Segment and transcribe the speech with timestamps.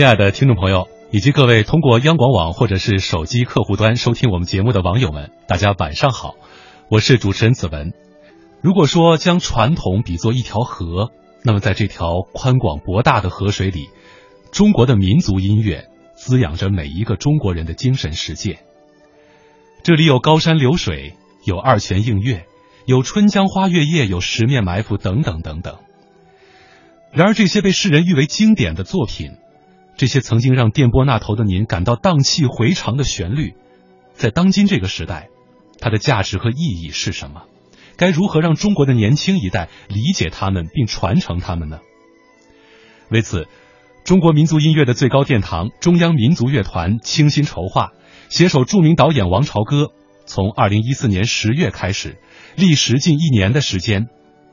[0.00, 6.36] 亲爱的听众朋友，以及各位通过央广网或者是手机客户端收听我们节目的网友们，大家晚上好，
[6.88, 7.92] 我是主持人子文。
[8.62, 11.10] 如果说将传统比作一条河，
[11.44, 13.90] 那么在这条宽广博大的河水里，
[14.50, 18.60] 中国的民族音乐滋养着每一个中国人的精神世界。
[19.82, 21.12] 这里有高山流水，
[21.44, 22.46] 有二泉映月，
[22.86, 25.76] 有春江花月夜，有十面埋伏，等等等等。
[27.12, 29.32] 然而，这些被世人誉为经典的作品，
[30.00, 33.52] 这些曾经让电波那头的您感到荡气回肠的旋律，
[34.14, 35.28] 在当今这个时代，
[35.78, 37.42] 它的价值和意义是什么？
[37.98, 41.80] 该如何让中国的年轻一代理解他们并传承他们呢？
[43.10, 43.46] 为此，
[44.02, 47.90] 中国民族音乐的最高殿堂中央民族乐团倾心筹划，
[48.30, 49.88] 携手著名导演王朝歌，
[50.24, 52.16] 从二零一四年十月开始，
[52.56, 54.06] 历时近一年的时间。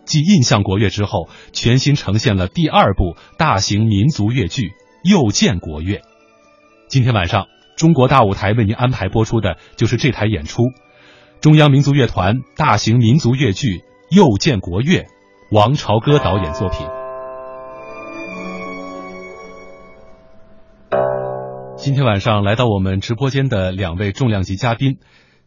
[0.03, 4.63] 继印象国乐之后，全新呈现了第二部大型民族乐剧
[5.03, 5.97] 《又见国乐》。
[6.87, 10.63] 今天晚上，中国大舞台为您安排播出的就是这台演出——
[11.41, 13.67] 中央民族乐团大型民族乐剧
[14.09, 15.01] 《又见国乐》，
[15.51, 16.87] 王朝歌导演作品。
[21.77, 24.97] 今天晚上来到我们直播间的两位重量级嘉宾，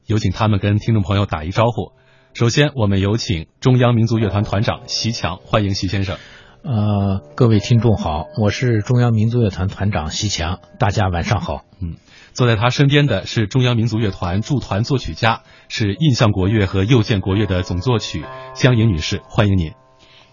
[0.06, 1.92] 有请他们跟听众朋友打一招呼。
[2.32, 6.16] 首先，我们有请中央民族乐团团长席强，欢迎席先生。
[6.62, 11.62] 呃，各位听众好，我是中央民族乐团团长席强，大家晚上好。
[11.80, 11.96] 嗯，
[12.34, 19.79] 坐在他身边的是中央民族乐团驻团作曲家，是印象国乐和又见国乐的总作曲江莹女士，欢迎您。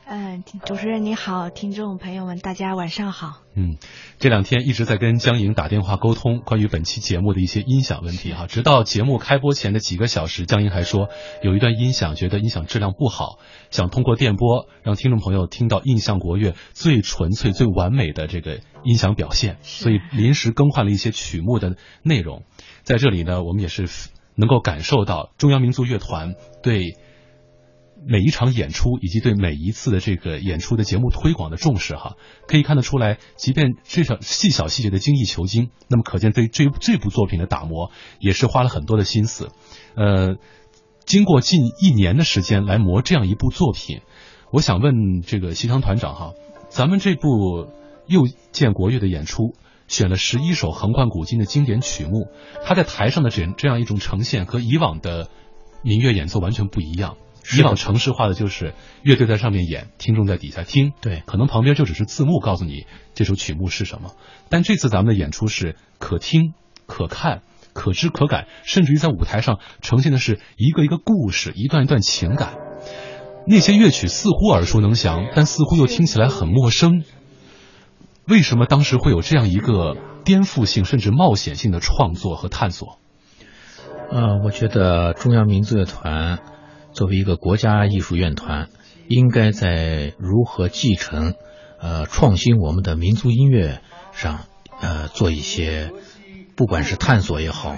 [0.09, 3.41] 嗯，主持人你好，听众朋友们，大家晚上好。
[3.55, 3.75] 嗯，
[4.19, 11.09] 这两天一直在跟江莹打电话沟通关于本期节目的一些音响问题哈，直到节目开播前的几个小时，江莹还说
[11.43, 22.43] 有一段音响觉得音响质量不好，想通过电波让听众朋友听到印象国乐最纯粹、最完美的这个音响表现，所以临时更换了一些曲目的内容。
[22.83, 23.89] 在这里呢，我们也是
[24.35, 26.95] 能够感受到中央民族乐团对。
[28.05, 32.15] 每一场演出以及对每一次的这个演出的节目推广的重视，哈，
[32.47, 39.49] 可以看得出来，即便这场细小细节的精益求精，那么可见对这这部作品的打磨也是花了很多的心思。
[39.95, 40.35] 呃，
[41.05, 44.01] 经过近一年的时间来磨这样一部作品，
[44.51, 46.31] 我想问这个西昌团长哈，
[46.69, 47.67] 咱们这部
[48.07, 49.53] 又见国乐的演出，
[49.87, 52.29] 选了十一首横贯古今的经典曲目，
[52.63, 55.29] 它在台上的这这样一种呈现和以往的
[55.83, 57.17] 民乐演奏完全不一样。
[57.55, 64.11] 以往城市化的就是乐队在上面演，听众在底下听，对，可能旁边就只是字幕告诉你这首曲目是什么。
[64.49, 66.53] 但这次咱们的演出是可听、
[66.87, 67.41] 可看、
[67.73, 72.57] 可知、可感，甚至于在舞台上呈现的是一个一个故事，一段一段情感。
[73.47, 77.03] 那些乐曲似乎耳熟能详，但似乎又听起来很陌生。
[78.27, 82.99] 为什么当时会有这样一个颠覆性甚至冒险性的创作和探索？
[84.11, 86.39] 呃，我觉得中央民族乐团。
[86.97, 88.69] 作为一个国家艺术院团，
[89.07, 91.35] 应该在如何继承、
[91.79, 93.81] 呃创新我们的民族音乐
[94.13, 94.45] 上，
[94.81, 95.91] 呃做一些，
[96.55, 97.75] 不管是探索也好，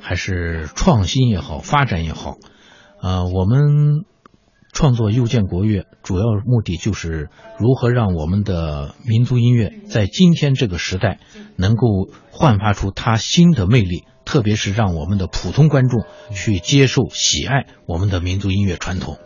[0.00, 2.38] 还是创新也好，发展也好，
[3.02, 4.06] 呃，我们
[4.72, 7.28] 创作又见国乐，主要目的就是
[7.58, 11.20] 如何让我们的民族音乐在今天这个时代
[11.56, 14.04] 能够焕发出它新的魅力。
[14.24, 19.18] 特别是让我们的普通观众去接受、喜爱我们的民族音乐传统。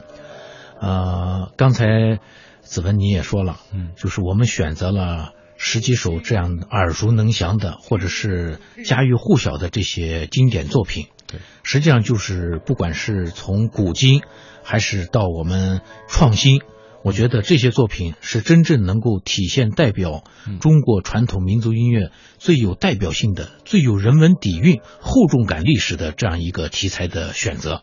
[0.81, 2.19] 呃，刚才
[2.63, 11.09] 子文你也说了，嗯，就是我们选择了十几首这样耳熟能详的，或者是家喻户晓的这些经典作品。
[11.27, 14.23] 对，实际上就是不管是从古今，
[14.67, 16.61] 还是到我们创新。
[17.05, 20.25] 我觉得这些作品是真正能够体现代表
[20.61, 27.83] 中国传统民族音乐最有代表性的、最有人文底蕴、厚重感历史的这样一个题材的选择。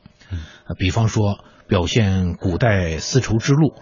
[0.77, 3.73] 比方说表现古代丝绸之路，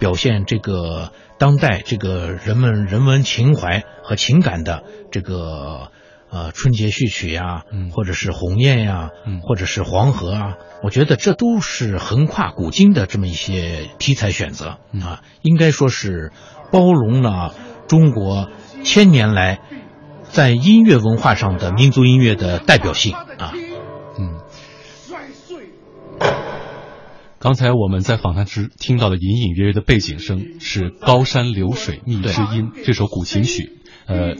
[0.00, 4.82] 表现这个当代这个人们人文情怀和情感的
[5.12, 5.92] 这个。
[6.32, 9.10] 呃，春节序曲呀，或者是鸿雁呀，
[9.42, 16.30] 或者是黄河啊，我觉得这都是横跨古今的这么一些题材选择啊，应该说是
[16.70, 17.52] 包容了
[17.88, 18.48] 中国
[18.84, 19.58] 千年来
[20.22, 23.52] 在音乐文化上的民族音乐的代表性啊。
[24.16, 24.38] 嗯，
[27.40, 33.72] 刚才我们在访谈时听到的隐隐约约的背景声是《高山流水觅知音》这首古琴曲，
[34.06, 34.36] 呃。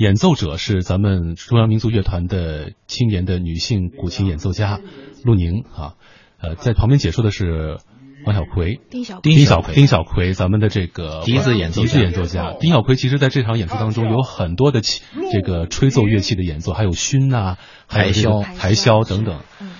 [0.00, 4.80] 演奏者是咱们中央民族乐团的青年的女性古琴演奏家
[5.24, 5.92] 陆宁啊，
[6.40, 7.76] 呃，在旁边解说的是
[8.24, 12.54] 王小奎、丁小丁小奎丁小奎，咱们的这个笛子演奏笛子演奏家。
[12.58, 15.02] 丁小奎其实在这场演出当中有很多的器
[15.32, 19.42] 这个吹奏乐器的演奏，还有埙呐、还有这个台台箫等等。
[19.60, 19.70] 嗯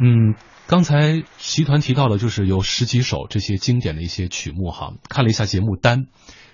[0.00, 0.34] 嗯，
[0.66, 4.94] 刚才习团提到了，就是有十几首这些经典的一些曲目哈。
[5.10, 6.06] 看了一下节目单，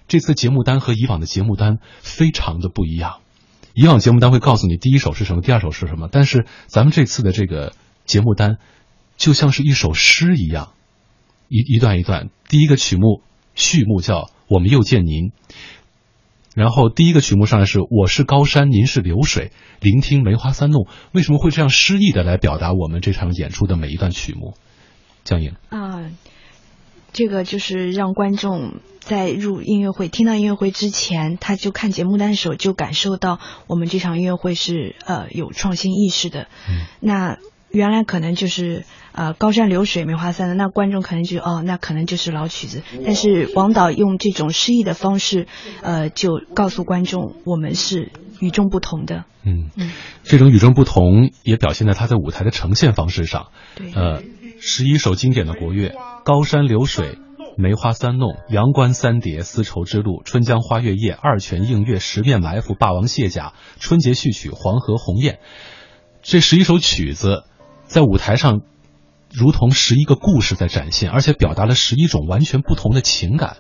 [0.09, 3.17] 这次节目单和以往的节目单非常的不一样。
[3.73, 7.73] 以往节目单会告诉你第一首是什么，第二首是什么，但是咱们这次的这个
[8.05, 8.59] 节目单
[9.17, 10.73] 就像是一首诗一样，
[11.49, 12.31] 一一段一段。
[12.49, 13.23] 第一个曲目
[13.55, 15.33] 序幕叫“我们又见您”，
[16.55, 20.87] 然后第一个曲目上来是“我是高山，您是流水，聆听梅花三弄”。
[21.11, 24.55] 为什么会这样诗意的来表达我们这场演出的每一段曲目？
[25.25, 26.11] 江颖，啊，
[27.15, 36.49] 这个就是让观众在入音乐会、听到音乐会之前，他就看节目单的时候就感受到我们这场音乐会是呃有创新意识的。
[36.69, 37.39] 嗯那
[37.71, 45.49] 原来可能就是呃高山流水梅花三的，那观众可能就哦那可能就是老曲子，但是王导用这种诗意的方式，
[45.83, 49.25] 呃就告诉观众我们是与众不同的。
[49.45, 49.91] 嗯，嗯，
[50.23, 53.49] 这种与众不同也表现在他在舞台的呈现方式上。
[53.75, 53.93] 对。
[53.93, 54.23] 呃，
[54.67, 55.95] 十一首经典的国乐，
[56.25, 57.19] 高山流水、
[57.59, 65.39] 梅花三弄、阳关三叠、丝绸之路、春江花月夜、二泉映月、十面埋伏、霸王卸甲、春节序曲、黄河鸿雁，
[66.23, 67.45] 这十一首曲子
[67.85, 68.63] 在舞台上
[69.31, 73.59] 如同十一个故事在展现，而且表达了十一种完全不同的情感。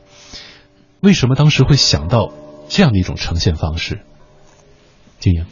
[1.00, 2.32] 为什么当时会想到
[2.70, 4.00] 这样的一种呈现方式？
[5.20, 5.44] 金莹，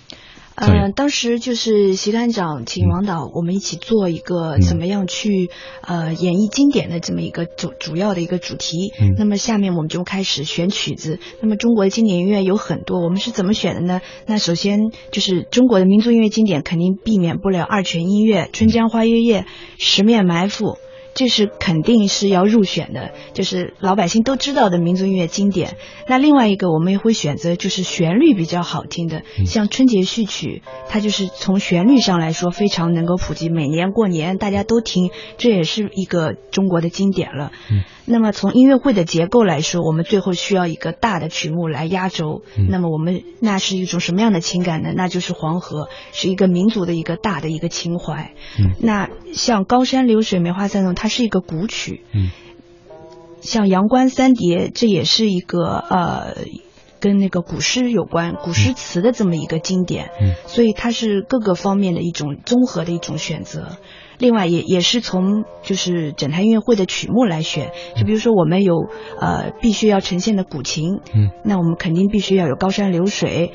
[0.55, 5.51] 呃，当时就是习团长请王导，我们一起做一个嗯怎么样去、
[5.81, 8.93] 呃演绎经典的这么一个主主要的一个主题。
[9.01, 11.19] 嗯那么下面我们就开始选曲子。
[11.41, 14.01] 那么中国的经典音乐有很多，我们是怎么选的呢？
[14.27, 19.47] 那首先就是中国的民族音乐经典，肯定避免不了二泉映月、春江花月夜、
[19.79, 20.77] 十面埋伏。
[21.15, 25.77] 这是肯定是要入选的，就是老百姓都知道的民族音乐经典。
[26.09, 37.53] 那另外一个，我们也会选择就是旋律比较好听的，嗯像春节序曲，它就是从旋律上来说非常能够普及，每年过年大家都听，这也是一个中国的经典了。
[37.71, 42.43] 嗯那么从音乐会的结构来说，我们最后需要一个大的曲目来压轴。
[42.59, 44.93] 嗯那么我们那是一种什么样的情感呢？
[44.97, 48.33] 那就是黄河，是一个民族的一个大的一个情怀。
[48.59, 52.05] 嗯那像高山流水梅花三弄，它是一个古曲。
[52.15, 52.31] 嗯
[53.41, 56.37] 像阳关三叠，这也是一个呃。
[57.01, 63.77] 跟那个古诗有关、古诗词的这么一个经典，嗯所以它是各个方面的一种综合的一种选择。
[64.19, 68.87] 另外也也是从就是整台音乐会的曲目来选，就比如说我们有
[69.19, 73.53] 呃必须要呈现的古琴，嗯那我们肯定必须要有高山流水，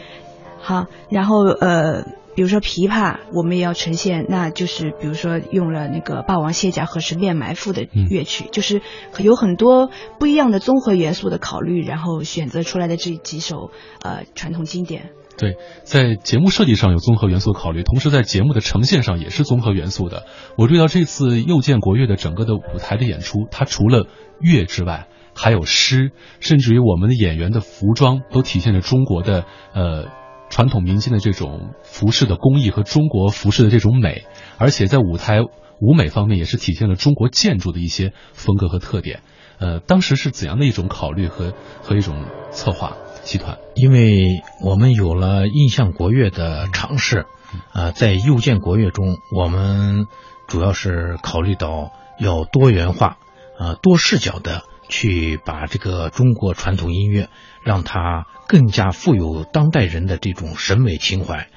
[0.59, 2.03] 好，然后呃
[2.37, 8.83] 比如说琵琶，我们也要呈现，那就是比如说用了那个霸王卸甲和十面埋伏的乐曲，就是
[9.17, 9.89] 有很多
[10.19, 13.71] 不一样的综合元素的考虑，然后选择出来的这几首
[14.03, 15.09] 呃传统经典。
[15.35, 20.27] 对，在节目设计上有综合元素考虑，同时在节目的呈现上也是综合元素的。
[20.59, 24.05] 我注意到这次又见国乐的整个的舞台的演出，它除了
[24.39, 30.05] 乐之外，还有诗，甚至于我们的演员的服装都体现着中国的呃
[30.49, 34.25] 传统民间的这种服饰的工艺和中国服饰的这种美，
[34.57, 35.41] 而且在舞台
[35.79, 39.21] 舞美方面也是体现了中国建筑的一些风格和特点。
[39.59, 42.95] 呃，当时是怎样的一种考虑和和一种策划？
[43.23, 47.25] 集团，因为我们有了印象国乐的尝试，
[47.73, 50.05] 呃，在右键国乐中，我们
[50.47, 53.17] 主要是考虑到要多元化，
[53.59, 57.29] 呃，多视角的去把这个中国传统音乐
[57.63, 61.49] 让它更加富有当代人的这种审美情怀。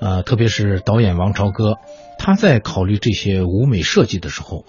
[0.00, 1.74] 呃，特别是导演王朝歌，
[2.18, 4.64] 他在考虑这些舞美设计的时候，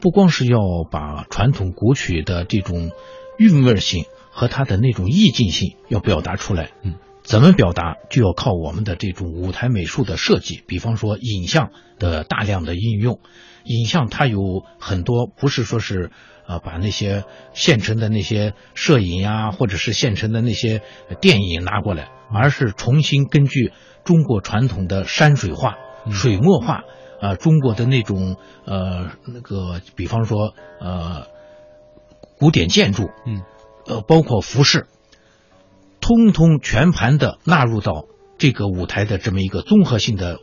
[0.00, 0.58] 不光是要
[0.90, 2.90] 把传统古曲的这种
[3.38, 4.04] 韵味性。
[4.32, 13.18] 和它的那种意境性要表达出来，嗯，怎么表达就要靠我们的这种舞台美术的设计，比方说影像的大量的应用，
[13.64, 16.12] 影像它有很多不是说是
[16.50, 20.82] 呃把那些现成的那些摄影呀，或者是现成的那些
[21.20, 23.72] 电影拿过来，而是重新根据
[24.04, 25.76] 中国传统的山水画、
[26.06, 26.82] 嗯、水墨画，
[27.20, 31.28] 啊，中国的那种呃那个，比方说呃
[32.38, 33.42] 古典建筑，嗯。
[33.86, 34.86] 呃，包括服饰，
[36.00, 38.04] 通通全盘的纳入到
[38.38, 40.38] 这个舞台的这么一个综合性的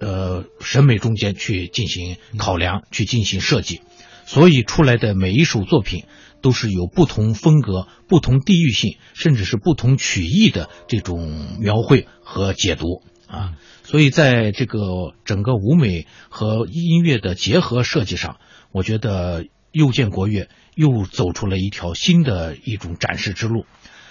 [0.00, 3.82] 呃审美中间去进行考量，去进行设计，
[4.26, 6.04] 所以出来的每一首作品
[6.40, 13.54] 都是有不同风格、不同地域性，甚至是不同曲艺的这种描绘和解读啊。
[13.82, 14.78] 所以在这个
[15.24, 18.36] 整个舞美和音乐的结合设计上，
[18.70, 23.66] 我觉得又见国乐又走出了一条新的一种展示之路。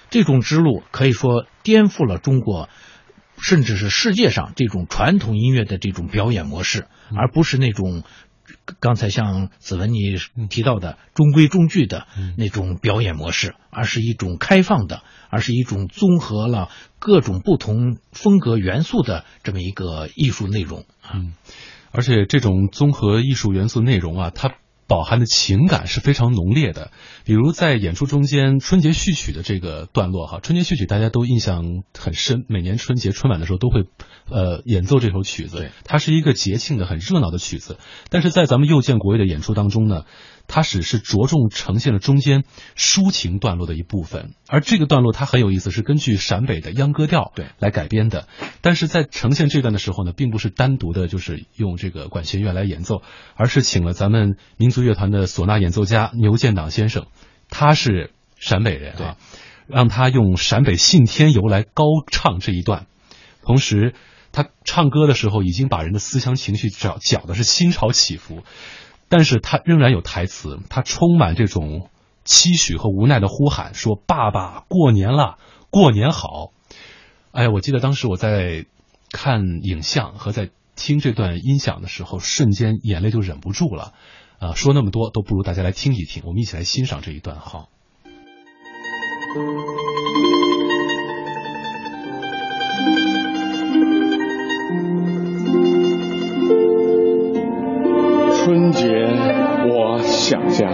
[0.10, 2.68] 这种之路可以说颠覆了中国，
[3.40, 8.04] 甚至是世界上这种传统音乐的这种表演模式，而不是那种
[8.80, 10.16] 刚才像子文你
[10.50, 12.08] 提到的中规中矩的
[12.38, 20.86] 那种表演模式，而是一种开放的，而是一种综合了各种不同风格元素的这么一个艺术内容。
[21.14, 21.34] 嗯，
[21.92, 24.56] 而且这种综合艺术元素内容啊，它。
[24.90, 26.92] 饱含的情感是非常浓烈的，
[27.24, 31.64] 比如在演出中间春节序曲的这个段落哈，春节序曲大家都印象
[31.98, 33.86] 很深，每年春节春晚的时候都会，
[34.30, 37.78] 呃，演奏这首曲子，它是一个节庆的很热闹的曲子，
[38.10, 40.06] 但是在咱们又见国乐的演出当中呢。
[40.52, 42.44] 它只是着重呈现了中间
[42.76, 48.28] 抒情段落的一部分，而这个段落它很有意思，是根据陕北的秧歌调对来改编的。
[48.62, 53.04] 但是在呈现这段的时候呢，并不是单独的，就是用这个管弦乐来演奏，
[53.36, 57.06] 而是请了咱们民族乐团的唢呐演奏家牛建党先生，
[57.50, 59.18] 他是陕北人啊，
[59.68, 62.88] 让他用陕北信天游来高唱这一段，
[63.44, 63.94] 同时
[64.32, 68.42] 他唱歌的时候已经把人的思乡情绪搅搅的是心潮起伏。
[69.10, 71.90] 但是他仍然有台词，他充满这种
[72.24, 75.38] 期许和无奈的呼喊，说：“爸爸，过年了，
[75.72, 76.52] 过年好。”
[77.34, 78.66] 哎，我记得当时我在
[79.12, 83.94] 看影像和在听这段音响的时候，瞬间眼泪就忍不住了。
[84.40, 87.68] 啊，说那么多都不如大家来听一听，我们一起来欣赏这一段哈。
[98.50, 99.06] 春节
[99.68, 100.68] 我想家，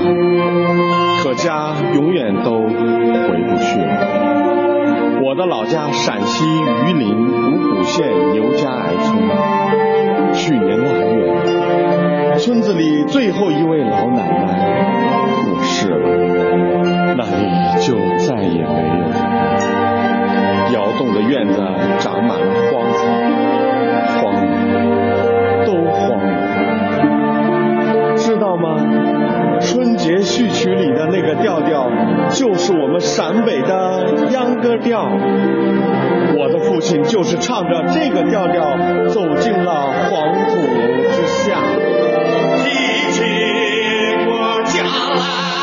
[1.22, 5.20] 可家永远都回不去了。
[5.22, 6.46] 我的老家陕西
[6.86, 9.28] 榆林五谷县牛家崖村，
[10.34, 16.08] 去年腊月，村子里最后一位老奶奶过世了，
[17.18, 17.30] 那里
[17.86, 19.16] 就再也没有了。
[20.72, 21.62] 窑洞的院子
[22.00, 23.00] 长满了荒草，
[28.56, 29.60] 道吗？
[29.60, 31.90] 春节序曲里的那个调调，
[32.30, 35.10] 就是我们陕北的秧歌调。
[36.38, 40.62] 我的父亲就是唱着这个调调走进了黄土
[41.12, 41.58] 之下。
[42.58, 43.24] 提起
[44.28, 45.55] 我家来，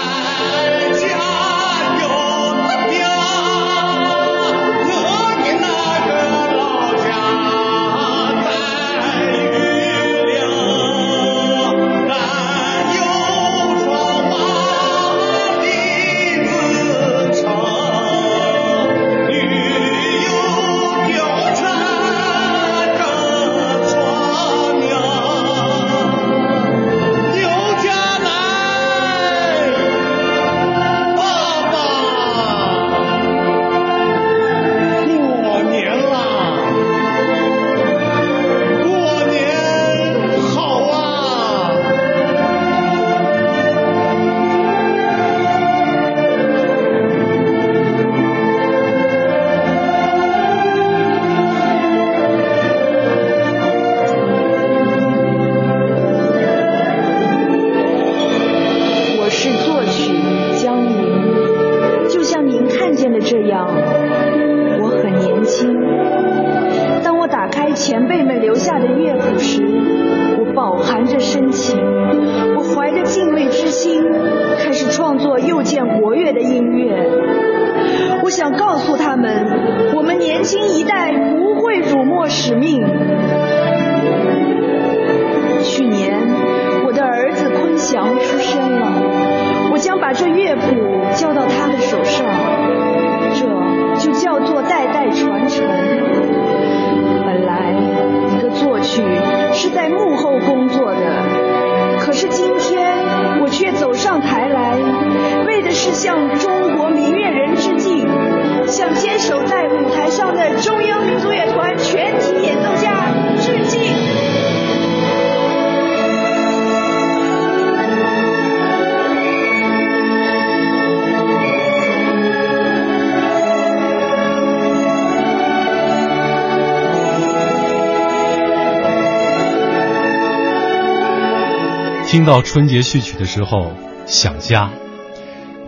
[132.12, 133.72] 听到春节序曲的时候，
[134.04, 134.70] 想家。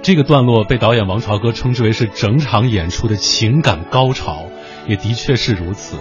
[0.03, 4.45] 这个段落被导演王朝歌称之为是整场演出的情感高潮，
[4.87, 5.97] 也的确是如此。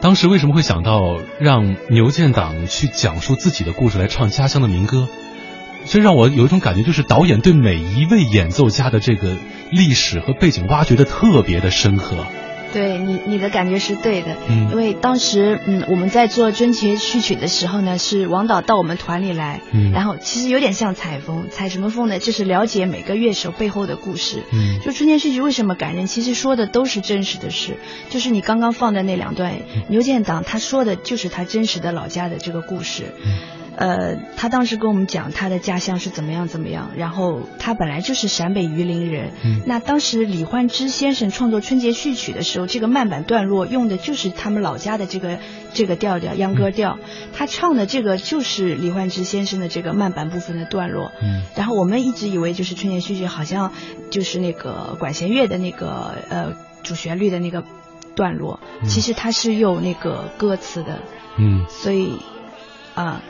[0.00, 5.08] 当时为什么会想到让牛建党去讲述自己的故事来唱家乡的民歌？
[5.86, 9.36] 这让我有一种感觉，就是导演对每一位演奏家的这个
[9.72, 12.24] 历史和背景挖掘的特别的深刻。
[12.74, 22.18] 对你，你的感觉是对的，嗯因为当时，嗯，我们在做春节序曲的时候呢，是王导到我们团里来，嗯然后其实有点像采风，采什么风呢？
[22.18, 24.42] 就是了解每个乐手背后的故事。
[24.52, 26.06] 嗯就春节序曲为什么感人？
[26.06, 27.76] 其实说的都是真实的事，
[28.10, 29.54] 就是你刚刚放的那两段，
[29.88, 33.04] 牛建党他说的就是他真实的老家的这个故事。
[33.76, 39.32] 嗯呃，他当时跟我们讲他的家乡是怎么样怎么样，然后他本来就是陕北榆林人。
[39.44, 39.62] 嗯。
[39.66, 45.38] 那当时李焕之先生创作《春节序曲》的时候，这个慢板段落用的就是他们老家的这个
[45.72, 46.98] 这个调调秧歌调，
[47.32, 51.10] 他唱的这个就是李焕之先生的这个慢板部分的段落。
[51.20, 51.42] 嗯。
[51.56, 53.72] 然后我们一直以为就是春节序曲好像
[54.10, 56.52] 就是那个管弦乐的那个呃
[56.82, 57.64] 主旋律的那个
[58.14, 58.88] 段落，嗯。
[58.88, 61.00] 其实它是有那个歌词的，
[61.38, 61.66] 嗯。
[61.68, 62.18] 所以
[62.94, 63.20] 啊。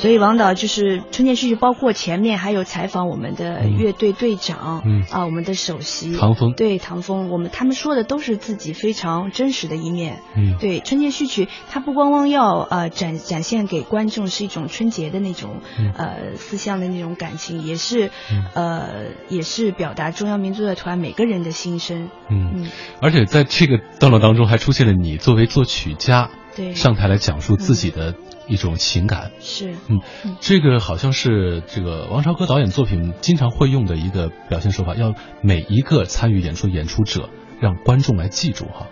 [0.00, 5.04] 所以王导就是春节序曲，包括前面还有采访我们的嗯乐队队长，嗯。
[5.10, 6.16] 啊，我们的首席。
[6.16, 10.22] 唐风对唐风，我们他们说的都是自己非常真实的一面。
[10.34, 10.56] 嗯。
[10.58, 15.92] 对春节序曲，它不光光要呃展展现给观众是一种春节的那种、嗯。
[15.94, 18.46] 呃思乡的那种感情，也是、嗯。
[18.54, 18.88] 呃
[19.28, 22.08] 也是表达中央民族乐团每个人的心声。
[22.30, 22.70] 嗯，嗯，
[23.02, 28.14] 而且在这个段落当中，还出现了你作为作曲家对，上台来讲述自己的
[28.50, 29.30] 一种情感。
[29.40, 37.30] 是嗯嗯，这个好像是这个王朝歌导演作品经常会用的一个表现手法，要每一个参与演出演出者
[37.60, 38.88] 让观众来记住哈。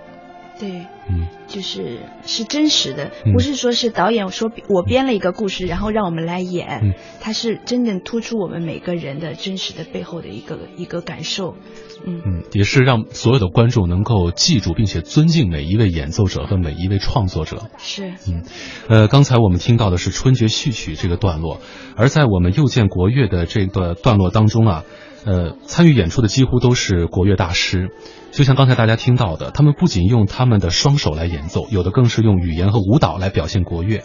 [0.59, 0.87] 对。
[1.11, 1.27] 嗯。
[1.47, 3.33] 就是是真实的，嗯。
[3.33, 6.95] 不是说是导演说我编了一个故事，然后让我们来演，嗯。
[7.21, 11.57] 它是真正突出我们每个人的真实的背后的一个一个感受，
[12.05, 12.21] 嗯。
[12.27, 17.71] 嗯，也是让所有的观众能够记住并且尊敬每一位演奏者和每一位创作者。
[17.79, 18.12] 是。
[18.29, 18.43] 嗯，
[18.88, 21.61] 呃，刚才我们听到的是春节序曲这个段落，
[21.97, 24.85] 而在我们又见国乐的这个段落当中啊，
[25.28, 27.90] 呃，参与演出的几乎都是国乐大师。
[28.30, 34.04] 就像刚才大家听到的，他们不仅用他们的双手来演奏，有的更是用语言和舞蹈来表现国乐。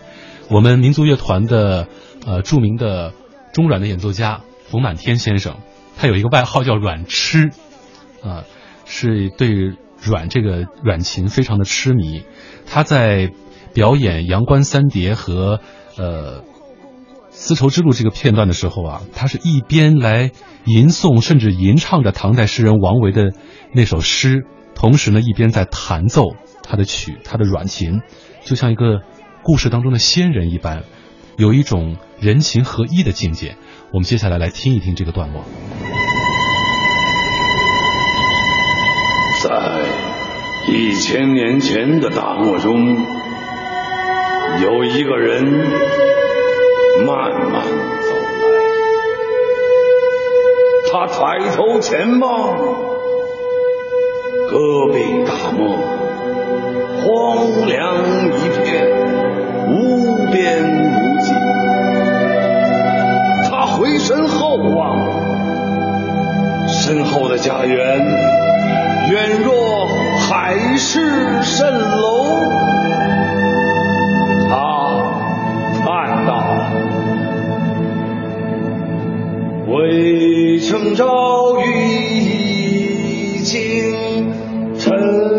[0.49, 1.88] 我们民族乐团的
[2.27, 3.13] 呃著名的
[3.53, 5.59] 中阮的演奏家冯满天先生，
[5.95, 7.51] 他有一个外号叫“阮痴”，
[8.21, 8.43] 啊、
[8.83, 12.23] 是对阮这个阮琴非常的痴迷。
[12.65, 13.31] 他在
[13.73, 15.62] 表演《阳关三叠》和
[15.95, 16.43] 呃
[17.36, 20.32] 丝绸之路这个片段的时候啊，他是一边来
[20.65, 23.34] 吟诵甚至吟唱着唐代诗人王维的
[23.74, 28.02] 那首诗，同时呢一边在弹奏他的曲，他的阮琴，
[28.43, 29.02] 就像一个
[29.41, 30.84] 故事当中的仙人一般，
[31.36, 33.58] 有一种人琴合一的境界。
[33.91, 35.43] 我们接下来来听一听这个段落。
[39.41, 39.86] 在
[40.67, 42.96] 一千年前的大漠中，
[44.62, 46.12] 有一个人
[46.99, 48.10] 慢慢走
[48.51, 48.56] 来，
[50.91, 52.56] 他抬头前望，
[54.49, 54.53] 戈
[54.93, 55.77] 壁大漠，
[57.01, 57.08] 荒
[57.67, 57.73] 凉
[58.38, 58.63] 一片，
[59.67, 59.71] 无
[60.32, 60.38] 边
[60.93, 61.34] 无际。
[63.49, 64.79] 他回身后望，
[66.67, 67.99] 身后的家园。
[69.12, 70.99] 远若海市
[71.41, 72.23] 蜃楼。
[79.73, 81.65] 渭城朝雨
[83.39, 84.31] 浥轻
[84.77, 85.33] 尘，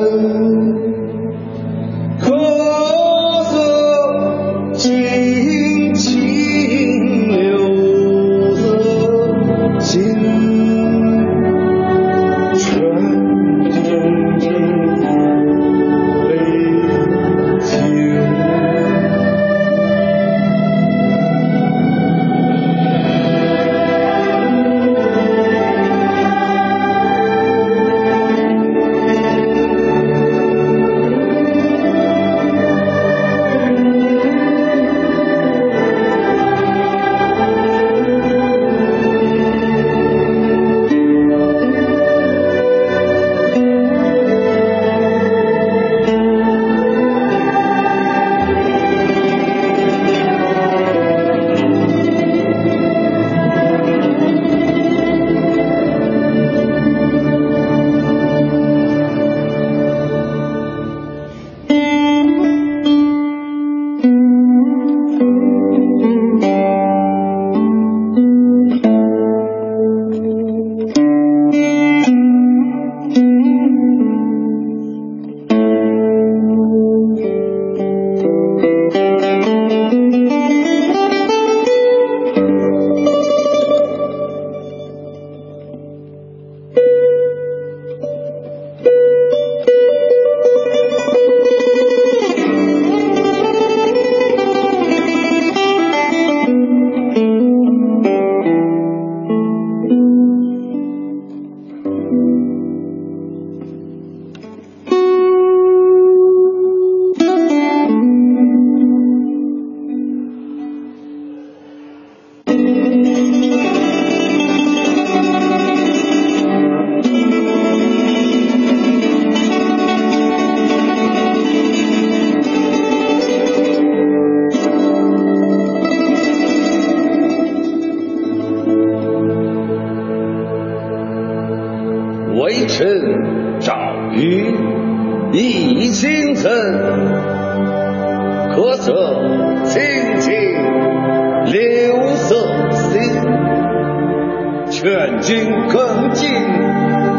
[145.69, 146.31] 更尽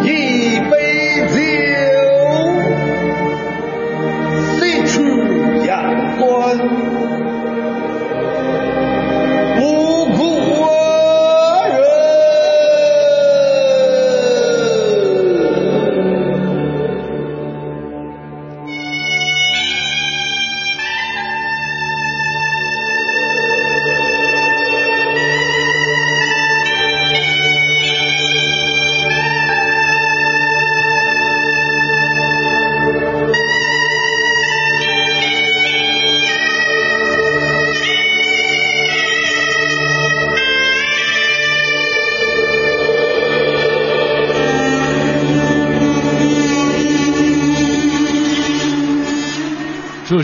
[0.04, 0.74] 一杯
[1.28, 1.38] 酒，
[4.60, 4.94] 西出
[5.66, 7.05] 阳关。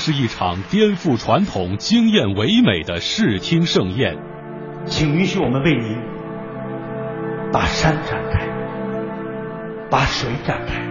[0.03, 4.17] 是一场颠覆传统、惊艳唯美的视听盛宴。
[4.87, 5.95] 请允许我们为您
[7.53, 8.47] 把山展开，
[9.91, 10.81] 把水展开，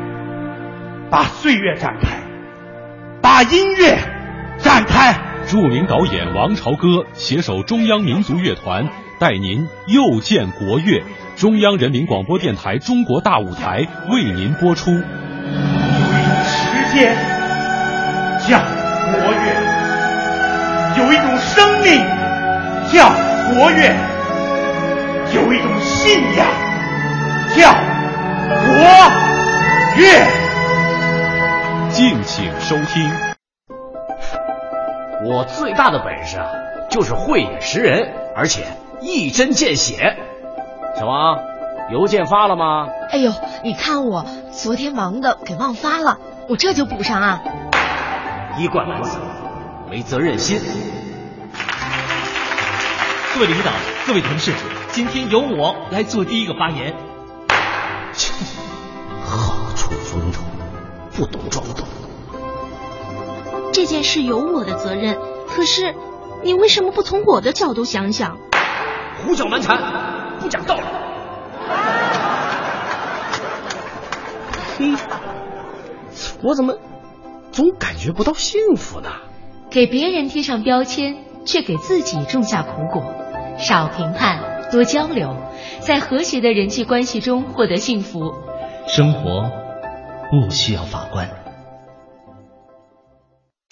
[1.11, 2.18] 把岁月展开，
[3.20, 3.99] 把音乐
[4.59, 5.12] 展开。
[5.49, 8.87] 著名导演王朝歌携手中央民族乐团，
[9.18, 11.03] 带您又见国乐。
[11.35, 14.92] 中央人民广播电台中国大舞台为您播出。
[16.44, 17.16] 时间
[18.49, 18.79] 叫。
[21.12, 22.01] 一种生命
[22.92, 23.94] 叫活跃，
[25.35, 26.46] 有一种信仰
[27.57, 27.73] 叫
[28.49, 29.11] 活
[29.96, 30.27] 跃。
[31.90, 33.11] 敬请收听。
[35.25, 36.49] 我最大的本事啊，
[36.88, 38.62] 就是慧眼识人，而且
[39.01, 40.16] 一针见血。
[40.96, 41.38] 小王，
[41.90, 42.88] 邮件发了吗？
[43.11, 46.18] 哎呦，你看我昨天忙的给忘发了，
[46.49, 47.40] 我这就补上啊。
[48.59, 49.18] 一贯男子，
[49.90, 50.61] 没责任心。
[53.32, 53.70] 各位领导，
[54.08, 54.52] 各位同事，
[54.90, 56.92] 今天由我来做第一个发言。
[58.12, 58.32] 切，
[59.24, 60.42] 好出风头，
[61.14, 61.86] 不懂装懂。
[63.72, 65.16] 这件事有我的责任，
[65.46, 65.94] 可是
[66.42, 68.36] 你为什么不从我的角度想想？
[69.24, 69.78] 胡搅蛮缠，
[70.40, 70.82] 不讲道理。
[74.76, 74.94] 嘿，
[76.42, 76.74] 我怎么？
[77.52, 79.08] 总感觉不到幸福呢。
[79.70, 83.14] 给别人贴上标签，却给自己种下苦果。
[83.61, 84.38] 少评判，
[84.73, 85.37] 多交流，
[85.81, 88.33] 在和谐的人际关系中获得幸福。
[88.88, 89.51] 生活
[90.31, 91.29] 不需要法官。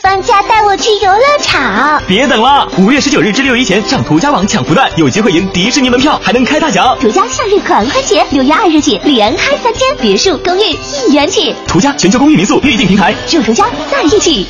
[0.01, 2.01] 放假带我去游乐场！
[2.07, 6.97] 别等了，五月十九日至六一前上途家网抢福袋，有机会赢迪士尼门票，还能开大奖。
[7.01, 10.61] 途家夏日狂欢节，六月二日起连开三天，别墅、公寓
[11.09, 11.55] 一元起。
[11.67, 14.47] 途家全球公寓民宿预订平台，祝途家在一起。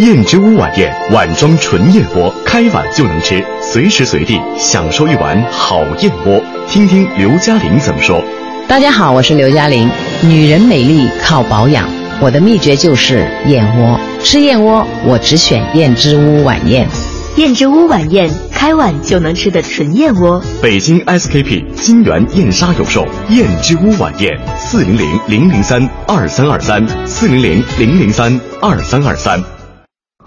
[0.00, 6.42] 燕之屋晚宴，碗装纯燕窝，开碗就能吃，随时随地享受一碗好燕窝。
[6.68, 8.22] 听听刘嘉玲怎么说。
[8.66, 9.90] 大家好，我是刘嘉玲。
[10.22, 11.86] 女人美丽靠保养。
[12.18, 16.88] 我的秘诀就是燕窝，吃燕窝我只选燕之屋晚宴。
[17.36, 20.42] 燕之屋晚宴，开碗就能吃的纯燕窝。
[20.62, 29.42] 北京 SKP 金源燕莎有售燕之屋晚宴，四零零零零三二三二三，四零零零零三二三二三。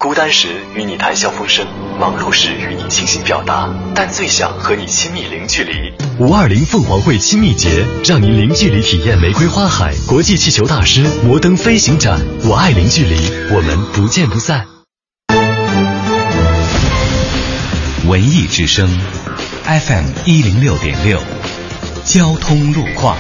[0.04, 1.66] 孤单时与你谈笑风生，
[1.98, 5.94] 忙碌时与你倾心表达，但最想和你亲密零距离。
[6.20, 12.20] 五二零凤凰会亲密节，让您零距离体验玫瑰花海国际气球大师摩登飞行展。
[12.44, 13.16] 我爱零距离，
[13.56, 14.68] 我们不见不散。
[18.06, 18.90] 文艺之声
[19.64, 21.18] ，FM 一零六点六，
[22.04, 23.18] 交通路况。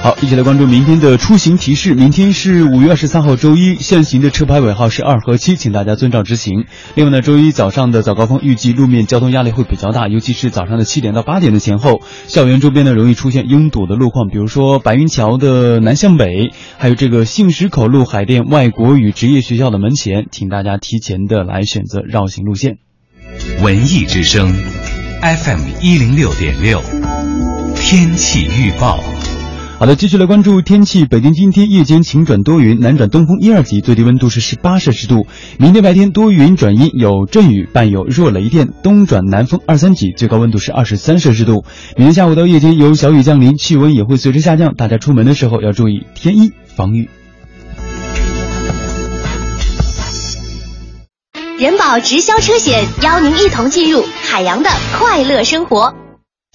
[0.00, 1.92] 好，一起来关注明天的出行提示。
[1.94, 6.66] 明天是五月二十三号周一，限行的车牌尾号是二和七，请大家遵照执行。
[6.94, 22.78] 另外呢，周一早上的早高峰预计路面交通压力会比较大，尤其是早上的七点到八点的前后，校园周边呢容易出现拥堵的路况，比如说白云桥的南向北，还有这个杏石口路海淀外国语职业学校的门前，请大家提前的来选择绕行路线。
[23.62, 24.54] 文艺之声
[25.22, 26.80] ，FM 一零六点六，
[27.74, 29.02] 天气预报。
[29.78, 31.04] 好的，继续来关注天气。
[31.04, 35.28] 北京今天夜间晴转多云，南转东风一二级，最低温度是十八摄氏度。
[35.56, 41.64] 明天白天多云转阴，有阵雨，伴有弱雷电，东转南风二三级，最高温度是二十三摄氏度。
[41.96, 47.08] 明天下午到夜间有小雨降临，气温也会随之下降，大家出门的时候要注意添衣防雨。
[51.56, 55.94] 人保直销车险邀您一同进入海洋的快乐生活。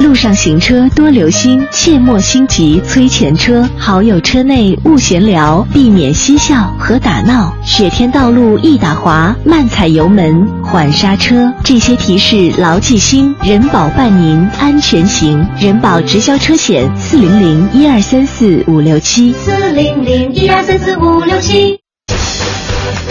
[0.00, 3.68] 路上行车多留心，切莫心急催前车。
[3.78, 7.56] 好友车内勿闲聊，避免嬉笑和打闹。
[7.62, 11.52] 雪天道路易打滑，慢踩油门，缓刹车。
[11.62, 15.46] 这些提示牢记心，人保伴您安全行。
[15.60, 21.80] 人保直销车险四零零一二三四五六七四零零一二三四五六七。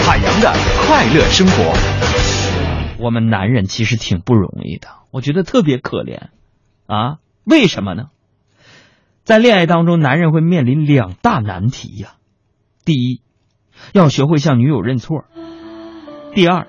[0.03, 0.53] 海洋的
[0.85, 1.73] 快乐生活。
[2.99, 6.27] 我们男人其实挺不容易的，我觉得特别可怜
[6.91, 7.19] 啊！
[7.45, 8.07] 为什么呢？
[9.23, 12.15] 在恋爱当中，男人会面临两大难题呀。
[12.83, 13.21] 第一，
[13.93, 15.23] 要学会向女友认错；
[16.33, 16.67] 第二，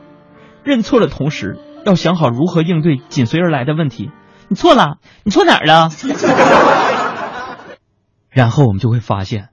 [0.63, 4.13] 认错的同时要想好如何应对紧随而来的问题。
[4.47, 5.89] 你错了，你错哪儿了？
[8.31, 9.49] 然后我们就会发现，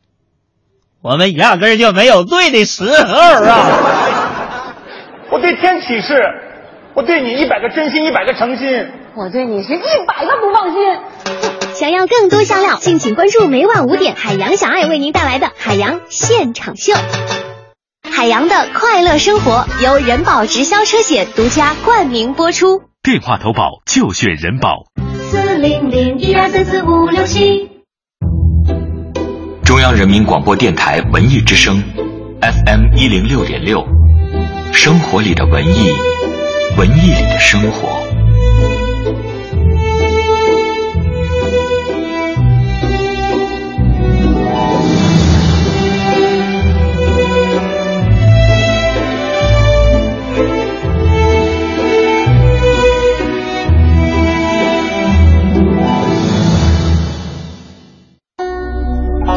[1.01, 4.75] 我们压根就没有对的时候啊！
[5.31, 6.13] 我对天起誓，
[6.99, 8.67] 我对你一百个真心，一百个诚心。
[9.15, 11.73] 我对你是一百个不放心。
[11.73, 16.91] 想要更多香料，敬请关注每晚五点海洋小爱为您带来的海洋现场秀。
[18.11, 22.81] 海洋的快乐生活由人保直销车险独家冠名播出。
[23.01, 24.83] 电话投保就选人保。
[25.31, 27.69] 四零零一二三四五六七。
[29.63, 31.81] 中央人民广播电台文艺之声
[32.41, 33.85] ，FM 一零六点六，
[34.73, 35.93] 生活里的文艺，
[36.77, 38.07] 文艺里的生活。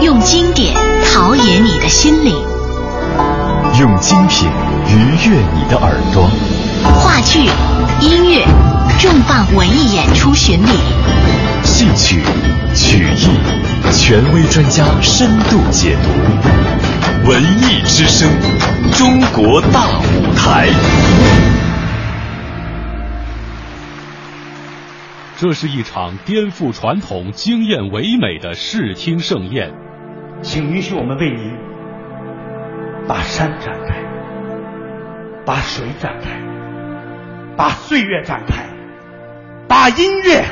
[0.02, 2.34] 用经典陶冶你的心灵，
[3.80, 4.48] 用精品
[4.86, 6.28] 愉悦你的耳朵。
[6.84, 7.40] 话剧、
[8.00, 8.44] 音乐、
[8.98, 10.68] 重磅文艺演出巡礼，
[11.62, 12.20] 戏曲、
[12.74, 13.28] 曲艺，
[13.90, 17.30] 权威专家深度解读。
[17.30, 18.28] 文艺之声，
[18.92, 20.68] 中国大舞台。
[25.38, 29.72] 这是一场颠覆传统、惊艳唯美的视听盛宴。
[30.42, 31.52] 请允许我们为您
[33.08, 33.96] 把山展开，
[35.44, 36.30] 把水展开，
[37.56, 38.64] 把岁月展开，
[39.68, 40.44] 把音乐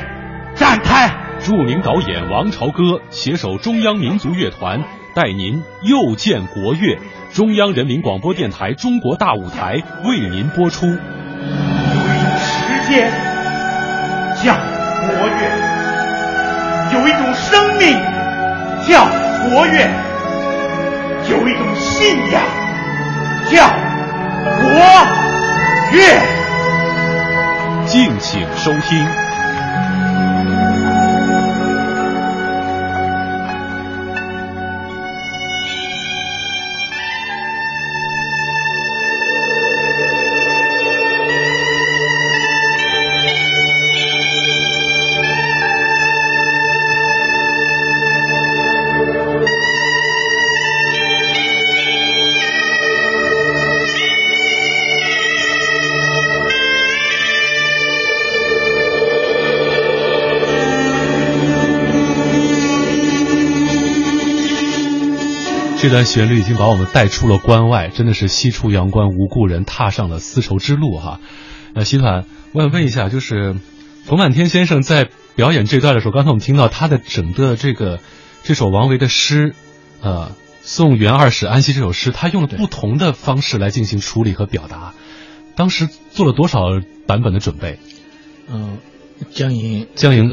[0.55, 1.09] 展开。
[1.39, 4.83] 著名导演王朝歌携手中央民族乐团，
[5.15, 6.99] 带您又见国乐。
[7.33, 10.85] 中央人民广播电台中国大舞台为您播出。
[10.85, 13.11] 有一种时间
[14.35, 14.53] 叫
[15.07, 15.41] 国乐，
[16.93, 17.97] 有一种生命
[18.85, 19.89] 叫活跃，
[21.31, 22.43] 有一种信仰
[23.49, 23.69] 叫
[24.59, 24.69] 国
[25.93, 26.31] 乐。
[27.85, 29.30] 敬请收听。
[65.91, 71.19] 这段旋律已经把我们带出了关外，真的是西出阳关无故人，踏上了丝绸之路哈。
[71.73, 72.23] 呃，西团，
[72.53, 73.57] 我想问一下，就是
[74.05, 77.99] 冯满天先生在表演这段的时候，刚才我们听到他的整个这个
[78.41, 79.53] 这首王维的诗，
[79.99, 80.29] 呃，
[80.61, 84.93] 《送元二使安西》这首诗，他用了不同的方式来进行处理和表达，
[85.57, 86.61] 当时做了多少
[87.05, 87.79] 版本的准备？
[88.49, 88.77] 嗯。
[89.29, 90.29] 江莹，江莹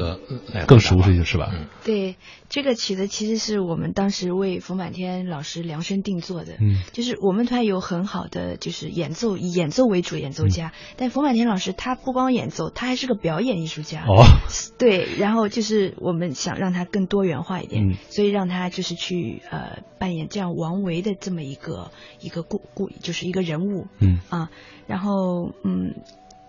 [0.66, 1.52] 更熟悉是吧？
[1.84, 2.16] 对，
[2.48, 6.54] 这个曲子其实是我们当时为冯满天老师量身定做的。
[6.54, 14.04] 嗯，就是我们团有很好的就是演奏以演奏为主演奏家，但冯满天老师他不光演奏，他还是个表演艺术家。
[14.06, 14.24] 哦，
[14.78, 23.86] 对，然后就是我们想让他更多元化一点，嗯、所以让他就是去呃扮演这样王维的这么一个一个故故就是一个人物。
[24.00, 24.50] 嗯啊，
[24.86, 25.94] 然后嗯。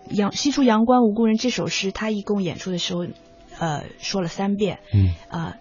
[0.08, 3.06] 阳西出阳关无故人这首诗，他一共演出的时候，
[3.58, 4.80] 呃，说了三遍。
[4.92, 5.14] 嗯。
[5.28, 5.56] 啊，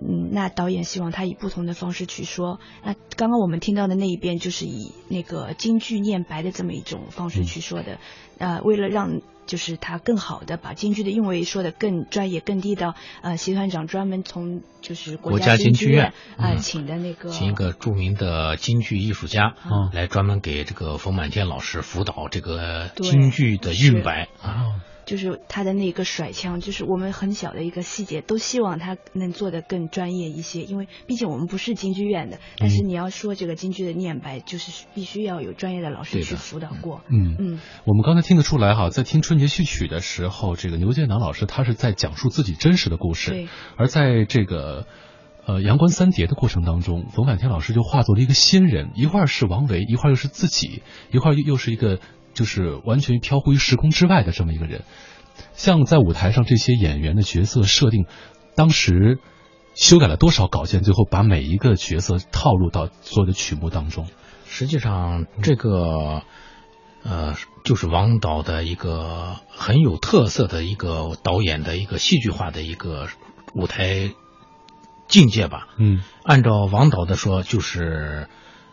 [0.00, 2.60] 嗯，那导演希望他以不同的方式去说。
[2.84, 7.98] 那刚刚我们听到的那一遍，就是以那个京剧念白的这么一种方式去说的。
[8.38, 12.94] 嗯、呃，为了让就是他更好的把京剧的韵味说的更专业、更地道。
[13.22, 24.80] 呃，习团长专门从就是国家京剧院啊、请的那个请一个著名的京剧艺术家嗯来专门给这个冯满天老师辅导这个京剧的韵白啊。
[25.08, 32.38] 就是他的那个甩枪，就是我们很小的一个细节，都希望他能做得更专业一些，因为毕竟我们不是京剧院的。
[32.58, 37.00] 但是你要说这个京剧的念白，就是必须要有专业的老师去辅导过。
[37.08, 44.86] 嗯嗯，我们刚才听得出来哈，在听春节序曲的时候，这个牛建南老师他是在讲述自己真实的故事对，而在这个。
[45.46, 52.00] 呃，阳关三叠的过程当中，冯满天老师就化作了一个仙人，一会儿是王维，一会儿又是自己，一会儿又又是一个
[52.38, 54.84] 就是完全飘忽于时空之外的这么一个人。
[55.54, 58.06] 像在舞台上这些演员的角色设定，
[58.54, 59.18] 当时
[59.74, 64.06] 修改了多少稿件，最后把每一个角色套入到所有的曲目当中。
[64.46, 66.22] 实际上，这个
[67.02, 73.08] 呃，就是王导的一个很有特色的一个导演的一个戏剧化的一个
[73.52, 74.12] 舞台
[75.08, 75.66] 境界吧。
[75.76, 78.28] 嗯，按照王导的说，就是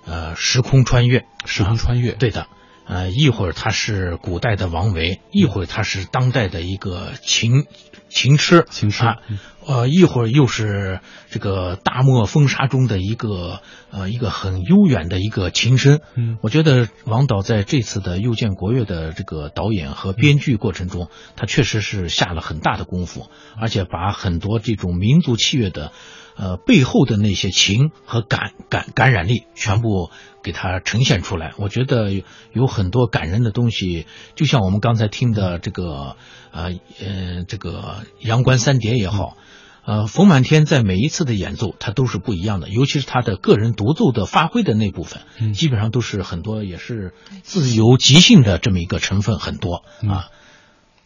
[0.06, 2.48] 呃时空穿越，时空穿越，对的。
[2.88, 7.66] 呃，一会儿他是古代的王维，一会儿他是当代的一个琴
[8.10, 9.18] 琴痴，琴痴啊，
[9.66, 11.00] 呃，一会儿又是
[11.32, 16.00] 这个大漠风沙中的一个呃一个很悠远的一个琴声。
[16.16, 25.92] 嗯，我觉得王导在这次的又见国乐的这个导演和编剧过程中，他确实是下了很大的功夫，而且把很多这种民族器乐的。
[26.38, 30.12] 呃，背后的那些情和感感感染力全部
[30.44, 36.18] 给它呈现出来，我觉得有有很多感人的东西，就像我们刚才听的这个
[36.52, 39.38] 呃呃这个阳关三叠也好，
[39.86, 50.28] 呃冯满天在每一次的演奏他都是不一样的，尤其是他的个人独奏的发挥的那部分，嗯、基本上都是很多也是自由即兴的这么一个成分很多啊。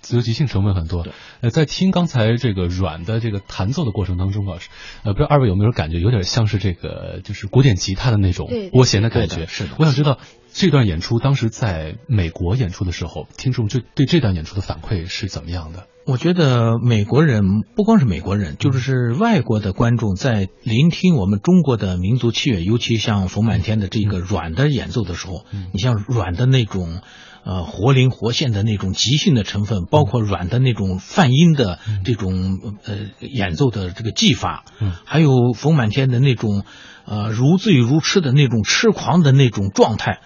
[0.01, 1.05] 自由即兴成分很多，
[1.41, 4.59] 呃，在听刚才这个软的这个弹奏的过程当中啊，
[5.03, 9.45] 呃，不知道二位有没有感觉，有点像是这个就是古典吉他的那种拨弦的感觉。
[9.45, 10.17] 是的，我想知道
[10.53, 15.87] 这段演出当时在美国演出的时候，听众就对这段演出的反馈是怎么样的？
[16.07, 17.43] 我觉得美国人
[17.75, 27.01] 不光是美国人，就是外国的观众在聆听我们中国的民族器乐，尤其像冯满天的这个软的演奏的时候，嗯、你像软的那种。
[27.45, 36.63] 呃，活灵活现的那种即兴的成分，包括软的那种泛音的这种呃演奏的这个技法，嗯，还有冯满天的那种
[37.05, 40.19] 呃如醉如痴的那种痴狂的那种状态，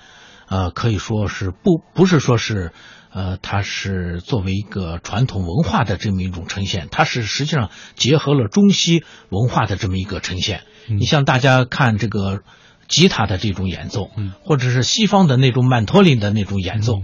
[0.49, 2.71] 呃，可以说是不不是说是
[3.11, 10.63] 呃，它是作为一个传统文化的这么一种呈现，它是实际上结合了中西文化的这么一个呈现。
[10.89, 12.41] 嗯、你像大家看这个。
[12.87, 17.03] 吉他的这种演奏，嗯，或者是西方的那种曼陀林的那种演奏，嗯、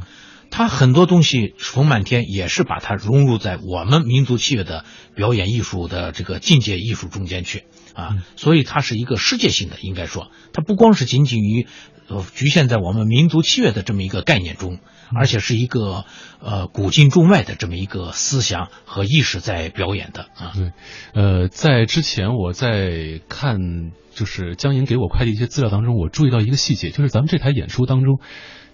[0.51, 7.63] 它很多东西，冯满天也是把它融入在我们民族器乐的表演艺术的这个境界艺术中间去
[7.93, 11.67] 啊，嗯、所以它是一个世界性的，应该说，它不光是仅仅于
[12.07, 14.79] 呃局限在我们民族器乐的这么一个概念中，
[15.15, 16.05] 而且是一个
[16.41, 20.53] 呃古今中外的这么一个思想和意识在表演的啊。
[20.55, 20.71] 对，
[21.13, 23.91] 呃，在之前我在看。
[24.11, 28.19] 就是江莹给我快递一些资料当中，我注意到一个细节，就是咱们这台演出当中，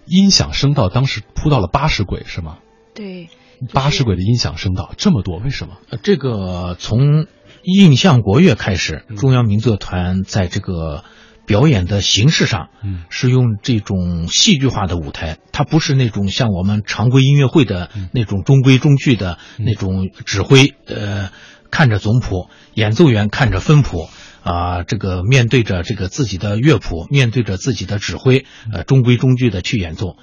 [0.07, 2.57] 音响声道当时铺到了八十轨，是吗？
[2.95, 3.29] 对，
[3.71, 5.77] 八十轨的音响声道这么多，为什么？
[5.91, 7.27] 呃，这个从
[7.61, 11.03] 印象国乐开始，中央民族乐团在这个
[11.45, 21.29] 表演的形式上，嗯，是用这种戏剧化的舞台，它不是那种像我们常规音乐会的那种中规中矩的那种指挥，呃，
[21.71, 24.07] 看着总谱，演奏员看着分谱。
[24.45, 30.17] 啊，这个面对着这个自己的乐谱，面对着自己的指挥，呃，中规中矩的去演奏。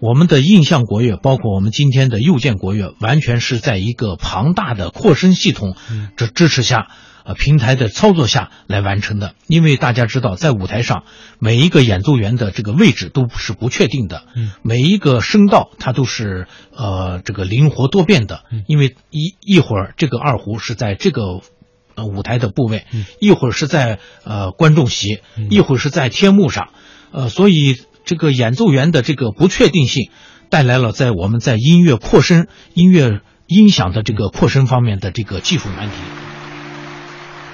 [0.00, 5.76] 我们的印象国乐，包括我们今天的右键国乐，完全是在一个庞大的扩声系统
[6.16, 6.88] 这支持下，
[7.24, 9.34] 呃，平台的操作下来完成的。
[9.46, 11.04] 因为大家知道，在舞台上，
[11.38, 21.40] 每一个演奏员的这个位置都是不确定的，嗯，每一个声道它都是呃这个灵活多变的，因为一一会儿这个二胡是在这个。
[21.96, 26.68] 呃，舞台的部位，嗯、一会儿是在呃观众席，嗯、一会儿是在天幕上，
[27.10, 30.08] 呃，所以这个演奏员的这个不确定性，
[30.50, 35.94] 带来了在我们在音乐扩声、音乐音响的这个扩声方面的这个技术难题。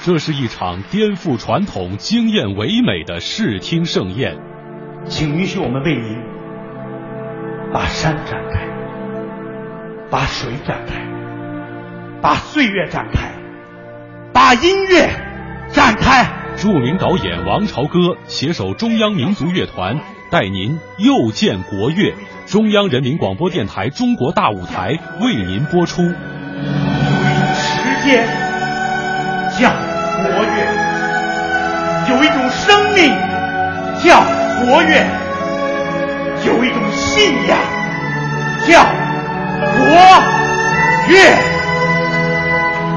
[0.07, 4.37] 这是一场颠覆传统、惊艳唯美的视听盛宴，
[5.07, 6.17] 请允许我们为您
[7.73, 8.61] 把山展开，
[10.09, 11.03] 把水展开，
[12.23, 13.33] 把岁月展开。
[14.33, 15.09] 把音乐
[15.73, 16.25] 展开。
[16.57, 19.99] 著名导演王朝歌携手中央民族乐团，
[20.31, 22.15] 带您又见国乐。
[22.47, 24.95] 中央人民广播电台《中国大舞台》
[25.25, 26.03] 为您播出。
[27.55, 28.25] 时间
[29.59, 29.69] 叫
[30.17, 30.65] 活跃，
[32.09, 33.13] 有一种生命
[34.03, 34.21] 叫
[34.57, 35.07] 活跃，
[36.47, 37.59] 有一种信仰
[38.67, 38.83] 叫
[39.61, 39.77] 活
[41.11, 41.37] 跃。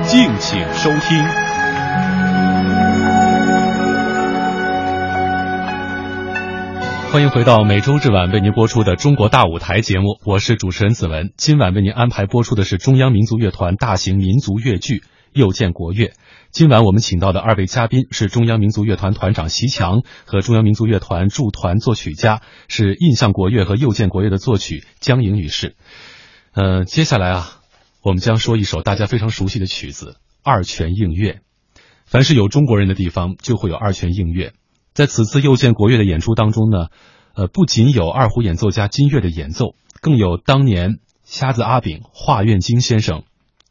[0.04, 1.24] 敬请收听。
[7.12, 11.34] 欢迎回到每周日晚为您播出的《中国大舞台》节目，我是主持人子文。
[11.38, 14.98] 今晚为您安排播出的是中央民族乐团大型民族乐剧
[15.34, 16.08] 《又见国乐》。
[16.52, 25.76] 今晚我们请到的二位嘉宾是中央民族乐团团长席强和中央民族乐团驻团作曲家，是印象国乐和又见国乐的作曲江莹女士。
[26.54, 27.62] 呃，接下来啊，
[28.02, 30.06] 我们将说一首大家非常熟悉的曲子
[30.44, 31.34] 《二泉映月》。
[32.06, 34.54] 凡是有中国人的地方，就会有二泉映月。
[34.96, 36.88] 在此次又见国乐的演出当中呢，
[37.36, 43.22] 呃，不仅有二胡演奏家金岳的演奏，更有当年瞎子阿炳、华苑京先生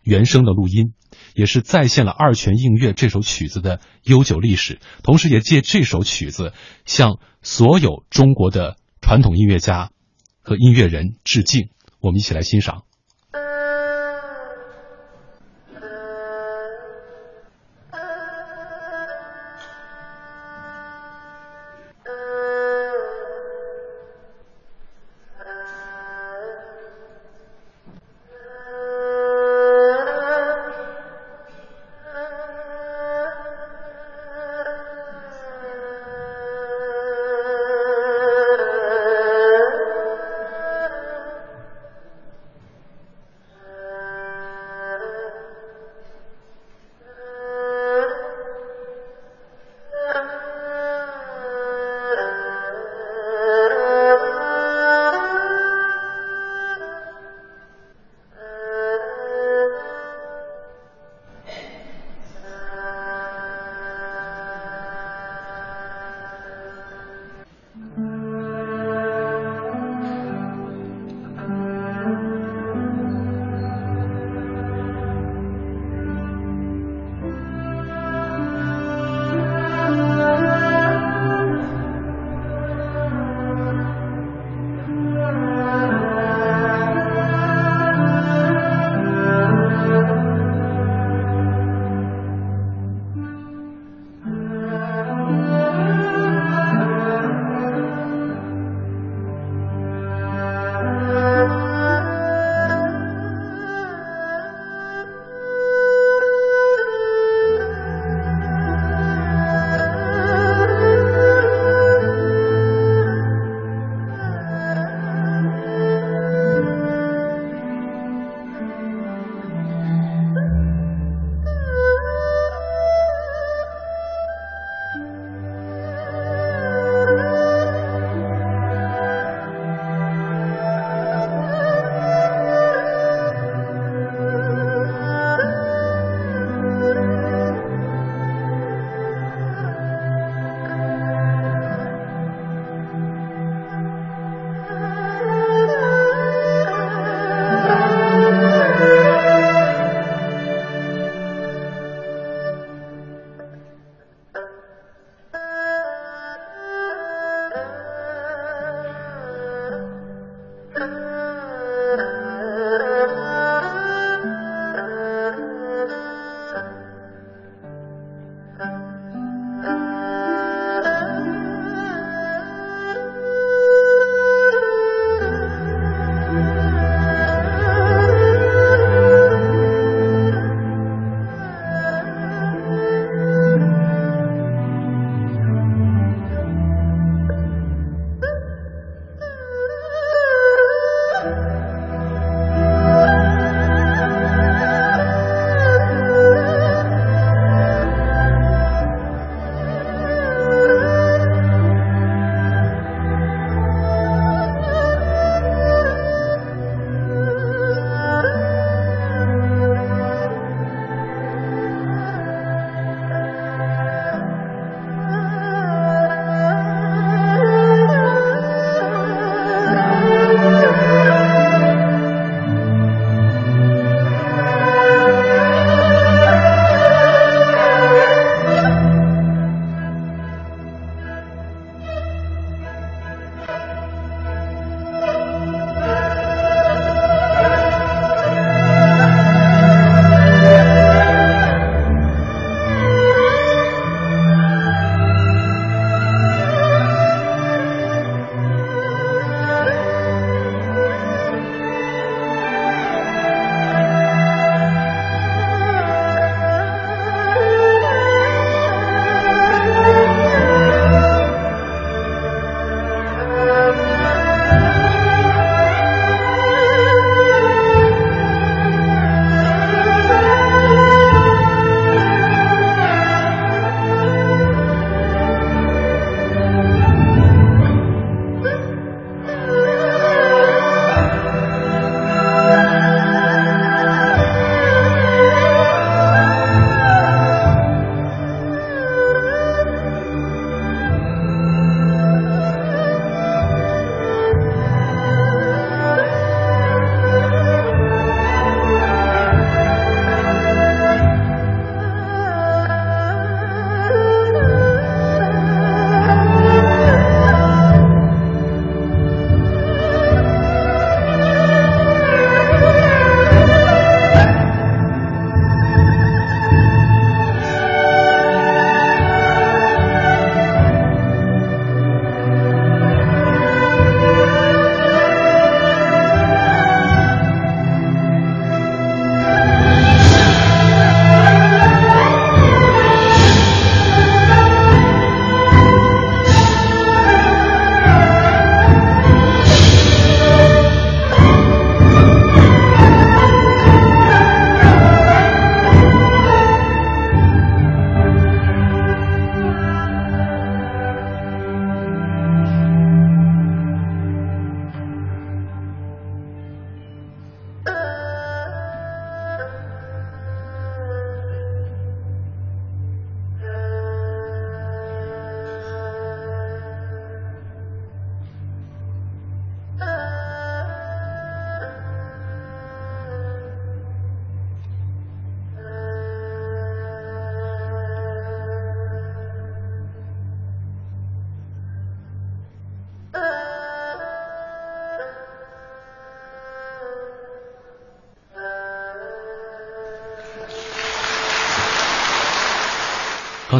[0.05, 0.95] 原声的录音，
[1.35, 6.53] 也是再现了《二泉映月》这首曲子的悠久历史，同时也借这首曲子
[6.85, 9.91] 向所有中国的传统音乐家
[10.43, 11.69] 和音乐人致敬。
[12.01, 12.88] 我们一起来欣赏。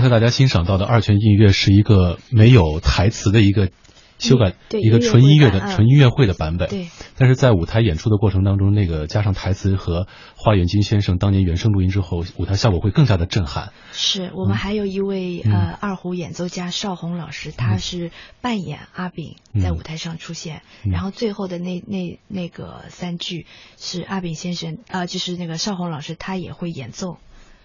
[0.09, 3.71] 才大家欣赏到的二泉映月是一个没有台词的一个
[4.19, 6.69] 修改，对一个纯音乐的纯音乐会的版本。
[6.69, 6.89] 对。
[7.17, 13.73] 但是在舞台演出的过程当中，那个加上台词和花园金先生当年原声录音之后，舞台效果会更加的震撼。
[13.93, 23.47] 是我们还有一位、嗯呃二胡演奏家邵红老师，他是扮演阿炳在舞台上出现，嗯然后最后的那那那个三句
[23.77, 27.19] 是阿炳先生啊、呃就是那个邵红老师他也会演奏。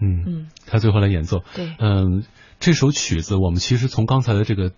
[0.04, 1.44] 嗯嗯，他最后来演奏。
[1.56, 2.24] 对嗯，
[2.60, 4.72] 这首曲子我们其实从刚才的这个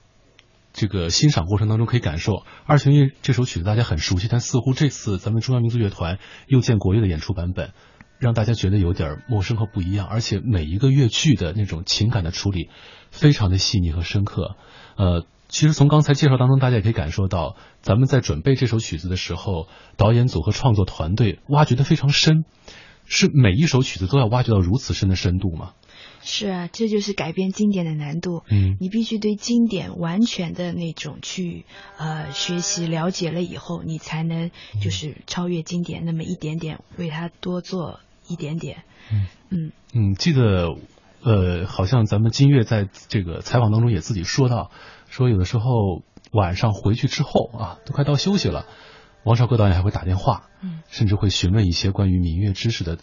[0.71, 7.71] 这个欣赏过程当中可以感受，二泉映月这首曲子大家很熟悉，但似乎这次咱们中央民族乐团又见国乐的演出版本，
[8.19, 12.69] 让大家觉得有点陌生和不一样，而且每一个乐句的那种情感的处理
[13.09, 14.55] 非常的细腻和深刻。
[14.97, 22.45] 呃，其实从刚才介绍当中，大家也可以感受到，咱们在准备这首曲子的时候，导演组和创作团队挖掘的非常深。
[23.05, 25.73] 是每一首曲子都要挖掘到如此深的深度吗？
[26.27, 28.43] 是啊，这就是改编经典的难度。
[28.49, 31.65] 嗯你必须对经典完全的那种去
[31.97, 34.49] 呃学习了解了以后，你才能
[34.81, 38.83] 就是超越经典那么一点点，为它多做一点点。
[39.11, 40.75] 嗯嗯嗯，记得
[41.21, 44.71] 呃，好像咱们金月在这个采访当中也自己说到，
[45.07, 46.01] 说有的时候
[46.31, 48.65] 晚上回去之后啊，都快到休息了，
[49.25, 52.97] 王少歌导演还会打电话，嗯，甚至会询问一些关于民乐知识的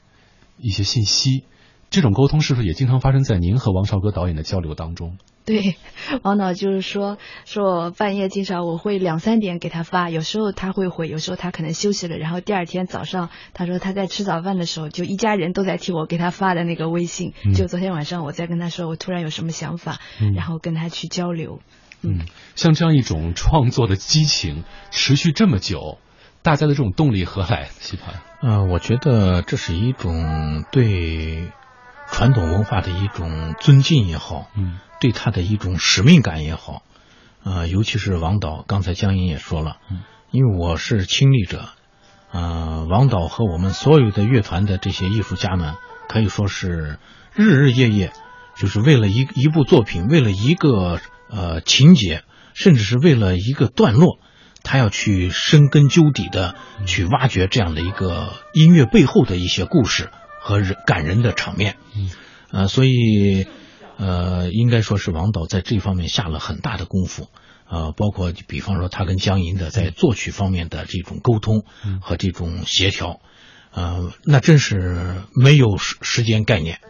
[0.57, 1.45] 一些信息。
[1.91, 5.19] 这种沟通是不是也经常发生在您和王少歌导演的交流当中？
[5.45, 5.77] 对，
[6.23, 17.35] 王导就是说，说我半夜经常我会两三点给他发，有时候他会回，有时候他可能休息了，然后第二天早上他说他在吃早饭的时候，就一家人都在替我给他发的那个微信。
[17.45, 21.61] 嗯就昨天晚上我在跟他说我突然有什么想法，嗯然后跟他去交流。
[22.01, 22.21] 嗯，
[22.55, 25.99] 像这样一种创作的激情持续这么久，
[26.43, 27.71] 大家的这种动力何来？
[27.79, 31.53] 西盘，呃，我觉得这是一种对
[32.11, 36.83] 传统文化的一种尊敬也好，嗯，对他的一种使命感也好，
[37.45, 41.69] 呃，尤其是王导，刚才江阴也说了，嗯，因为我是亲历者，
[42.33, 45.77] 呃，王导和我们所有的乐团的这些艺术家们，
[46.09, 46.99] 可以说是
[47.35, 48.13] 日日夜夜，
[48.57, 50.99] 就是为了一一部作品，为了一个
[51.31, 54.19] 呃情节，甚至是为了一个段落，
[54.63, 56.55] 他要去深根究底的
[56.87, 60.11] 去挖掘这样的一个音乐背后的一些故事
[60.41, 61.77] 和人感人的场面。
[61.97, 62.11] 嗯，
[62.51, 63.47] 呃，所以
[63.97, 67.29] 呃，应该说是王导在这方面下了很大的功夫。
[67.69, 71.65] 呃，包括比方说他跟江银的在作曲方面的这种沟通
[72.03, 73.21] 和这种协调，
[73.73, 76.81] 呃，那真是没有时时间概念。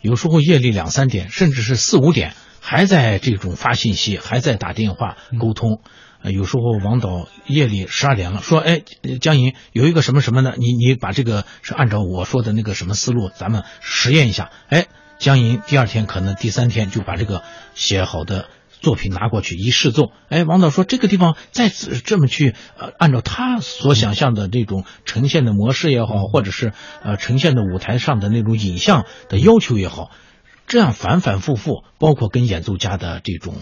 [0.00, 5.80] 有时候夜里两三点，甚至是四五点，还在这种发信息，还在打电话沟通。
[6.24, 8.82] 呃，有时候王导夜里十二点了，说：“哎，
[9.20, 14.86] 江银有一个什么什么的，你你把这个是按照我说的那个什么思路，咱们实验一下。”哎，
[15.18, 17.42] 江银第二天可能第三天就把这个
[17.74, 18.46] 写好的
[18.80, 26.72] 作品拿过去一试奏，哎，王导说这个地方再次这么去呃，按照他所想象的这种呈现的模式也好，或者是
[27.02, 30.10] 呃呈现的舞台上的那种影像的要求也好，
[30.66, 33.54] 这样反反复复，包括跟演奏家的这种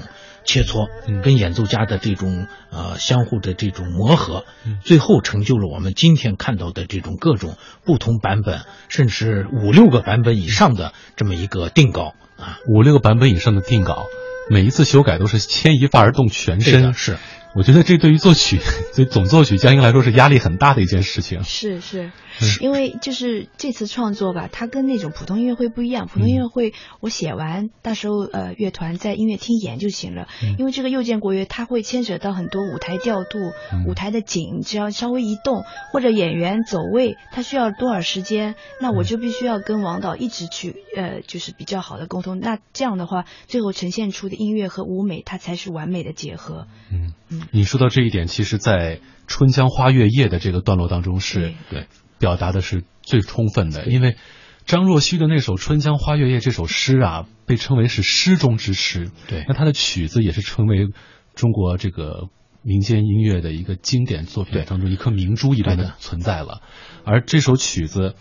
[0.44, 0.88] 切磋，
[1.22, 4.44] 跟演奏家的这种呃相互的这种磨合，
[4.82, 14.06] 最后成就了我们今天看到的这种各种不同版本，甚至五六个版本以上的这么一个定稿啊，五六个版本以上的定稿，
[14.48, 16.92] 每一次修改都是牵一发而动全身。
[16.94, 17.18] 是，
[17.54, 18.60] 我觉得这对于作曲，
[18.96, 21.44] 对总作曲江英来说是压力很大的一件事情。
[21.44, 22.04] 是是。
[22.04, 22.12] 嗯，
[22.60, 26.06] 因为就是这次创作吧，它跟那种普通音乐会不一样。
[26.06, 30.28] 普通音乐会我写完，到时候呃乐团在音乐厅演就行了。
[30.42, 33.38] 嗯因为这个又见国乐，它会牵扯到很多舞台调度、
[33.72, 42.38] 嗯舞台的景，只要稍微一动或者演员走位，它需要多少时间，那嗯我就必须要跟王导一直去呃就是比较好的沟通。
[42.38, 46.66] 那这样的话，最后呈现出的音乐和舞美，它才是完美的结合。
[46.90, 47.12] 嗯
[47.50, 51.86] 你说到这一点，其实，在《春江花月夜》的这个段落当中是对
[52.22, 54.16] 表达的是最充分的，因为
[54.64, 59.10] 张若虚的那首《春江花月夜》这首诗啊，被称为是诗中之诗。
[59.26, 60.86] 对那他的曲子也是成为
[61.34, 62.28] 中国这个
[62.62, 66.62] 民间音乐的一个经典作品当中一颗明珠一般的存在了。
[67.04, 68.14] 而这首曲子，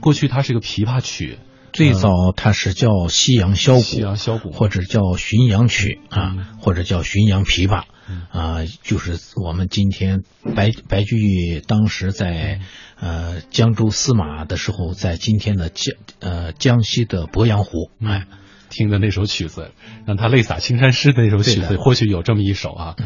[0.00, 1.38] 过去它是一个琵琶曲，
[1.72, 7.84] 最早它是叫西洋箫鼓，西洋箫鼓或者叫巡洋曲啊，或者叫巡洋琵琶
[8.30, 10.22] 啊，就是我们今天
[10.56, 12.60] 白白居易当时在
[12.98, 18.26] 呃江州司马的时候，在今天的江呃江西的鄱阳湖，哎，
[18.68, 19.70] 听的那首曲子，
[20.06, 22.96] 让他泪洒青山诗的那首曲子，或许有这么一首啊。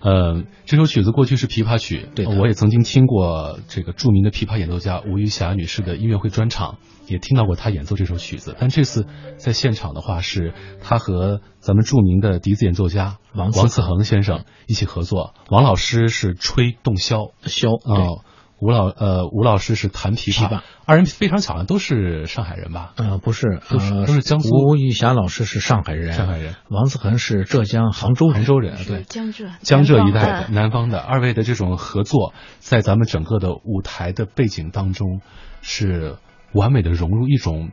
[0.00, 8.56] 呃，这首曲子过去是琵琶曲，对我也曾经听过这个著名的琵琶演奏家吴玉霞女士的音乐会专场，也听到过他演奏这首曲子。
[8.58, 18.24] 但这次在现场的话，是他和咱们著名的笛子演奏家王王次恒先生一起合作，王老师是吹洞箫，箫啊。
[18.60, 22.94] 吴老呃，吴老师是弹琵琶，二人非常巧，都是上海人吧？
[22.96, 24.48] 呃，不是，都是都是江苏。
[24.48, 26.54] 吴玉霞老师是上海人，上海人。
[26.70, 30.98] 王思恒是浙江杭州杭州人，对，江浙江浙一带的南方的。
[30.98, 35.20] 二位的这种合作，在咱们整个的舞台的背景当中，
[35.60, 36.16] 是
[36.54, 37.70] 完美的融入一种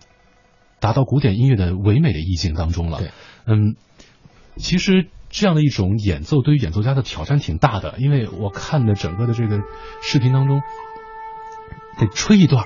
[0.79, 2.97] 达到古典音乐的唯美的意境当中了。
[2.99, 3.11] 对，
[3.45, 3.75] 嗯，
[4.57, 5.07] 其实。
[5.33, 9.61] 这样的一种演奏对于演奏家的挑战挺大的，因为我看的整个的这个
[10.01, 10.61] 视频当中，
[11.97, 12.65] 得吹一段，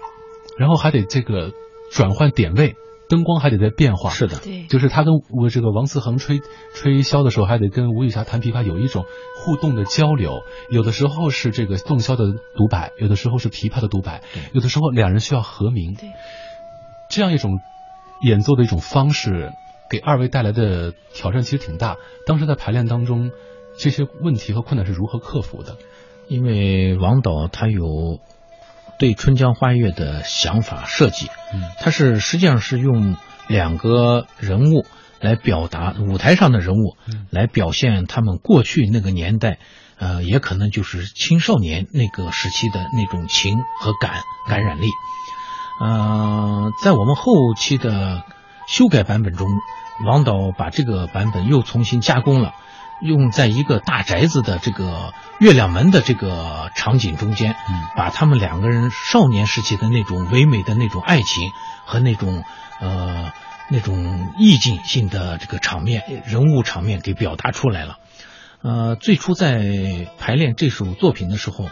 [0.58, 1.52] 然后还得这个
[1.92, 2.76] 转换点位，
[3.10, 4.10] 灯光还得在变化。
[4.10, 6.40] 是的，对，就是他跟我这个王思恒吹
[6.74, 9.06] 吹箫的时候，还得跟吴雨霞弹琵琶有一种
[9.38, 10.42] 互动的交流。
[10.70, 12.24] 有的时候是这个洞箫的
[12.56, 14.22] 独白，有的时候是琵琶的独白，
[14.54, 15.94] 有的时候两人需要和鸣。
[15.94, 16.10] 对，
[17.10, 17.60] 这样一种
[18.22, 19.52] 演奏的一种方式。
[19.88, 21.98] 给二位带来的挑战其实挺大。
[22.26, 23.30] 当时在排练当中，
[23.78, 25.78] 这些问题和困难是如何克服的？
[26.28, 28.20] 因为王导他有
[29.00, 33.18] 对《春江花月》的想法设计，嗯，它是实际上是用
[33.48, 34.86] 两个人物
[35.20, 36.98] 来表达舞台上的人物，
[37.30, 39.60] 来表现他们过去那个年代，
[39.98, 44.88] 呃，也可能就是青少年那个时期的那种情和感感染力。
[45.82, 48.24] 呃，在我们后期的。
[48.68, 49.48] 修改版本中，
[50.08, 52.56] 王导把这个版本又重新加工了，
[53.02, 57.56] 用在一个大宅子的这个月亮门的这个场景中间，
[57.96, 61.52] 把他们两个人少年时期的那种唯美的那种爱情
[61.86, 62.44] 和那种
[62.80, 63.32] 呃
[63.70, 67.98] 那种意境性的这个场面人物场面给表达出来了。
[68.62, 69.60] 呃，最初在
[70.18, 71.70] 排练这首作品的时候，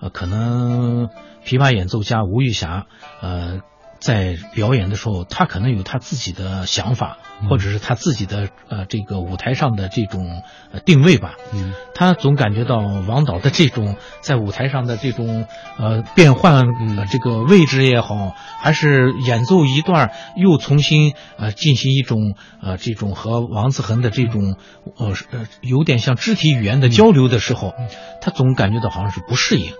[0.00, 1.08] 呃，可能
[1.44, 2.86] 琵琶演奏家吴玉霞，
[3.20, 3.60] 呃。
[4.00, 7.18] 在表演的时候，他可能有他自己的想法，
[7.50, 10.42] 或者是他自己的呃这个舞台上的这种
[10.72, 11.34] 呃定位吧。
[11.52, 15.46] 嗯，他总感觉到王导的这种在舞台上的这种
[15.78, 16.64] 呃变换
[17.10, 24.56] 这个位置也好，还是演奏一段又重新呃进行一种呃这种和王子恒的这种
[24.96, 27.74] 呃呃有点像肢体语言的交流的时候，
[28.22, 29.74] 他总感觉到好像是不适应，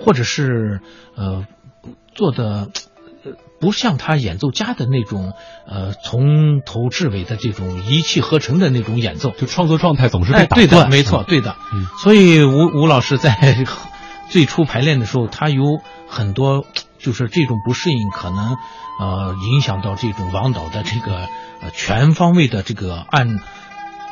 [0.00, 0.80] 或者是
[1.14, 1.46] 呃
[2.16, 2.68] 做的。
[3.60, 5.34] 不像他演奏家的那种，
[5.66, 10.66] 呃，从头至尾的这种一气呵成的那种演奏，就创作状态总是被打断。
[10.66, 11.56] 对的，没错，对的。
[11.72, 13.64] 嗯，所以吴吴老师在
[14.30, 15.62] 最初排练的时候，他有
[16.08, 16.64] 很多
[16.98, 18.56] 就是这种不适应，可能
[18.98, 21.28] 呃影响到这种王导的这个
[21.60, 23.40] 呃全方位的这个按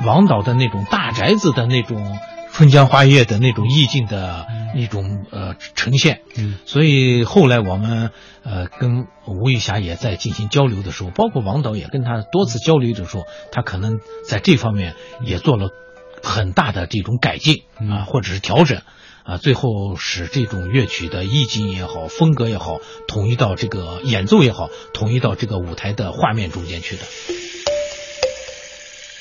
[0.04, 2.18] 王导的那种大宅子的那种。
[2.58, 4.44] 春江花月的那种意境的
[4.74, 8.10] 一种呃呈现，嗯，所以后来我们
[8.42, 15.68] 呃跟吴玉霞也在进行交流的时候，包括王导也跟他多次交流的时候，他可能在这方面也做了
[16.20, 18.82] 很大的这种改进啊，或者是调整
[19.22, 27.02] 啊，最后使这种乐曲的意境也好，风格也好，统一到这个演奏也好，统一到这个舞台的画面中间去的，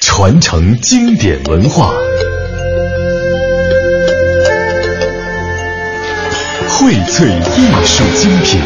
[0.01, 1.93] 传承经典文化。
[6.79, 7.25] 荟萃
[7.55, 8.61] 艺术精品，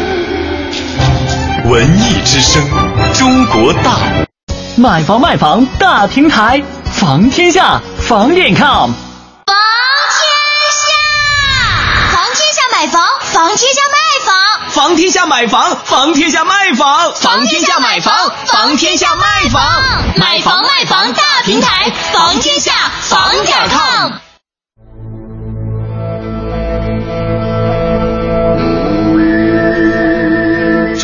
[1.64, 2.62] 文艺之声，
[3.14, 3.96] 中国大
[4.76, 8.90] 买房卖房大平台，房天下，房点 com。
[8.90, 9.56] 房
[10.12, 10.28] 天
[10.76, 10.92] 下，
[12.12, 13.02] 房天下买房，
[13.32, 13.96] 房天下卖
[14.26, 14.36] 房，
[14.68, 19.62] 房天下买房，房天下卖房，房天下买房，房天下卖房，
[20.16, 22.72] 买房卖房大平台，房天下，
[23.08, 24.12] 房点 com。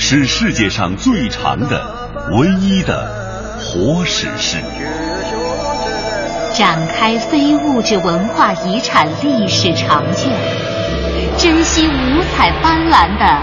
[0.00, 4.56] 是世界上最长的、唯一的活史诗。
[6.56, 10.32] 展开非物质文化遗产历史长卷，
[11.36, 13.42] 珍惜五彩斑斓的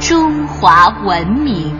[0.00, 1.72] 中华文明。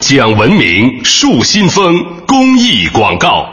[0.00, 3.46] 讲文明树新风公益广告。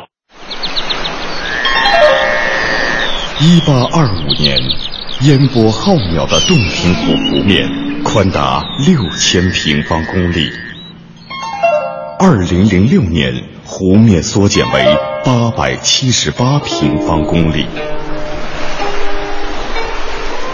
[3.40, 4.58] 一八二五年，
[5.22, 7.70] 烟波浩渺的洞庭湖湖面
[8.04, 10.50] 宽达六千平方公里。
[12.20, 13.34] 二零零六年，
[13.64, 17.66] 湖面缩减为八百七十八平方公里。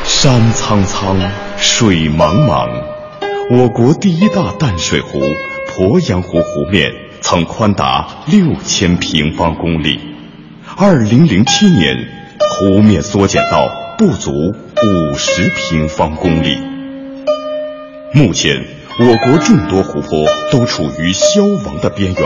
[0.04, 1.18] 山苍苍，
[1.58, 2.70] 水茫茫，
[3.50, 5.20] 我国第一大淡水湖
[5.68, 6.92] 鄱阳湖湖面
[7.22, 10.00] 曾宽达六千平方公里。
[10.78, 12.20] 二零零七年。
[12.52, 16.58] 湖面缩减到不足五十平方公里。
[18.14, 18.66] 目前，
[18.98, 22.24] 我国众多湖泊都处于消亡的边缘，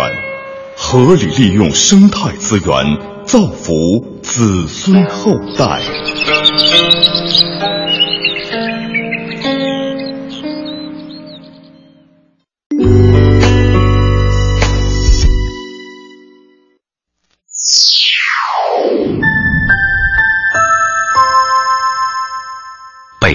[0.78, 5.82] 合理利用生态资源，造福子孙后代。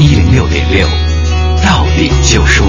[0.00, 0.86] 一零六点六，
[1.64, 2.64] 到点就说。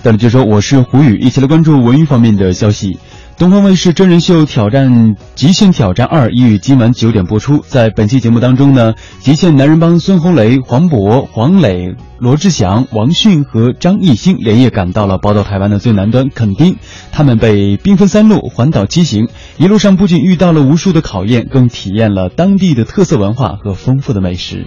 [0.00, 2.96] 到点就说，我是胡宇，一起来关注文娱方面的消息。
[3.38, 7.58] 东方卫视真人秀《挑战极限挑战二》已于今晚九点播出。
[7.58, 16.78] 在本期节目当中呢，极限男人帮孙红雷、黄渤、黄磊、罗志祥、王迅和张艺兴连夜赶到了宝岛台湾的最南端垦丁。
[17.12, 19.28] 他们被兵分三路环岛骑行，
[19.58, 24.64] 一路上不仅遇到了无数的考验，更体验了当地的特色文化和丰富的美食。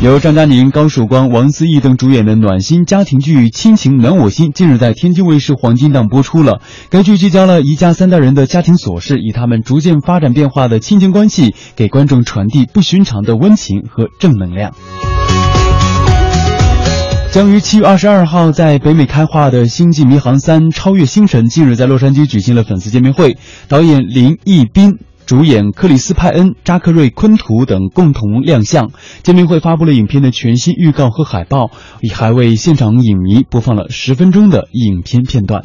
[0.00, 6.60] 由张嘉宁、高曙光、王思义等主演的暖心家庭剧《亲情暖我心》近日在天津卫视黄金档播出了。
[6.90, 14.74] 该剧聚焦了一家三代人的家庭琐事，以他们逐渐发展变化的亲情关系，给观众传递不寻常的温情和正能量。
[17.32, 23.38] 将于七月二十二号在北美开画的《星际迷航三：超越星辰》近日在洛杉矶举行了粉丝见面会，
[23.68, 24.98] 导演林毅斌。
[25.26, 28.90] 主演克里斯·派恩、扎克瑞·昆图等共同亮相。
[29.22, 31.70] 见面会发布了影片的全新预告和海报，
[32.12, 35.64] 还为现场影迷播放了十分钟的影片片段。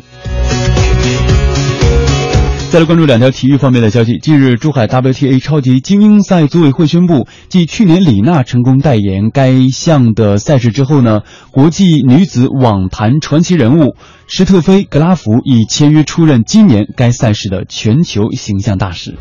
[2.69, 4.19] 再来关注两条体育方面的消息。
[4.19, 13.95] 近日，珠海 WTA 超级精英赛组委会宣布，继去年李娜成功代言该项的赛事之后呢，国际女子网坛传奇人物
[14.31, 19.17] 施特菲·格拉夫已签约出任今年该赛事的全球形象大使。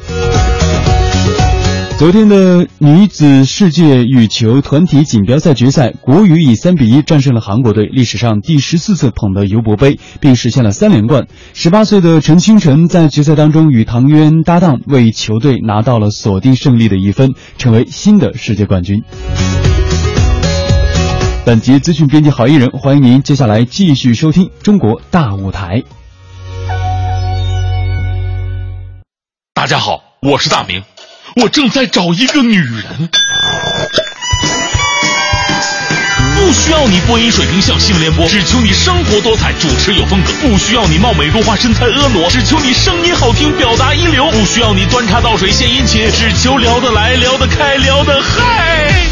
[1.97, 11.27] 昨天的女子世界羽球团体锦标赛决赛，国羽以三比一战胜了韩国队，历史上第十四次捧得尤伯杯，并实现了三连冠。
[11.55, 19.03] 十八岁的陈清晨在决赛当中与唐渊搭档，为球队拿到了锁定胜利的一分，成为新的世界冠军。
[21.49, 25.83] 本节资讯编辑郝艺人，欢迎您接下来继续收听《中国大舞台》。
[29.55, 30.83] 大家好，我是大明。
[31.37, 33.09] 我正在找一个女人，
[36.37, 49.07] 不需要你播音水平像新闻联播，只求你生活多彩，主持有风格；不需要你貌美如花，身材婀娜，只求你声音好听，表达一流；不需要你端茶倒水献殷勤，只求聊得来，聊得开，聊得嗨。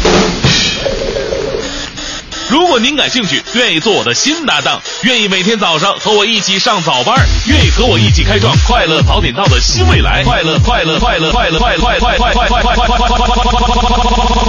[2.49, 14.47] 如果您感兴趣，愿意做我的新搭档，愿意每天早上和我一起上早班，愿意和我一起开创快乐早点到的新未来，快乐快乐快乐快乐快快快快快快快快快快快快快快快快快快快！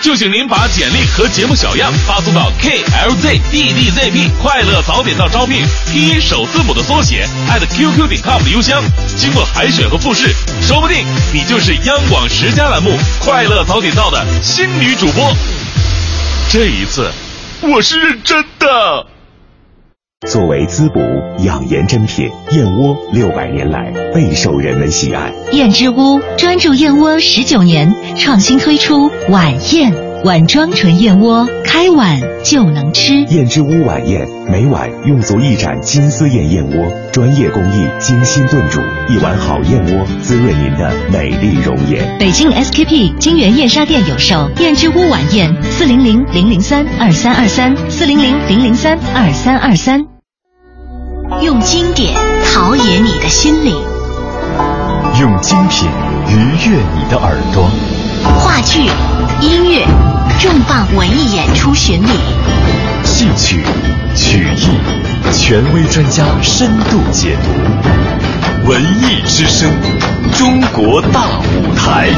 [0.00, 8.82] 就请您把简历和节目小样发送到 klzddzp 快乐早点到招聘拼音首字母的缩写 at qq 点 com 的邮箱，
[9.16, 15.34] 经过海选和复试，说不定你就是央广十佳栏目快乐早点到的新女主播。
[16.50, 17.10] 这一次，
[17.62, 19.06] 我是认真的。
[20.28, 21.00] 作为滋补
[21.44, 25.32] 养颜珍品，燕窝六百年来备受人们喜爱。
[25.52, 29.92] 燕之屋专注燕窝十九年，创新推出晚宴
[30.24, 33.12] 碗装纯燕窝，开碗就能吃。
[33.24, 42.18] 燕之屋晚宴，每晚用足一盏金丝燕燕窝，专业工艺精心炖煮，一碗好燕窝滋润您的美丽容颜。
[42.18, 50.00] 北京 SKP 金源燕莎店有售燕之屋晚宴，四零零零零三二三二三，四零零零零三二三二三。
[51.42, 52.14] 用经典
[52.46, 53.74] 陶冶你的心灵，
[55.20, 55.86] 用精品
[56.30, 56.34] 愉
[56.70, 57.68] 悦你的耳朵。
[58.24, 58.80] 话剧、
[59.40, 59.84] 音乐、
[60.40, 62.08] 重磅文艺演出巡礼，
[63.02, 63.62] 戏曲、
[64.16, 68.68] 曲艺，权威专家深度解读。
[68.68, 69.70] 文艺之声，
[70.32, 72.08] 中国大舞台。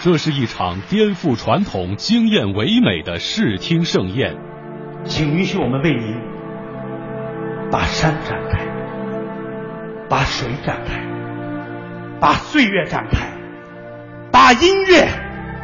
[0.00, 4.36] 这是一场颠覆传统、惊艳唯美的视听盛宴。
[5.04, 6.14] 请允许我们为您
[7.70, 8.58] 把山展开，
[10.08, 11.00] 把水展开，
[12.22, 13.18] 把岁月展开，
[14.30, 15.08] 把音乐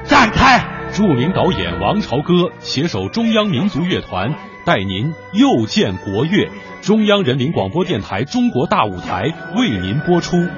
[0.04, 0.60] 展开。
[0.90, 4.34] 著名导演王朝歌携手中央民族乐团，
[4.66, 6.50] 带您又见国乐。
[6.82, 10.36] 中央人民广播电台中国大舞台为您播出。
[10.36, 10.48] 有一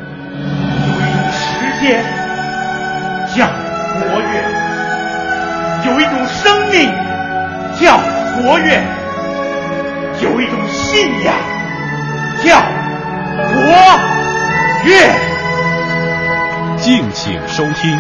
[1.13, 2.03] 种时间
[3.37, 3.47] 叫
[4.01, 4.41] 国乐，
[5.85, 6.91] 有一种生命
[7.79, 7.99] 叫
[8.41, 8.83] 国乐，
[10.23, 11.35] 有一种信仰
[12.43, 12.59] 叫
[13.53, 13.61] 国
[14.87, 15.30] 乐。
[16.81, 17.91] 敬请收听。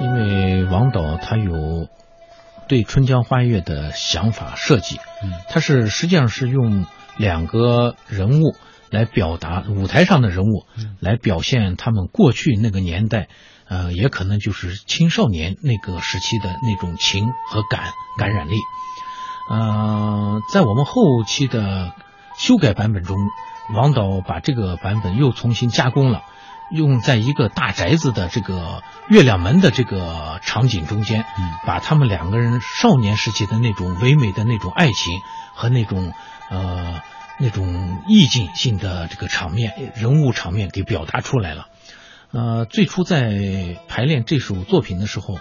[0.00, 1.88] 因为王导他有
[2.68, 6.86] 对《春江花月》的想法设计，嗯，他是实际上是用
[7.16, 8.54] 两个人物
[8.90, 10.66] 来表达舞台上的人物，
[11.00, 13.26] 来表现他们过去那个年代，
[13.68, 18.54] 呃，也可能就是青少年那个时期的那种情和感感染力。
[19.50, 21.92] 呃，在我们后期的
[22.36, 23.16] 修改版本中，
[23.74, 26.22] 王导把这个版本又重新加工了。
[26.68, 35.20] 用在一个大宅子的这个月亮门的这个场景中间，嗯，把他们两个人少年时期的那种唯美的那种爱情
[35.54, 36.12] 和那种
[36.50, 37.02] 呃
[37.38, 41.68] 那种意境性的这个场面、人物场面给表达出来了。
[42.32, 45.38] 呃，最初在排练这首作品的时候，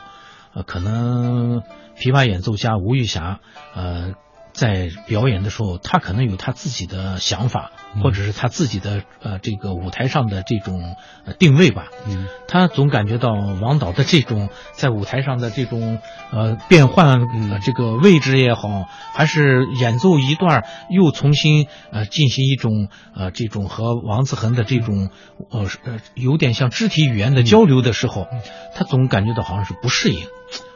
[0.54, 1.62] 呃，可能
[1.98, 3.40] 琵琶演奏家吴玉霞，
[3.74, 4.14] 呃。
[4.56, 10.96] 在表演的时候，他可能有他自己的想法，或者是他自己的呃这个舞台上的这种
[11.38, 11.88] 定位吧。
[12.08, 16.00] 嗯，他总感觉到王导的这种在舞台上的这种
[16.32, 17.20] 呃变换
[17.62, 25.10] 这个位置也好，还是演奏一段又重新呃进行一种呃这种和王子恒的这种
[25.52, 28.26] 呃呃有点像肢体语言的交流的时候，
[28.74, 30.26] 他总感觉到好像是不适应，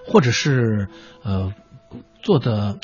[0.05, 0.89] 或者是
[1.23, 1.53] 呃
[2.21, 2.75] 做的。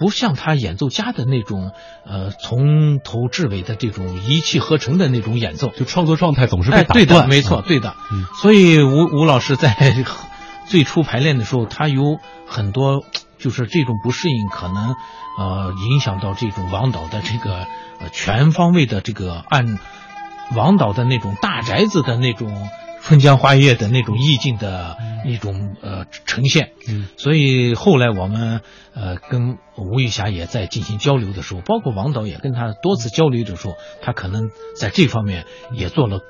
[0.00, 1.72] 不像他演奏家的那种，
[2.06, 6.94] 呃，从头至尾的这种一气呵成的那种演奏，就创作状态总是被打断。
[6.94, 7.94] 对的，没错，对的。
[8.10, 9.76] 嗯，所以吴吴老师在
[10.66, 13.04] 最初排练的时候，他有很多
[13.38, 14.96] 就是这种不适应，可能
[15.38, 17.66] 呃影响到这种王导的这个
[18.00, 19.78] 呃全方位的这个按
[20.56, 22.68] 王导的那种大宅子的那种。
[23.10, 24.96] 春江花月的那种意境的
[25.26, 28.60] 一种呃呈现，嗯，所以后来我们
[28.94, 36.20] 呃跟吴玉霞也在进行交流的时候，包括王导也跟他多次交流的时候，他可能在这方面也做了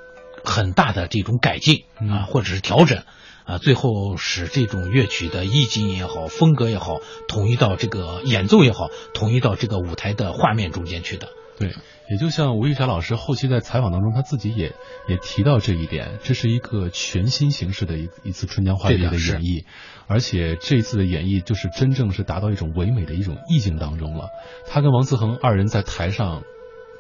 [0.43, 3.03] 很大的这种改进啊，或者是调整
[3.45, 11.28] 啊，最后使这种乐曲的意境也好，风格也好，统一到这个演奏也好，统一到这个舞台的画面中间去的。
[11.59, 11.74] 对，
[12.11, 14.74] 也就像吴玉霞老师后期在采访当中，他自己也
[15.06, 19.64] 也提到这一点，这是一个全新形式的一一次《春江花月夜》的演绎，
[20.08, 24.28] 而且这次的演绎就是真正是达到一种唯美的一种意境当中了。
[24.66, 26.42] 他跟王思恒二人在台上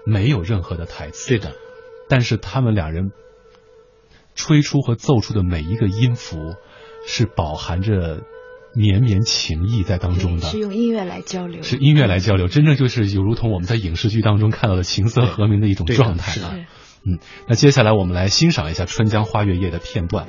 [0.06, 1.54] 没有任何的台词，对的，
[2.08, 3.10] 但是他们两人
[4.36, 6.54] 吹出和奏出的每一个音符
[7.04, 8.22] 是饱含着。
[8.74, 16.54] 绵绵情意在当中的，是用音乐来交流，是音乐来交流，真正就是有如同我们在影视剧当中看到的琴瑟和鸣的一种状态啊。
[17.04, 17.18] 嗯，
[17.48, 20.26] 那接下来我们来欣赏一下《春江花月夜》的片段。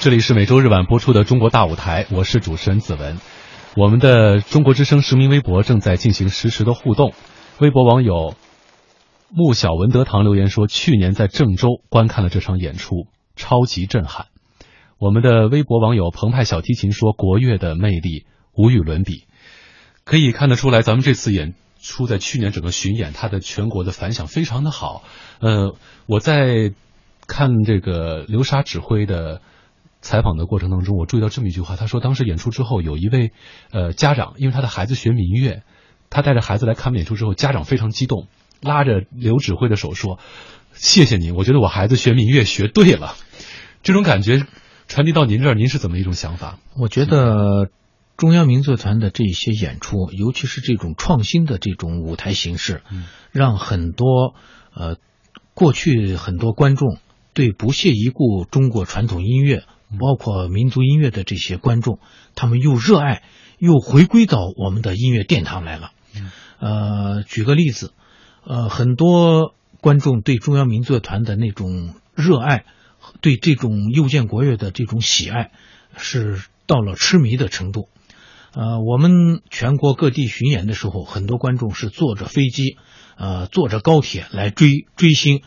[0.00, 3.18] 这里是每周日晚播出的《中国大舞台》，我是主持人子文。
[3.76, 7.12] 我们的中国之声实名微博正在进行实时的互动。
[7.58, 8.34] 微博网友
[9.28, 14.28] 穆小文德堂留言说：“去年在郑州观看了这场演出，超级震撼。”
[14.96, 18.24] 我们的微博网友澎湃小提琴说：“国乐的魅力
[18.54, 19.26] 无与伦比。”
[20.04, 25.04] 可以看得出来，咱们这次演出在去年整个巡演，它的全国的反响非常的好。
[25.40, 25.76] 呃，
[26.06, 26.72] 我在
[27.26, 29.42] 看这个流沙指挥的。
[30.00, 33.32] 采访的过程当中，我注意到这么一句话，他说当时演出之后，有一位
[33.70, 35.62] 呃家长，因为他的孩子学民乐，
[36.08, 38.28] 他带着孩子来看演出之后，家长非常激动，
[38.60, 40.18] 拉着刘指挥的手说
[40.72, 43.14] ：“谢谢您，我觉得我孩子学民乐学对了。”
[43.82, 44.46] 这种感觉
[44.88, 46.58] 传递到您这儿，您是怎么一种想法？
[46.76, 47.68] 我觉得
[48.16, 52.82] 中央民族团的这些演出，尤其是这种创新的这种舞台形式，
[53.32, 54.34] 让很多
[54.74, 54.96] 呃
[55.54, 56.98] 过去很多观众
[57.34, 59.64] 对不屑一顾中国传统音乐。
[59.98, 61.98] 包括民族音乐的这些观众，
[62.34, 63.22] 他们又热爱，
[63.58, 65.90] 又回归到我们的音乐殿堂来了。
[66.58, 67.92] 呃，举个例子，
[68.44, 72.64] 呃，很多观众对中央民族乐团的那种热爱，
[73.20, 75.50] 对这种右键国乐的这种喜爱，
[75.96, 77.88] 是到了痴迷的程度。
[78.52, 82.76] 呃，我们全国各地巡演的时候，很多观众是坐着飞机，
[83.16, 85.42] 呃，坐着高铁来追追星。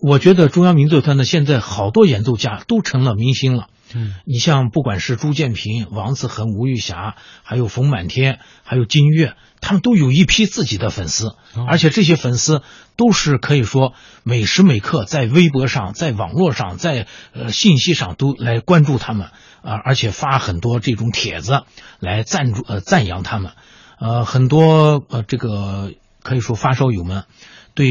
[0.00, 3.68] 我觉得中央民族乐团呢，现在好多演奏家都成了明星了。
[3.94, 11.36] 嗯，你像不管是朱建平、王子恒、吴玉霞，还有冯满天，还有金月，他们都有一批自己的粉丝，
[11.68, 12.62] 而且这些粉丝
[12.96, 19.28] 都是可以说每时每刻在微博上、在网络上、在呃信息上都来关注他们
[19.62, 21.62] 啊，而且发很多这种帖子
[22.00, 23.52] 来赞助呃赞扬他们，
[24.00, 27.24] 呃很多呃这个可以说发烧友们
[27.74, 27.88] 对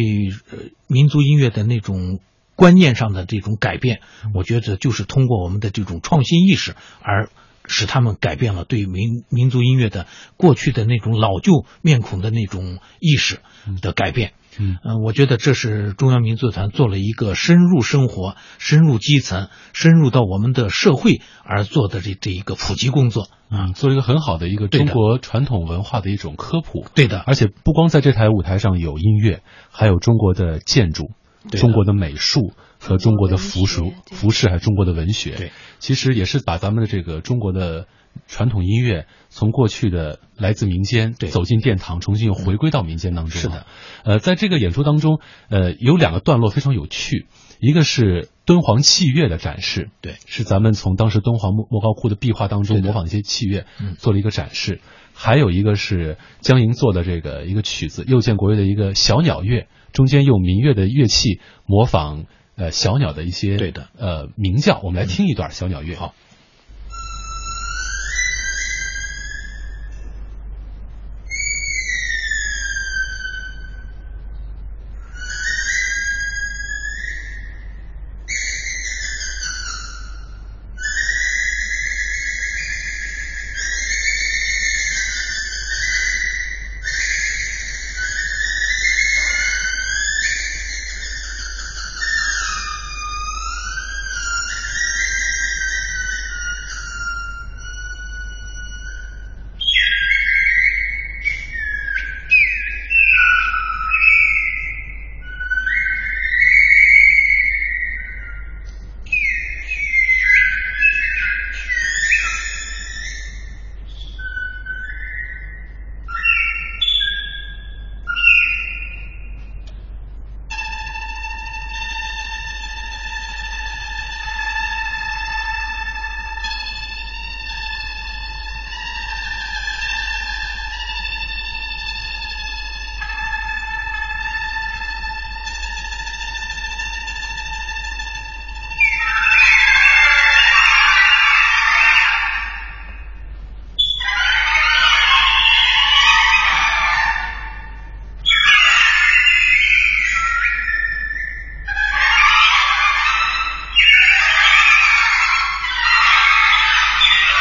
[0.51, 2.19] 呃民族音乐的那种。
[2.55, 3.99] 观念上的这种改变，
[4.33, 7.29] 我觉得就是通过我们的这种创新意识，而
[7.67, 13.39] 使他们改变了对民民族音乐的过去的那种老旧面孔的那种意识
[13.81, 14.33] 的改变。
[14.57, 26.85] 嗯，我觉得这是中央民族团做了一个深入生活、深入基层、深入到我们的社会而做的这这一个普及工作嗯，做一个很好的一个中国传统文化的一种科普。
[26.95, 29.41] 对的，而且不光在这台舞台上有音乐，
[29.71, 31.11] 还有中国的建筑。
[31.51, 33.81] 中国的美术和中国的服饰、
[34.11, 37.87] 服饰还有中国的文学，对，其实也是把咱们的这个中国的
[38.27, 43.41] 传统音乐从过去的来自民间，走进殿堂，重新又回归到民间当中。
[43.41, 43.65] 是的，
[44.03, 45.19] 呃，在这个演出当中，
[45.49, 47.27] 呃，有两个段落非常有趣，
[47.59, 53.65] 一个是敦煌器乐的展示，对，是咱们从当时敦煌莫莫高窟的壁画当中模仿一些器乐，
[53.97, 54.81] 做了一个展示。
[55.17, 59.67] 还有一个是江莹做的这个一个曲子，又见国乐的一个小鸟乐。
[59.95, 62.25] 中间用民乐的乐器模仿
[62.55, 65.95] 呃小鸟的一些对的呃鸣叫，我们来听一段小鸟乐。
[65.95, 66.13] 好。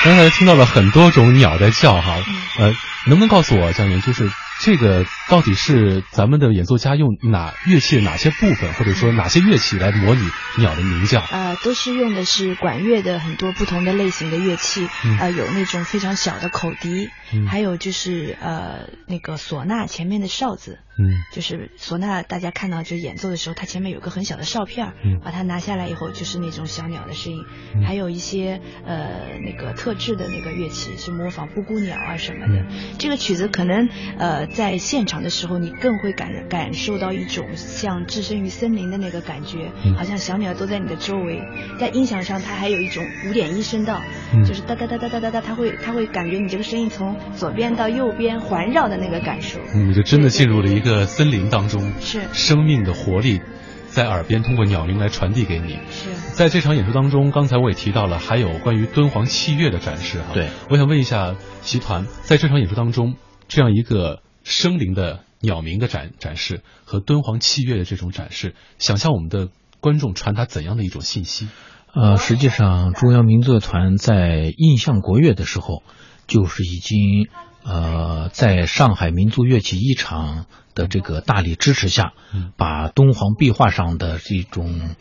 [0.05, 2.18] 刚才听到了很多种鸟在叫哈，
[2.59, 2.74] 呃，
[3.06, 10.22] 能不能告诉我，江云，就是这个到底是咱们的演奏家用哪乐器哪些部分，或者说哪些乐器来模拟
[10.59, 11.20] 鸟的鸣叫？
[11.20, 27.44] 呃，都是用的是管乐的很多不同的类型的乐器，嗯、呃，有那种非常小的口笛，嗯、还有就是呃那个唢呐前面的哨子，嗯，就是唢呐大家看到就演奏的时候，它前面有个很小的哨片，嗯，把它拿下来以后就是那种小鸟的声音，
[27.74, 41.43] 嗯、还有一些呃那个特制的那个乐器是模仿布谷鸟啊什么的，嗯、这个曲子可能呃在现场的时候你更会感感受到一种像置身于森林的那个感觉，嗯好像小鸟都在你的周围，
[41.79, 44.01] 在音响上它还有一种五点一声道，
[44.33, 53.41] 嗯就是哒哒哒哒哒哒哒，它会它会感觉你这个声音从左边到右边环绕的那个感受，嗯，你就真的进入了一个森林当中，是生命的活力。
[53.87, 55.79] 在耳边通过鸟鸣来传递给你。
[55.93, 60.35] 是在这场演出当中，刚才我也提到了，还有关于敦煌器乐的展示哈。
[60.35, 63.15] 对，我想问一下集团，在这场演出当中，
[63.47, 69.49] 这样一个生灵的鸟鸣的展展示和敦煌器乐的这种展示，想向我们的
[69.81, 71.49] 观众传达怎样的一种信息？
[71.93, 75.83] 呃，实际上中央民族乐团在印象国乐的时候，
[76.27, 77.29] 就是已经
[77.65, 84.97] 呃在上海民族乐器一厂的这个大力支持下，嗯、把敦煌壁画上的这种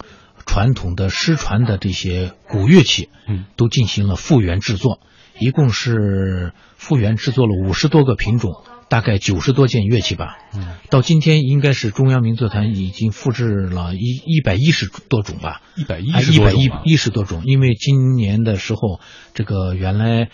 [0.45, 4.99] 传统的失传的这些古乐器，嗯，都进行了复原制作，
[5.39, 8.51] 一共是复原制作了五十多个品种。
[8.93, 17.41] 大概九十多件乐器吧，嗯，到今天应该是中央民族团已经复制了一一百一十多种吧，一百一一百一一十多种。
[17.43, 18.99] 因为今年的时候，
[19.33, 20.29] 这个原来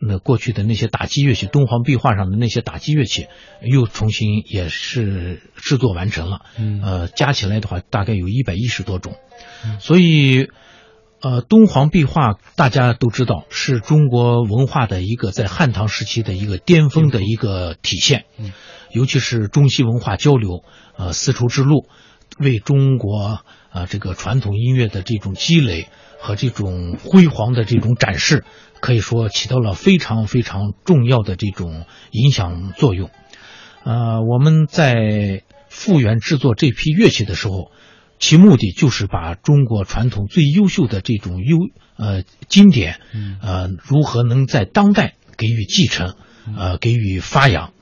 [0.00, 3.28] 那过去的那些打击乐器，敦煌壁画上的那些打击乐器，
[3.62, 9.14] 又重新也是制作完成了，嗯，呃，加起来的话，大概有一百一十多种，
[9.64, 10.48] 嗯、所以。
[11.22, 18.54] 呃，敦煌壁画大家都知道是中国文化的一个在汉唐时期的一个巅峰的一个体现，嗯，
[18.90, 20.64] 尤其是中西文化交流，
[20.96, 21.86] 呃，丝绸之路
[22.38, 23.40] 为中国
[23.70, 25.88] 呃这个传统音乐的这种积累
[26.18, 28.46] 和这种辉煌的这种展示，
[28.80, 33.10] 可以说起到了非常非常重要的这种影响作用。
[33.84, 37.70] 呃，我们在复原制作这批乐器的时候。
[38.20, 41.56] 其目的就是把中国传统最优秀的这种优
[41.96, 43.00] 呃经典，
[43.40, 46.14] 呃如何能在当代给予继承，
[46.54, 47.72] 呃给予发扬。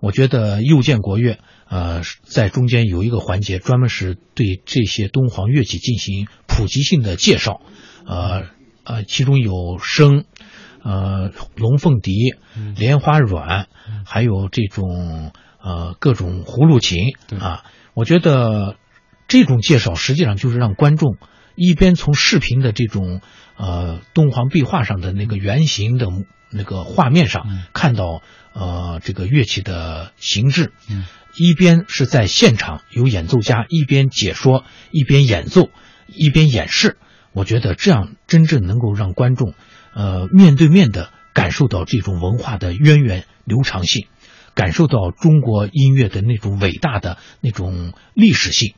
[0.00, 1.38] 我觉得右键国乐
[1.68, 7.60] 呃在中间有一个环节，专门是对这些敦煌乐器进行普及性的介绍，
[8.04, 8.46] 呃
[8.82, 10.24] 呃其中有笙、
[10.82, 12.34] 呃龙凤笛、
[12.76, 13.68] 莲花阮，
[14.04, 15.30] 还有这种
[15.62, 17.62] 呃各种葫芦琴啊，
[17.94, 18.74] 我觉得。
[19.28, 21.16] 这种介绍实际上就是让观众
[21.54, 23.20] 一边从视频的这种
[23.56, 26.08] 呃敦煌壁画上的那个圆形的
[26.50, 28.22] 那个画面上看到
[28.52, 31.04] 呃这个乐器的形制，嗯，
[31.36, 35.70] 一边是在现场有演奏家一边解说一边演奏
[36.06, 36.96] 一边演示，
[37.32, 39.54] 我觉得这样真正能够让观众
[39.94, 44.06] 呃面对面的感受到这种文化的渊源流长性，
[44.54, 48.74] 感受到中国音乐的那种伟大的那种历史性。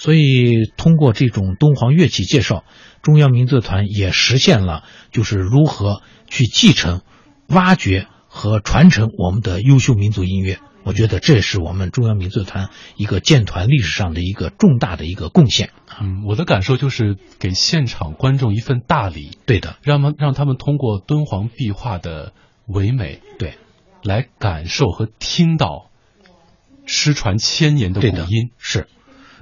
[0.00, 2.64] 啊，所以通过这种敦煌乐器介绍，
[3.02, 7.02] 中央民族团也实现了就是如何去继承、
[7.48, 10.58] 挖掘和传承我们的优秀民族音乐。
[10.82, 15.70] 我觉得这是我们中央民族团一个建团历史上的一个重大的一个贡献。
[16.00, 19.32] 嗯，我的感受就是给现场观众一份大礼。
[19.44, 22.32] 对的，让们让他们通过敦煌壁画的
[22.66, 23.56] 唯美，对，
[24.02, 25.90] 来感受和听到
[26.86, 28.50] 失传千年的古音。
[28.56, 28.88] 是。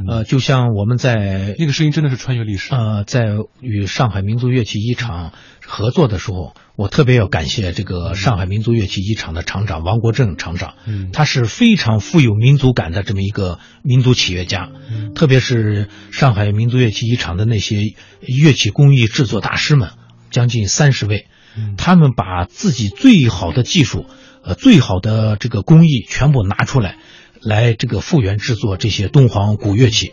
[0.06, 2.74] 呃，就像我们在那个声音真的是穿越历史。
[2.74, 3.24] 呃，在
[3.60, 5.32] 与上海民族乐器一厂
[5.66, 17.78] 合作的时候，我特别要感谢这个上海民族乐器一厂的厂长王国正厂长，嗯，他是非常富有民族感的这么一个民族企业家，嗯，特别是上海民族乐器一厂的那些
[18.20, 19.90] 乐器工艺制作大师们，
[20.30, 21.26] 将近三十位，
[21.56, 24.06] 嗯，他们把自己最好的技术，
[24.44, 26.98] 呃，最好的这个工艺全部拿出来。
[27.42, 30.12] 来这个复原制作这些敦煌古乐器，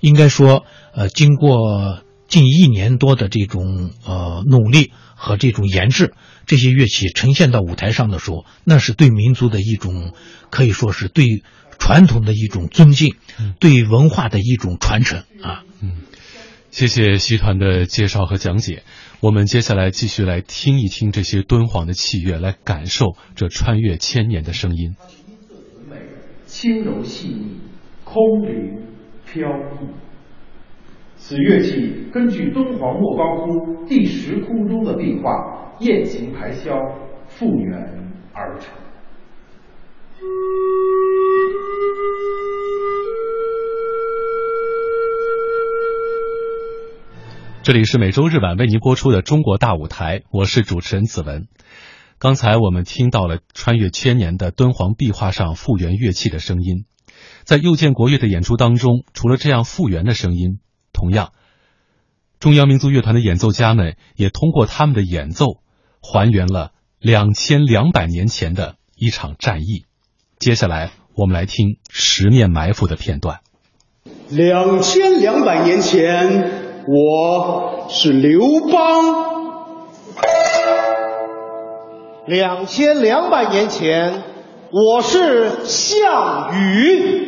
[0.00, 0.64] 应该说，
[0.94, 6.14] 呃，经过近一年多的这种呃努力和这种研制，
[6.46, 10.12] 这些乐器呈现到舞台上的时候，那是对民族的一种，
[10.50, 11.42] 可以说是对
[11.78, 15.62] 传统的一种尊敬，嗯、对文化的一种传承啊。
[15.80, 16.02] 嗯，
[16.70, 18.82] 谢谢习团的介绍和讲解。
[19.20, 24.94] 我们接下来继续来听一听这些敦煌的器乐，来感受这穿越千年的声音。
[26.48, 27.60] 轻柔细腻，
[28.04, 28.82] 空灵
[29.26, 29.86] 飘逸。
[31.16, 36.94] 此乐器根据敦煌莫高窟第十窟中的壁画雁行排箫
[37.26, 38.74] 复原而成。
[47.62, 51.46] 这里是每周日晚为您播出的中国大舞台，我是主持人子文。
[52.18, 56.84] 刚才我们听到了穿越千年的敦煌壁画上复原乐器的声音，
[57.44, 60.58] 在又见国乐的演出当中，除了这样复原的声音，
[60.92, 61.30] 同样，
[62.40, 65.60] 中央民族乐团的演奏家们也通过他们的演奏，
[66.00, 69.84] 还原了两千两百年前的一场战役。
[70.40, 73.40] 接下来，我们来听《十面埋伏》的片段。
[74.28, 76.66] 两千两百年前。
[76.90, 78.40] 我是刘
[78.72, 79.27] 邦。
[82.28, 84.22] 两千两百年前，
[84.70, 87.24] 我是项羽。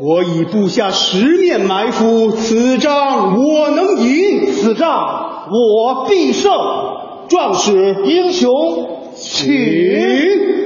[0.00, 6.52] 我已布下十面埋伏，此仗我能赢，此仗我必胜。
[7.28, 8.50] 壮士英雄，
[9.14, 10.61] 请。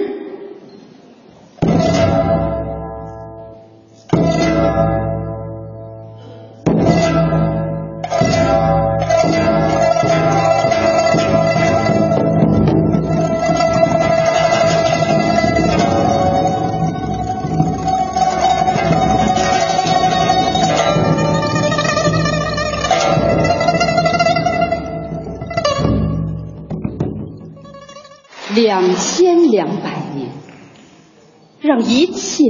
[31.76, 32.42] 让一切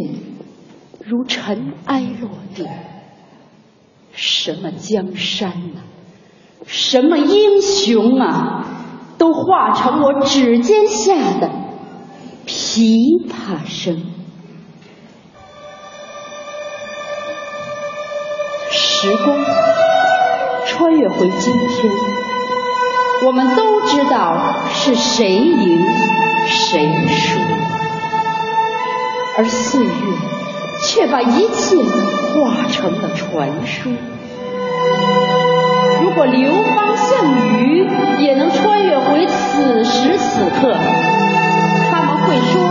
[1.04, 2.66] 如尘埃落定。
[4.12, 5.80] 什么江山呐，
[6.64, 8.64] 什么英雄啊，
[9.18, 11.50] 都化成我指尖下的
[12.46, 14.00] 琵琶声。
[18.70, 19.36] 时光
[20.66, 21.92] 穿越回今天。
[23.26, 25.84] 我们都知道是谁赢
[26.46, 27.40] 谁输，
[29.38, 29.90] 而岁月
[30.82, 31.76] 却把一切
[32.32, 33.92] 化成了传说。
[36.02, 37.86] 如果刘邦、项羽
[38.18, 40.74] 也能穿越回此时此刻，
[41.90, 42.70] 他们会说：“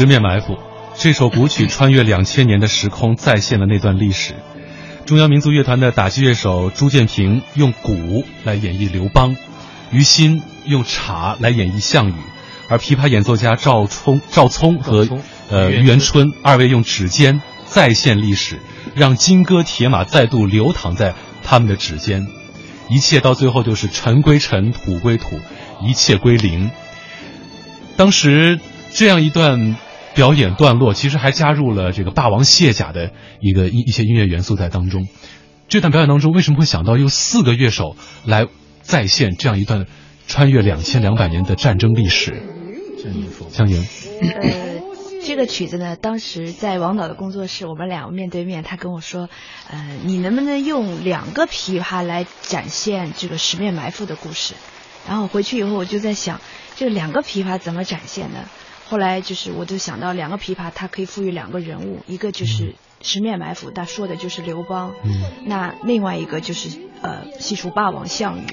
[0.00, 0.56] 十面埋伏，
[0.96, 4.32] 这首古曲穿越两千年的时空，再现了那段历史。
[5.04, 9.36] 中央民族乐团的打击乐手朱建平用鼓来演绎刘邦，
[9.92, 12.14] 于心用镲来演绎项羽，
[12.70, 15.06] 而琵琶演奏家赵聪、赵聪和
[15.50, 18.58] 呃于元春二位用指尖再现历史，
[18.94, 21.12] 让金戈铁马再度流淌在
[21.44, 22.26] 他们的指尖。
[22.88, 25.38] 一切到最后就是尘归尘，土归土，
[25.82, 26.70] 一切归零。
[27.98, 28.58] 当时
[28.94, 29.76] 这样一段。
[30.14, 35.06] 表演段落其实还加入了这个霸王卸甲的一个一一些音乐元素在当中。
[35.68, 38.46] 这段表演当中为什么会想到用四个乐手来
[38.82, 39.86] 再现这样一段
[40.26, 42.42] 穿越两千两百年的战争历史？
[43.50, 43.82] 江莹，
[44.20, 44.80] 呃，
[45.24, 49.30] 这个曲子呢，当时在王导的工作室，我们俩面对面，他跟我说，
[49.70, 54.54] 呃，你能不能用两个琵琶来展现这个十面埋伏的故事？
[55.08, 56.40] 然后回去以后我就在想，
[56.76, 58.40] 这两个琵琶怎么展现呢？
[58.90, 64.92] 后来就是，我就想到两个琵琶，它可以赋予两个人物，一个就是十面埋伏，他说的就是刘邦，
[65.44, 68.46] 那另外一个就是呃西楚霸王项羽。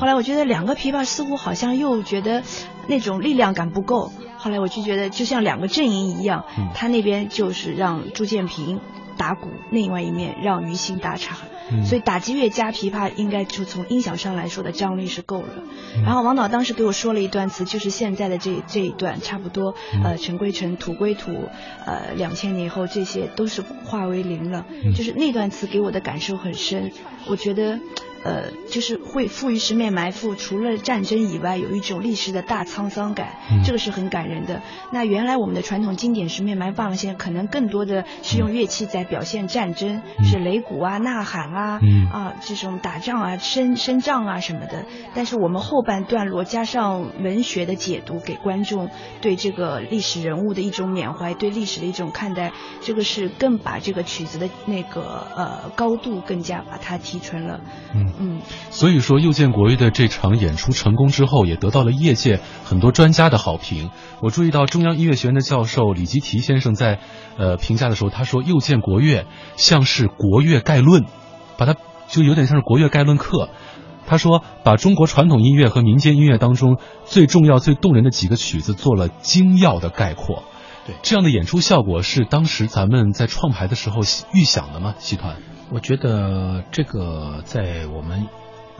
[0.00, 2.42] 后来我觉得两个琵琶似乎好像又觉得
[2.88, 8.80] 那种力量感不够，后来我就觉得就像两个阵营一样，他那边就是让朱建平
[9.14, 11.36] 打鼓，另外一面让于心打岔。
[11.70, 15.48] 嗯所以打击乐加琵琶，应该就从音响上来说的张力是够了。
[15.96, 21.48] 嗯然后王导当时给我说了一段词，就是现在的这这一段，差不多嗯呃尘归尘，土归土，
[21.86, 24.66] 呃两千年以后这些都是化为零了。
[24.70, 26.92] 嗯就是那段词给我的感受很深，
[27.26, 27.80] 我觉得。
[28.24, 34.62] 呃，就是会赋予十面埋伏，除了战争以外，有一种历史的大沧桑感，嗯这个是很感人的。
[34.90, 44.86] 那原来我们的传统经典十面埋伏现在可能更多的是用乐器在表现战争，嗯是擂鼓啊、呐喊啊、嗯啊这种打仗啊、升升仗啊什么的。
[45.14, 48.88] 但是我们后半段落加上文学的解读，给观众
[49.20, 57.60] 对这个历史人物的一种缅怀，对历史的一种看待，这个是更把这个曲子的那个呃高度更加把它提纯了。
[57.94, 63.90] 嗯嗯，所以说，又见国乐的这场演出成功之后，也得到了业界很多专家的好评。
[64.20, 67.00] 我注意到中央音乐学院的教授李吉提先生在
[67.36, 69.26] 呃评价的时候，他说又见国乐
[69.56, 71.04] 像是国乐概论，
[71.58, 71.74] 把它
[72.08, 73.48] 就有点像是国乐概论课。
[74.06, 80.44] 他说，把中国传统音乐和民间音乐当中最重要、最动人的几个曲子做了精要的概括。
[80.86, 84.02] 对，这样的演出效果是当时咱们在创排的时候
[84.34, 84.94] 预想的吗？
[84.98, 85.36] 戏团？
[85.70, 88.28] 我觉得这个在我们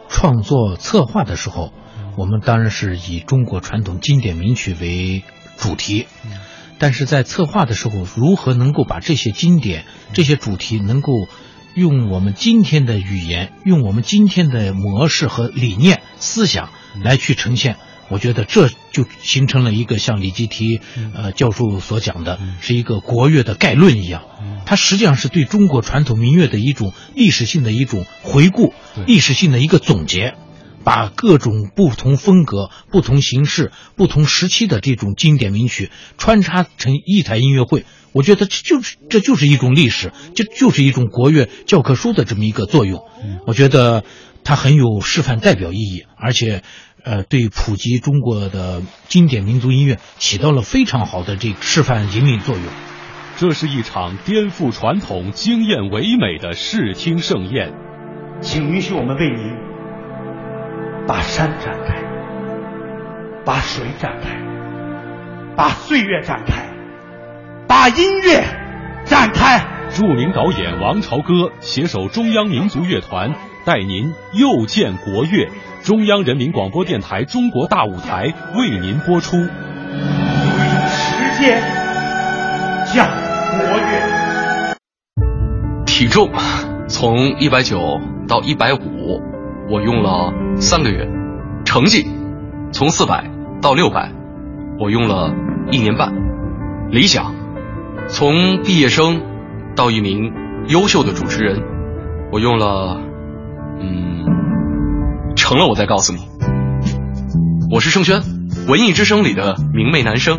[0.09, 1.73] 创作策划的时候，
[2.17, 5.25] 我们当然是以中国传统经典名曲为
[5.57, 6.07] 主题，
[6.79, 11.13] 但是在策划的时候，如何能够把这些经典、这些主题能够
[11.75, 16.71] 用我们今天的语言、用我们今天的模式和理念、思想
[17.03, 17.77] 来去呈现？
[18.11, 20.81] 我觉得这就形成了一个像李吉提
[21.15, 24.23] 呃教授所讲的，是一个国乐的概论一样。
[24.67, 28.75] 它实际上是对中国传统民乐的一种历史性的一种回顾，
[29.07, 30.35] 历史性的一个总结，
[30.85, 37.85] 把各种不同风格、不同形式、不同时期的这种经典名曲穿插成一台音乐会。
[38.13, 43.03] 我觉得这就是这就是一种历史，这就是一种国乐教科书的这么一个作用。
[43.47, 44.05] 我觉得
[44.45, 46.63] 它很有示范代表意义，而且。
[47.05, 52.65] 呃，对普及中国的经典民族音乐起到了非常好的这个示范引领作用。
[53.37, 57.75] 这是一场颠覆传统、惊艳唯美的视听盛宴。
[58.41, 59.55] 请允许我们为您
[61.07, 62.03] 把山展开，
[63.45, 64.31] 把水展开，
[65.57, 66.71] 把岁月展开，
[67.69, 68.43] 把音乐
[69.05, 69.67] 展开。
[69.91, 73.35] 著名导演王朝歌携手中央民族乐团，
[73.67, 75.51] 带您又见国乐。
[75.85, 78.29] 中央人民广播电台《中国大舞台》
[78.59, 79.37] 为您播出。
[79.37, 79.51] 时
[81.39, 81.63] 间
[82.87, 84.01] 叫活跃。
[85.85, 86.31] 体重
[86.89, 89.21] 从一百九到一百五，
[89.71, 91.07] 我用了三个月；
[91.67, 92.07] 成绩
[92.73, 93.31] 从四百
[93.61, 94.11] 到六百，
[94.81, 95.35] 我用了
[95.71, 96.15] 一年半；
[96.89, 97.35] 理想
[98.09, 99.21] 从毕业生
[99.77, 100.33] 到一名
[100.69, 101.63] 优秀的主持人，
[102.33, 103.03] 我用了
[103.81, 104.25] 嗯。
[105.37, 106.29] 成了，我再告诉你。
[107.71, 108.23] 我是盛轩，
[108.67, 110.39] 文艺之声里的明媚男生，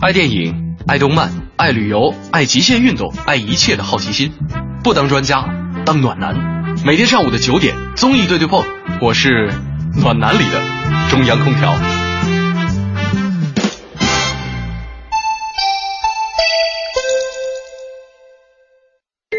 [0.00, 4.32] 爱电影，爱动漫，爱旅游，爱极限运动，爱一切的好奇心。
[4.82, 5.48] 不当专家，
[5.84, 6.34] 当暖男。
[6.84, 8.64] 每天上午的九点，综艺对对碰，
[9.00, 9.52] 我是
[10.00, 10.60] 暖男里的
[11.10, 12.01] 中央空调。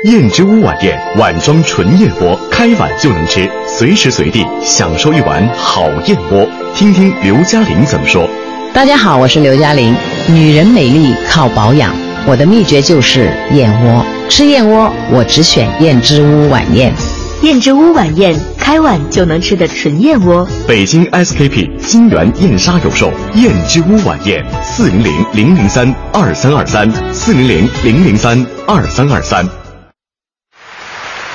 [0.04, 6.46] 燕之屋晚宴，碗装纯燕窝，开碗就能吃，随时随地享受一碗好燕窝。
[6.76, 8.30] 听听刘嘉玲怎么说。
[8.74, 9.96] 大家好，我是刘嘉玲。
[10.28, 11.96] 女人美丽靠保养，
[12.28, 14.06] 我的秘诀就是燕窝。
[14.28, 16.94] 吃燕窝，我只选燕之屋晚宴。
[17.42, 20.46] 燕之屋晚宴，开碗就能吃的纯燕窝。
[20.68, 29.48] 北京 SKP 金源燕莎有售燕之屋晚宴，四零零零零三二三二三，四零零零零三二三二三。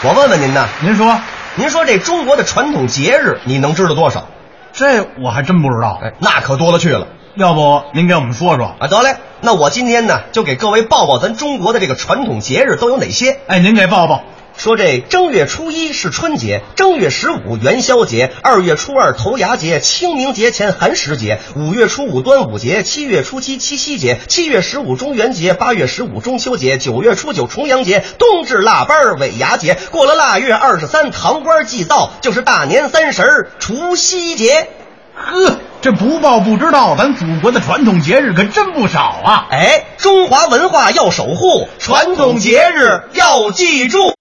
[0.05, 1.21] 我问问您呢，您说，
[1.57, 4.27] 您说这中国的传统节日，你能知道多少？
[4.73, 5.99] 这我还真不知道。
[6.01, 7.09] 哎，那可多了去了。
[7.35, 8.77] 要不您给我们说说？
[8.79, 13.41] 啊，得嘞，那我今天呢就给各位报报咱中国的这个传统节日都有哪些。
[13.49, 14.23] 哎，您给报报。
[14.59, 34.71] 说这正月初一是春节，正月十五元宵节，二月初二头牙节，清明节前寒食节，五月初五端午节，七月初七七夕节，七月十五中元节，八月十五中秋节，九月初九重阳节，冬至腊八尾牙节，过了腊月二十三糖官祭灶，就是大年三十除夕节。
[35.15, 39.47] 呵，这不报不知道，咱祖国的传统节日可真不少啊！
[39.53, 44.18] 哎，中华文化要守护，传统节日要记住。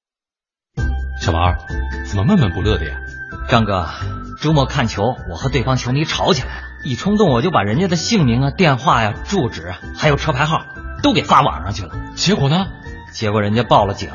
[1.28, 1.58] 小王，
[2.06, 3.00] 怎么闷闷不乐的呀？
[3.50, 3.90] 张哥，
[4.40, 10.66] 周末看球，我和对方球迷吵起来了，一冲动我就把人家的姓名啊、电话呀、住址啊，还有车牌号
[11.04, 11.90] 都给发网上去了。
[12.16, 12.68] 结果呢？
[13.12, 14.10] 结果人家报了警，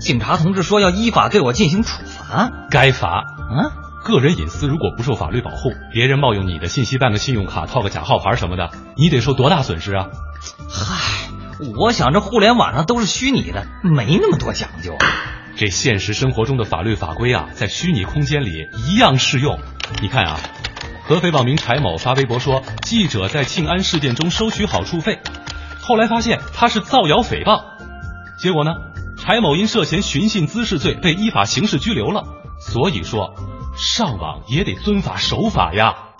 [0.00, 2.48] 警察同志说要依法对我进行处罚。
[2.70, 3.24] 该罚。
[3.50, 3.72] 嗯，
[4.04, 10.06] 个人隐私如果不受法律保护，别人冒用你的信息办个信用卡、套个假号牌什么的，你得受多大损失啊？
[10.70, 11.28] 嗨，
[11.76, 14.96] 我想这互联网上都是虚拟的，没那么多讲究。
[15.56, 19.58] 这现实生活中的法律法规啊，在虚拟空间里一样适用。
[20.02, 20.38] 你看啊，
[21.04, 25.18] 合肥网民柴某发微博说，记者在庆安事件中收取好处费，
[25.80, 27.64] 后来发现他是造谣诽谤，
[28.38, 28.72] 结果呢，
[29.18, 32.24] 柴某因涉嫌寻衅滋事罪被依法刑事拘留了。
[32.60, 33.34] 所以说，
[33.78, 36.10] 上网也得遵法守法呀。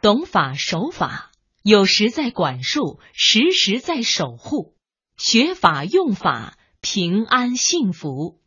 [0.00, 1.30] 懂法守法，
[1.64, 4.74] 有时在管束，时时在守护，
[5.16, 6.54] 学法用法。
[6.90, 8.38] 平安幸福。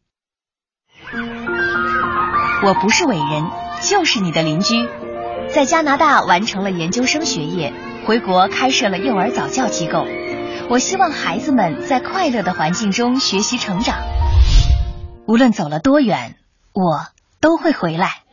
[2.63, 3.45] 我不是伟人，
[3.83, 4.89] 就是你的邻居，
[5.47, 7.71] 在加拿大完成了研究生学业，
[8.07, 10.07] 回国开设了幼儿早教机构。
[10.71, 13.99] 我希望孩子们在快乐的环境中学习成长。
[15.27, 16.37] 无论走了多远，
[16.73, 17.05] 我
[17.41, 18.23] 都会回来。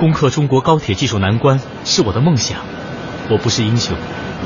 [0.00, 2.58] 攻克中国高铁技术难关是我的梦想。
[3.30, 3.96] 我不是英雄，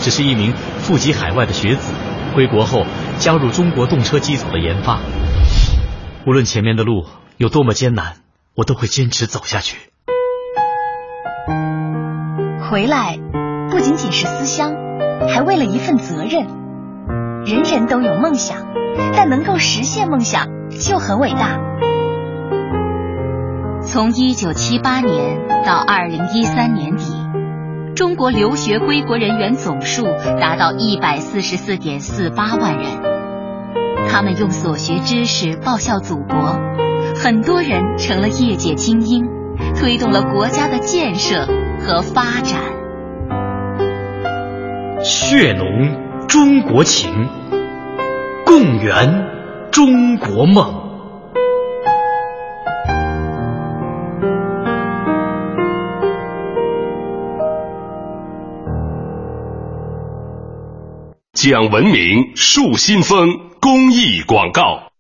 [0.01, 1.95] 只是一名富籍海外的学子。
[2.35, 2.87] 回国后，
[3.19, 5.01] 加入中国动车机组的研发。
[6.27, 7.07] 无论前面的路
[7.37, 8.15] 有多么艰难，
[8.55, 9.79] 我都会坚持走下去。
[12.71, 13.19] 回来
[13.71, 14.73] 不仅仅是思乡，
[15.29, 16.47] 还为了一份责任。
[17.45, 18.67] 人人都有梦想，
[19.15, 21.59] 但能够实现梦想就很伟大。
[23.85, 27.12] 从一九七八年到二零一三年底。
[27.95, 30.05] 中国留学归国人员总数
[30.41, 32.87] 达到一百四十四点四八万人，
[34.09, 36.59] 他们用所学知识报效祖国，
[37.15, 39.29] 很多人成了业界精英，
[39.77, 41.47] 推动了国家的建设
[41.81, 42.63] 和发展。
[45.05, 47.11] 血浓中国情，
[48.47, 49.27] 共圆
[49.71, 50.82] 中国梦。
[61.51, 64.93] 讲文明树新风公益广告。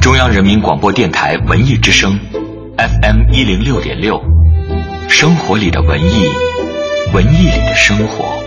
[0.00, 2.18] 中央人民广播电台文艺之声
[2.76, 4.20] ，FM 一零六点六，
[5.08, 6.24] 生活里的文艺，
[7.14, 8.37] 文艺里的生活。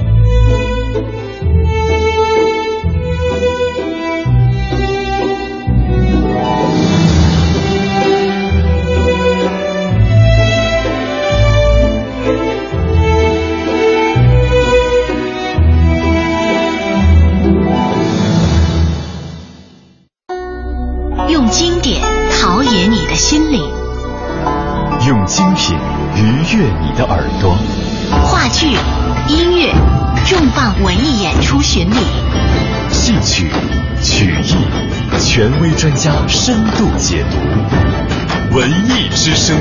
[35.81, 38.55] 专家深度解读。
[38.55, 39.57] 文艺之声，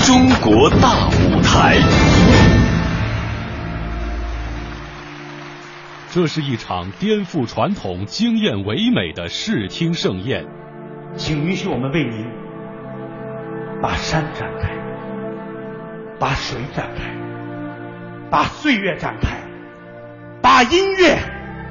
[0.00, 1.78] 中国大舞台。
[6.10, 10.44] 这是一场颠覆传统、惊艳唯美的视听盛宴。
[11.16, 12.26] 请允许我们为您。
[13.80, 14.68] 把山展开，
[16.18, 17.04] 把水展开，
[18.28, 19.28] 把岁月展开，
[20.42, 21.16] 把音乐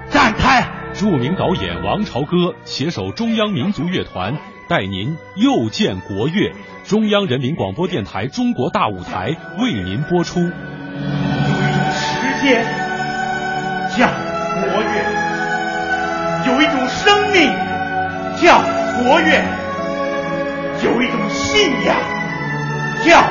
[0.09, 0.80] 展开。
[1.01, 4.37] 著名导演王朝歌携手中央民族乐团，
[4.67, 6.53] 带您又见国乐。
[6.87, 10.39] 中央人民广播电台中国大舞台为您播出。
[10.41, 12.63] 有一种时间
[13.97, 14.05] 叫
[14.61, 14.93] 国乐，
[16.45, 17.49] 有一种生命
[18.39, 18.61] 叫
[19.01, 19.41] 国乐。
[20.83, 21.97] 有一种信仰
[23.03, 23.23] 叫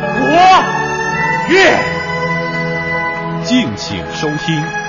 [0.00, 0.26] 国
[1.50, 1.78] 乐，
[3.42, 4.83] 敬请收听。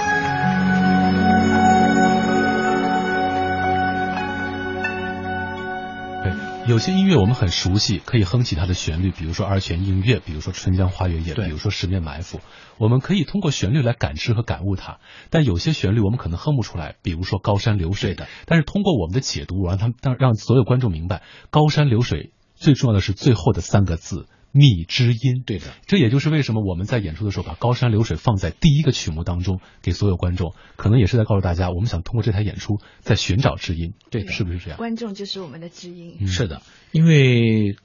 [6.68, 12.42] 有些音乐我们很熟悉，可以哼起它的旋律，比如说二泉映月，比如说春江花月夜，比如说十面埋伏，
[12.80, 14.98] 我们可以通过旋律来感知和感悟它。
[15.30, 18.28] 但有些旋律我们可能哼不出来，比如说高山流水的。
[18.48, 21.22] 但是通过我们的解读，让他们让让所有观众明白，
[21.52, 24.28] 高山流水最重要的是最后的三个字。
[24.58, 34.78] 蜜之音，对的，这也就是为什么我们在演出的时候把《高山流水》放在第一个曲目当中，给所有观众，可能也是在告诉大家，我们想通过这台演出在寻找知音，对，是不是这样？
[34.78, 36.62] 观众就是我们的知音，嗯、是的，
[36.94, 37.76] 因为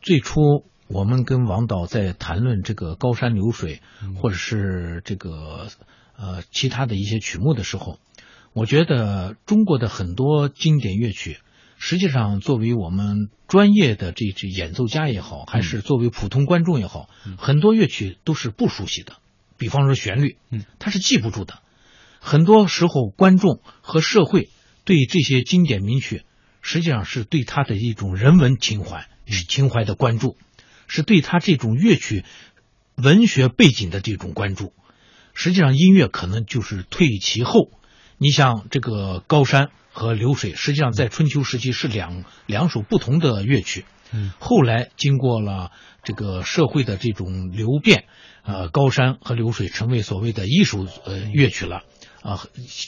[0.00, 0.40] 最初
[0.86, 3.80] 我们跟王导在谈论这个《高山流水》，
[4.14, 5.66] 或者是这个
[6.16, 7.98] 呃其他的一些曲目的时候，
[8.52, 11.38] 我觉得中国的很多经典乐曲。
[11.82, 17.08] 实际上，作为我们专业的这这演奏家也好，还是作为普通观众也好，
[17.38, 19.14] 很多乐曲都是不熟悉的。
[19.56, 21.60] 比方说旋律，嗯，他是记不住的。
[22.20, 24.50] 很多时候观众和社会
[24.84, 26.22] 对这些经典名曲，
[26.60, 29.08] 实际上是对他的一种人文情怀、
[29.48, 30.36] 情怀的关注，
[30.86, 32.26] 是对他这种乐曲
[32.96, 34.74] 文学背景的这种关注。
[35.32, 37.70] 实际上，音乐可能就是退其后。
[38.22, 43.86] 你像这个高山和流水，实际上在春秋时期是两两首不同的乐曲。
[44.12, 45.70] 嗯，后来经过了
[46.02, 48.04] 这个社会的这种流变，
[48.42, 51.80] 呃，高山和流水成为所谓的一首呃乐曲了。
[52.22, 52.40] 啊，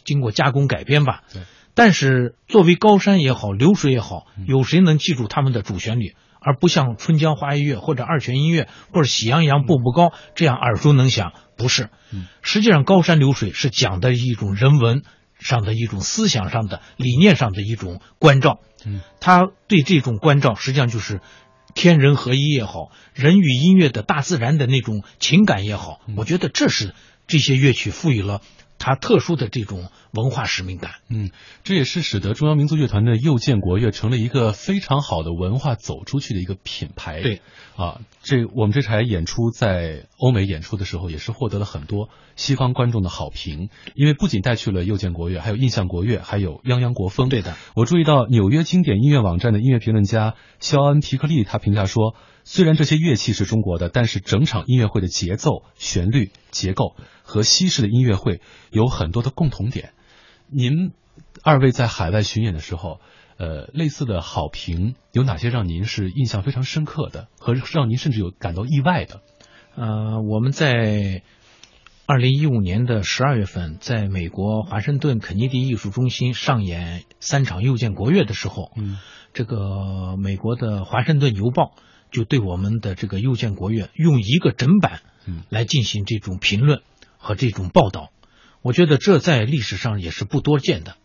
[0.05, 1.23] 经过加工改编吧。
[1.33, 1.43] 对。
[1.73, 6.15] 但是作为高山也好，流水也好，有谁能记住他们的主旋律？
[6.45, 11.33] 而不像《春江花月夜》或者《二泉映月》或者《喜羊羊步步高》这样耳熟能详。
[11.57, 11.89] 不是，
[12.43, 15.05] 实际上高山流水是讲的一种人文
[15.43, 18.61] 上的一种思想上的理念上的一种关照。
[18.85, 21.21] 嗯，他对这种关照，实际上就是
[21.75, 26.95] 天人合一也好，人与音乐的大自然的那种情感也好，我觉得这是
[27.27, 28.41] 这些乐曲赋予了。
[28.85, 31.31] 它特殊的这种文化使命感，嗯，
[31.63, 37.23] 这也是使得中央民族乐团的又见国乐成了一个非常好的文化走出去的一个品牌。
[37.23, 37.41] 对，
[37.77, 47.29] 啊，这我们这台演出在欧美演出的时候，也是获得了很多西方观众的好评，因为不仅带去了又见国乐，还有印象国乐，还有泱泱国风。
[47.29, 52.17] 对的，我注意到纽约经典音乐网站的音乐评论家肖恩皮克利他评价说。
[52.45, 58.41] 虽然这些乐器是中国的，但是整场音乐会的节奏、旋律、结构和西式的音乐会
[58.71, 59.93] 有很多的共同点。
[60.49, 60.93] 您
[61.43, 63.01] 二位在海外巡演的时候，
[63.39, 69.21] 呃，类似的好评有哪些让您是印象非常深刻的，和让您甚至有感到意外的？
[69.75, 71.23] 呃，我们在
[72.07, 78.99] 二零一五年的十二月份，在美国华盛顿肯尼迪艺术中心上演三场又见国乐的时候，嗯，
[79.33, 81.73] 这个美国的华盛顿邮报。
[82.13, 85.01] 就对我们的这个又见国乐用一个整版，
[85.49, 86.83] 来进行这种评论
[87.17, 88.11] 和这种报道，
[88.61, 90.97] 我觉得这在历史上也是不多见的，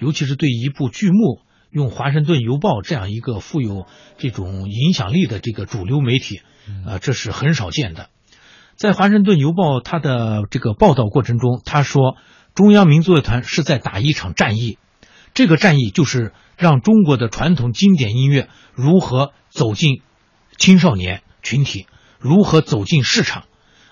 [0.00, 1.40] 尤其是对一部剧目
[1.70, 3.86] 用《华盛顿邮报》这样一个富有
[4.18, 6.40] 这种影响力的这个主流媒体，
[6.86, 8.08] 啊，这是很少见的。
[8.74, 12.16] 在《华盛顿邮报》它的这个报道过程中，他说
[12.54, 14.78] 中央民族乐团是在打一场战役，
[15.32, 20.02] 这个战役就是让中国的传统经典音乐如何走进。
[20.58, 21.86] 青少年群体
[22.18, 23.44] 如何走进市场，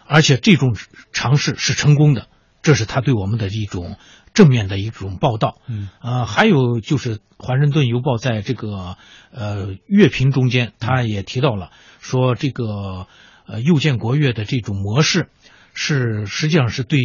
[0.06, 0.76] 而且这种
[1.12, 2.28] 尝试是成功的，
[2.62, 3.96] 这是他对我们的一种
[4.32, 5.58] 正面的一种报道。
[5.68, 8.96] 嗯，啊，还有就是《华盛顿邮报》在这个
[9.30, 11.70] 呃乐评中间，他也提到了
[12.00, 13.06] 说这个
[13.46, 15.28] 呃右见国乐的这种模式
[15.74, 16.98] 是实际上是对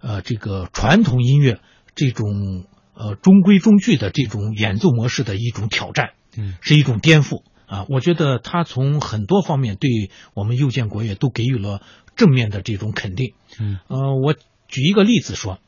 [0.00, 1.60] 呃这个传统音乐
[1.94, 2.64] 这种
[2.94, 7.42] 呃中规中矩的这种演奏模式的一种挑战，嗯，是一种颠覆。
[7.66, 11.82] 啊，我觉得他从很多方面对我们右建国乐都给予了
[12.14, 13.34] 正面的这种肯定。
[13.58, 14.34] 嗯，呃，我
[14.68, 15.58] 举一个例子说，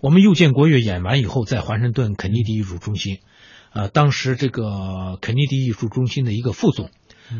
[0.00, 3.20] 我们右建国乐演完以后，在华盛顿肯尼迪艺术中心，
[3.72, 6.90] 呃，当时这个肯尼迪艺术中心的一个副总，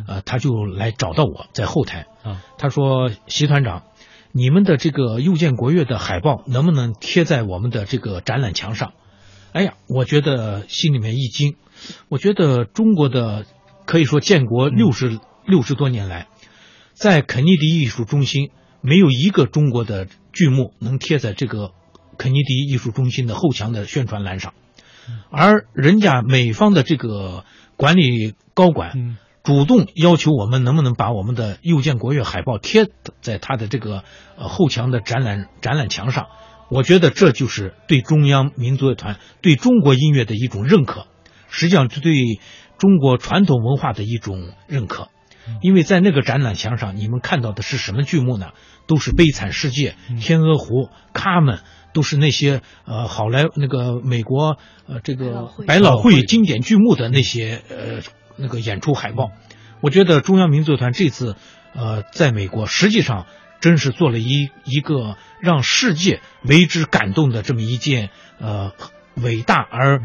[0.06, 3.82] 呃，他就来找到我在后台，啊，他说：“习团长，
[4.30, 8.92] 你们的这个右建国乐的海报能不能贴在我们的这个展览墙上？”
[9.50, 11.56] 哎呀，我觉得心里面一惊，
[12.08, 13.44] 我觉得中国的。
[13.86, 16.26] 可以说，建国六十六十多年来，
[16.92, 18.50] 在肯尼迪艺术中心
[18.80, 21.70] 没有一个中国的剧目能贴在这个
[22.18, 24.54] 肯尼迪艺术中心的后墙的宣传栏上，
[25.30, 27.44] 而人家美方的这个
[27.76, 32.88] 管理高管主动要求我们能不能把我们的又见国乐海报贴
[33.20, 34.02] 在他的这个
[34.36, 36.26] 呃后墙的展览展览墙上，
[36.68, 41.06] 我觉得这就是对中央民族乐团对中国音乐的一种认可，
[41.48, 42.12] 实际上是对。
[42.78, 45.08] 中国传统文化的一种认可，
[45.62, 48.48] 因为在那个展览墙上，你们看到的是什么剧目呢？
[48.86, 51.56] 都是《悲惨世界》《天鹅湖》《卡门》，
[51.92, 58.02] 都是那些呃好莱那个美国呃这个百老汇经典剧目的那些呃
[58.36, 59.32] 那个演出海报。
[59.80, 61.34] 我觉得中央民族团这次
[61.74, 63.26] 呃在美国，实际上
[63.60, 68.72] 真是做了一一个让世界为之感动的这么一件呃
[69.16, 70.02] 伟大而。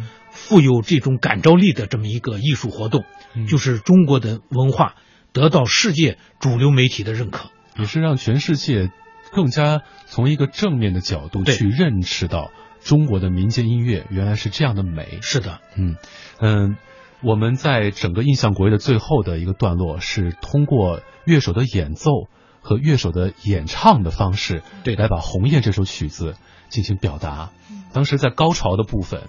[0.52, 3.06] 富有这种感召力的这么一个艺术活动，
[3.48, 4.96] 就是中国的文化
[5.32, 7.50] 得到世界主流媒体的认可，
[7.80, 8.92] 也是让全世界
[9.32, 12.52] 更加从一个正面的角度去认识到
[12.82, 15.20] 中国的民间音乐原来是这样的美。
[15.22, 15.96] 是的，嗯
[16.42, 16.76] 嗯，
[17.24, 22.12] 我们在整个印象国乐的最后的一个段落是通过乐手的演奏
[22.60, 26.36] 和乐手的演唱的方式，对，来把《鸿雁》这首曲子
[26.68, 27.52] 进行表达。
[27.94, 29.22] 当时在高潮的部分。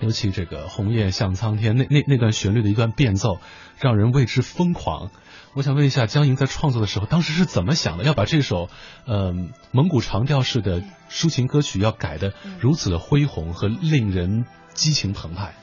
[0.00, 3.40] 尤其这个“红叶向苍天”那那那段旋律的一段变奏，
[3.78, 5.10] 让人为之疯狂。
[5.54, 8.04] 我想问一下，江莹在创作的时候，当时是怎么想的？
[8.04, 8.68] 要把这首，
[9.06, 9.34] 呃，
[9.72, 14.44] 蒙古长调式的抒情歌曲要改的如此的恢宏和令人
[14.74, 15.54] 激情澎湃。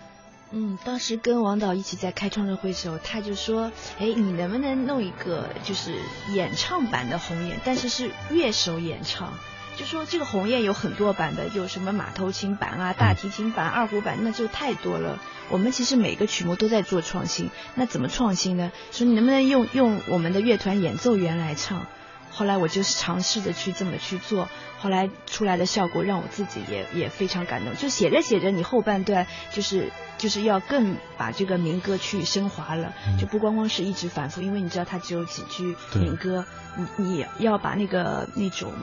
[0.51, 5.95] 嗯，当时跟王导一起在开创作会的时候，他就说：“哎，你能不能弄一个就是
[6.33, 9.33] 演唱版的《红眼》，但是是乐手演唱？
[9.77, 15.19] 就说这个《鸿雁》有很多版的，有什么马头琴版啊、大提琴版、二胡版，那就太多了。
[15.49, 18.71] 我们其实每个曲目都在做创新，那怎么创新呢？
[18.91, 21.85] 说你能不能用用我们的乐团演奏员来唱？
[22.31, 24.49] 后来我就是尝试着去这么去做，
[24.79, 27.75] 后来出来的效果让我自己也也非常感动。
[27.75, 36.45] 就写着写着，你后半段就是就是要更把这个民歌去升华了，就不光光是一直反复，因为你知道它只有几句民歌，
[36.75, 38.73] 你你要把那个那种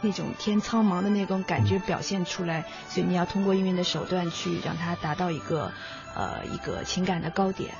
[0.00, 5.72] 那种天苍茫的那种感觉表现出来，所以你要通过音乐的手段去让它达到一个
[6.14, 7.74] 呃一个情感的高点。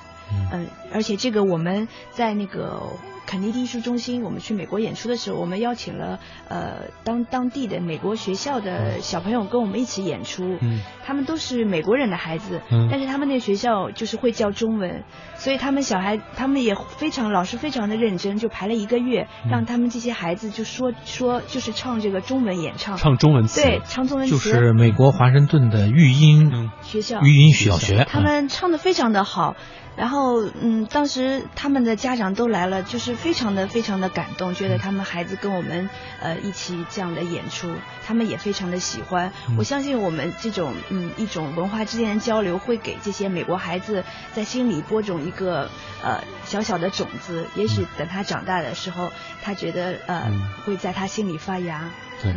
[0.52, 2.82] 嗯，而且这个我们在那个
[3.26, 10.58] 肯尼迪艺术中心，我们去美国演出的时候，我们邀请了呃当当地的美国学校的小朋友跟我们一起演出。
[10.60, 15.04] 嗯，他们都是美国人的孩子，嗯，但是他们那学校就是会教中文，
[15.36, 29.54] 所以他们小孩他们也非常老师非常的认真，就排了一个月，让他们这些孩子就说说就是唱这个中文演唱，唱中文词，对，唱中文词，就是美国华盛顿的育音学校，育音小学，他们唱的非常的好。
[29.96, 35.90] 然后，嗯，当时他们的家长都来了，就是非常的非常的感动，觉得他们孩子跟我们
[36.20, 37.74] 呃一起这样的演出，
[38.06, 39.30] 他们也非常的喜欢。
[39.58, 45.68] 我相信我们这种嗯一种文化之间的交流，会给这些美国孩子在心里播种一个
[46.02, 49.12] 呃小小的种子，也许等他长大的时候，
[49.42, 50.32] 他觉得呃
[50.64, 51.90] 会在他心里发芽。
[52.22, 52.34] 对，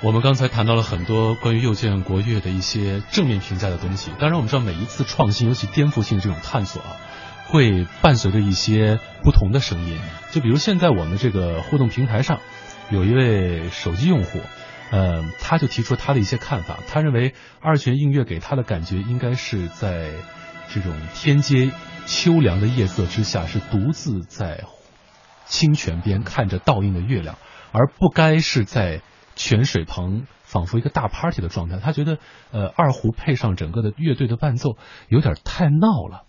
[0.00, 4.12] 我们刚才谈到了很多关于右键国乐的一些正面评价的东西。
[4.20, 6.96] 当然，我们知道每一次创新，尤其颠覆性这种探索啊，
[7.48, 9.98] 会伴随着一些不同的声音。
[10.30, 12.38] 就比如现在我们这个互动平台上，
[12.90, 14.38] 有一位手机用户，
[14.92, 16.78] 呃，他就提出他的一些看法。
[16.86, 20.10] 他认为二泉映月给他的感觉，应该是在
[20.72, 21.72] 这种天街
[22.06, 24.62] 秋凉的夜色之下，是独自在
[25.44, 27.36] 清泉边看着倒映的月亮，
[27.72, 29.00] 而不该是在。
[29.36, 32.18] 泉水旁仿佛一个大 party 的状态，他觉得，
[32.52, 34.76] 呃，二胡配上整个的乐队的伴奏
[35.08, 36.24] 有点太闹了。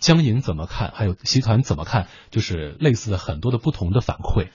[0.00, 0.90] 江莹怎么看？
[0.92, 2.08] 还有习团怎么看？
[2.30, 4.48] 就是类似的很多的不同的反馈。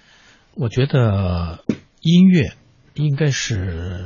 [0.56, 1.64] 我觉得
[2.02, 2.54] 音乐
[2.96, 4.06] 应该是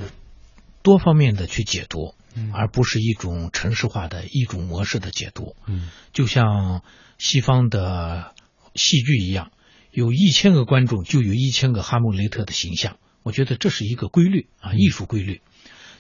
[0.84, 2.14] 多方面的去解读，
[2.54, 5.56] 而不是一种城市化的一种模式的解读。
[5.66, 6.84] 嗯，就像
[7.18, 8.34] 西方的
[8.76, 9.52] 戏剧一样，
[9.90, 12.98] 有一千个观众，就有一千个哈姆雷特的形象。
[13.24, 15.42] 我觉得这是一个规律啊，艺术规律，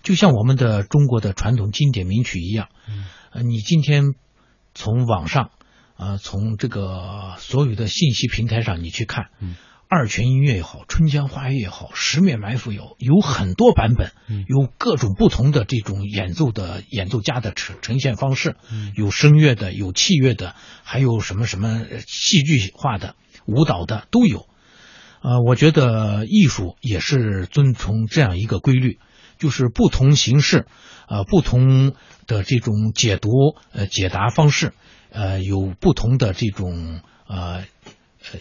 [0.03, 2.69] 就像我们的中国的传统经典名曲一样。
[2.87, 4.15] 嗯，你今天
[4.73, 5.51] 从网上，
[5.97, 9.55] 呃，从这个所有的信息平台上你去看，嗯，
[9.87, 23.15] 二泉映月也好，春江花月也好，十面埋伏有有很多版本，嗯，有各种不同的这种演奏的演奏家的呈呈现方式，嗯，有声乐的，有器乐的，还有什么什么戏剧化的、
[23.45, 24.47] 舞蹈的都有。
[25.21, 28.99] 呃，我觉得艺术也是遵从这样一个规律，
[29.37, 30.65] 就是不同形式，
[31.07, 31.93] 呃，不同
[32.25, 33.29] 的这种解读、
[33.71, 34.73] 呃解答方式，
[35.11, 37.65] 呃，有不同的这种呃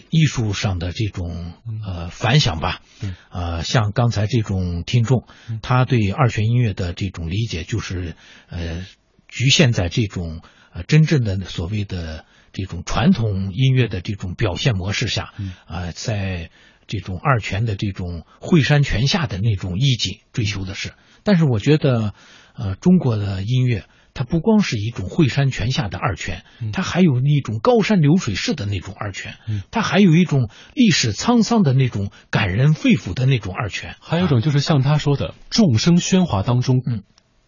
[0.09, 1.53] 艺术上的这种
[1.85, 2.81] 呃反响吧。
[3.29, 5.25] 呃，像刚才这种听众，
[5.61, 8.15] 他对二泉音乐的这种理解，就是
[8.49, 8.85] 呃
[9.27, 10.41] 局限在这种
[10.73, 15.33] 呃真正的所谓的这种传统音乐的这种表现模式下，
[15.67, 16.49] 啊，在。
[16.91, 20.91] 这种二泉的这种惠山泉下的那种意境追求的是，
[21.23, 22.13] 但是我觉得，
[22.53, 26.43] 呃，中国的音乐它不光是一种惠山泉下的二泉，
[26.73, 29.35] 它还有一种高山流水式的那种二泉，
[29.71, 37.03] 它还有一种历史沧桑的那种感人肺腑的那种二泉，还有一种就是像他说的众生喧哗当中，嗯，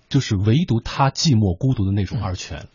[0.07, 2.67] 就是唯独他寂寞孤独的那种二泉。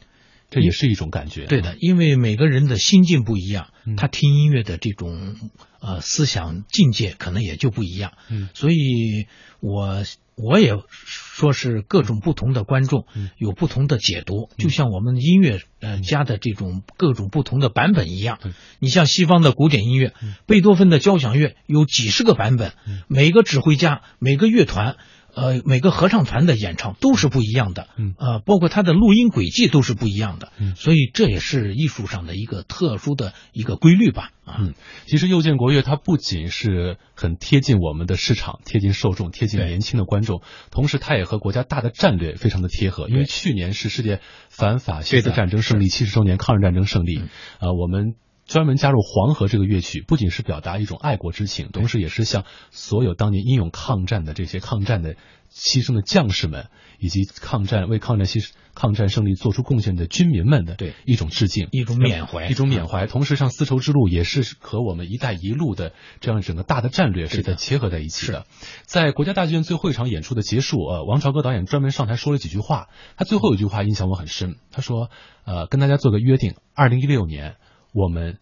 [0.50, 3.68] 这也是一种感觉，对的，因为每个人的心境不一样，
[3.98, 5.36] 他听音乐的这种
[5.80, 9.26] 呃思想境界可能也就不一样，嗯，所以
[9.60, 13.06] 我我也说是各种不同的观众
[13.36, 18.38] 有不同的解读，就像我们音乐呃家的这种各种不同的版本一样，
[18.78, 20.14] 你像西方的古典音乐，
[20.46, 22.72] 贝多芬的交响乐有几十个版本，
[23.08, 24.96] 每个指挥家每个乐团。
[25.38, 34.74] 呃，每个合唱团的演唱都是不一样的，嗯，呃，包括它的录音轨迹都是不一样的，嗯，所以这也是艺术上的一个特殊的一个规律吧，啊，嗯，
[35.06, 40.42] 其实又见国乐它不仅是很贴近我们的市场，贴近受众，贴近年轻的观众，
[40.72, 44.20] 同时它也和国家大的战略非常的贴合，因为去年是世界
[44.50, 47.20] 反法西斯战争胜利七十周年，抗日战争胜利，
[47.60, 48.16] 啊，我们。
[48.48, 55.16] 专门加入黄河这个乐曲，不仅是表达一种爱国之情，同时也是向所有当年英勇抗战的这些抗战的
[55.52, 56.68] 牺牲的将士们，
[56.98, 63.06] 以及抗战为抗战牺抗战胜利做出贡献的军民们的对一种致敬，一种缅怀，一种缅怀。
[63.06, 68.46] 同时，像丝绸之路也是和我们“一带一路”的这样整个大的战略是在结合在一起的。
[68.86, 72.86] 在国家大剧院最后一场演出的结束，呃，王朝歌导演专门上台说了几句话。
[73.18, 75.10] 他最后一句话印象我很深，他说
[75.44, 77.56] ：“呃，跟大家做个约定，二零一六年。”
[77.92, 78.38] 我们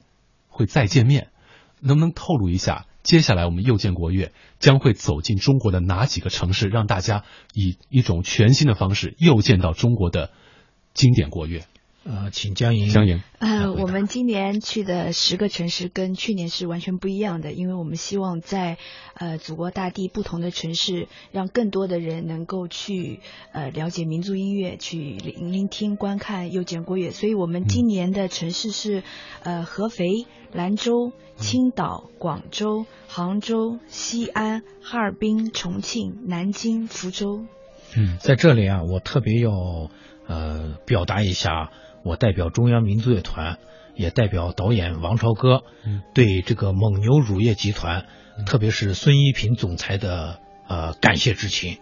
[0.49, 1.29] 会再见面，
[1.81, 7.25] 能不能透露一下，接下来我们又见国乐将会走进中国的哪几个城市，让大家
[7.55, 10.31] 以一种全新的方式又见到中国的
[10.95, 11.65] 经典国乐？
[12.09, 12.89] 呃，请江莹。
[12.89, 13.21] 江莹。
[13.41, 18.79] 呃，我们今年去的十个城市跟去年是完全不一样的，因为我们希望在
[19.15, 23.19] 呃祖国大地不同的城市，让更多的人能够去
[23.53, 27.11] 呃了解民族音乐，去聆聆听、观看又见国乐。
[27.11, 29.03] 所以我们今年的城市是
[29.43, 30.07] 呃合肥、
[30.53, 37.47] 兰州、青岛、广州、杭州、西安、哈尔滨、重庆、南京、福州。
[37.97, 39.51] 嗯，在这里啊，我特别要
[40.29, 41.73] 呃表达一下。
[42.07, 43.59] 我代表中央民族乐团，
[43.97, 45.65] 也代表导演王朝歌，
[46.15, 48.07] 对这个蒙牛乳业集团，
[48.47, 50.39] 特别是孙一平总裁的
[50.69, 51.79] 呃感谢之情。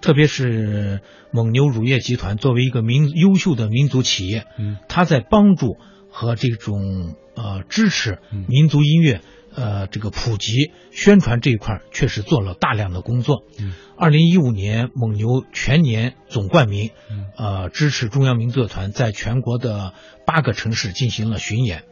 [0.00, 4.46] 特别是蒙牛乳业集团作为一个民优秀的民族企业，
[4.88, 5.76] 他在帮助
[6.10, 8.18] 和这种呃支持
[8.48, 9.20] 民族音乐。
[9.54, 13.44] 呃，这个普及宣传这一块确实做了大量的工作。
[13.58, 16.90] 嗯，二零一五年蒙牛全年总冠名，
[17.36, 19.92] 呃，支持中央民族乐团在全国的
[20.26, 21.84] 八个城市进行了巡演。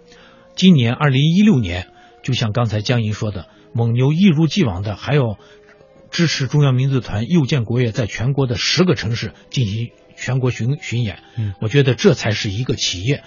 [0.54, 1.88] 今年二零一六年，
[2.22, 5.36] 就像刚才江莹说的，蒙牛一如既往的还有
[6.10, 11.20] 支持中央民族乐团又建国乐在全国的十个城市进行全国巡巡演。
[11.36, 13.22] 嗯，我觉得这才是一个企业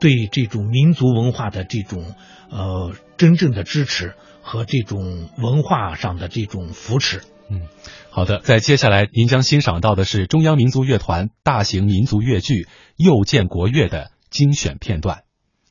[0.00, 2.14] 对这种民族文化的这种
[2.50, 2.94] 呃。
[3.18, 7.22] 真正的支持和这种文化上的这种扶持。
[7.48, 7.68] 嗯，
[8.10, 12.54] 好的，在接下来您将欣赏到的是中央民族乐团大型民族乐剧
[12.96, 15.22] 《又见国乐》的精选片段。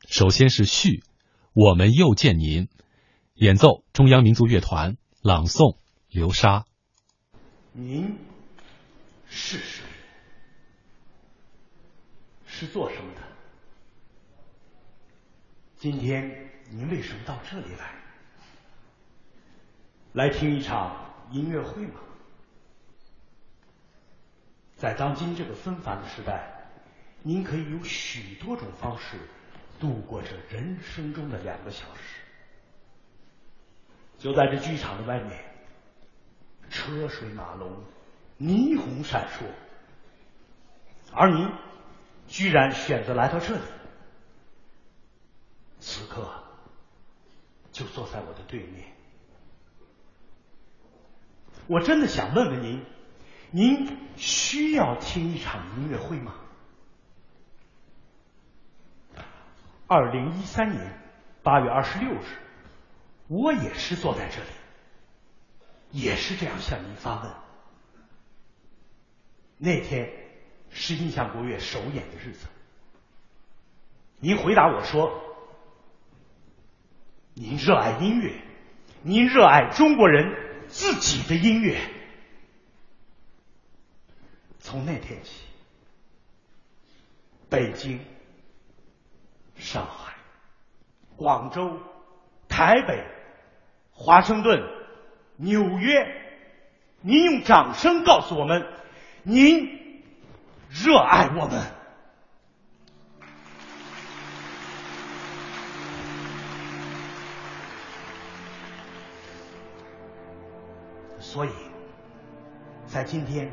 [0.07, 1.03] 首先是序，
[1.53, 2.69] 我们又见您，
[3.35, 5.75] 演奏中央民族乐团，朗诵
[6.09, 6.63] 流沙。
[7.73, 8.15] 您
[9.29, 9.90] 是谁？
[12.61, 13.21] 是做什么的？
[15.77, 16.47] 今天。
[16.69, 17.95] 您为什么到这里来？
[20.13, 21.99] 来听一场音乐会吗？
[24.77, 26.49] 在当今这个纷繁的时代，
[27.23, 29.17] 您可以有许多种方式
[29.81, 32.21] 度过这人生中的两个小时。
[34.17, 35.43] 就在这剧场的外面，
[36.69, 37.83] 车水马龙，
[38.39, 39.43] 霓虹闪烁，
[41.11, 41.51] 而您
[42.31, 43.61] 居然选择来到这里。
[45.79, 46.27] 此刻。
[47.71, 48.83] 就坐在我的对面，
[51.67, 52.85] 我真的想问问您，
[53.49, 56.35] 您需要听一场音乐会吗？
[59.87, 60.99] 二零一三年
[61.43, 62.25] 八月二十六日，
[63.29, 64.49] 我也是坐在这里，
[65.91, 67.33] 也是这样向您发问。
[69.57, 70.20] 那天
[70.71, 72.47] 是印象国乐首演的日子，
[74.19, 75.27] 您回答我说。
[77.33, 78.41] 您热爱音乐，
[79.03, 81.79] 您热爱中国人自己的音乐。
[84.59, 85.45] 从那天起，
[87.49, 87.99] 北京、
[89.55, 90.13] 上海、
[91.15, 91.79] 广州、
[92.49, 93.03] 台北、
[93.91, 94.61] 华盛顿、
[95.37, 96.05] 纽约，
[96.99, 98.67] 您用掌声告诉我们，
[99.23, 99.80] 您
[100.71, 101.61] 热爱我们。
[111.19, 111.49] 所以，
[112.87, 113.51] 在今天，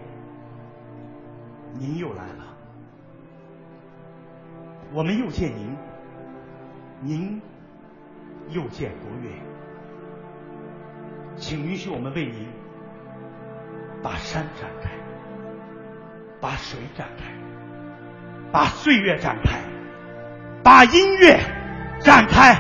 [1.75, 2.45] 您又来了，
[4.93, 5.77] 我们又见您，
[7.01, 7.43] 您
[8.49, 9.31] 又见国乐，
[11.37, 12.49] 请允许我们为您
[14.03, 14.91] 把山展开，
[16.41, 17.25] 把水展开，
[18.53, 19.59] 把岁月展开，
[20.63, 21.39] 把音乐
[22.01, 22.57] 展开，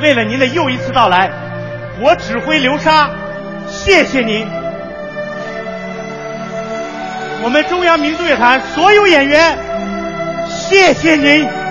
[0.00, 1.30] 为了您的又一次到来。
[2.00, 3.10] 我指挥流沙，
[3.68, 4.46] 谢谢您。
[7.44, 9.56] 我们中央民族乐团所有演员，
[10.48, 11.61] 谢谢您。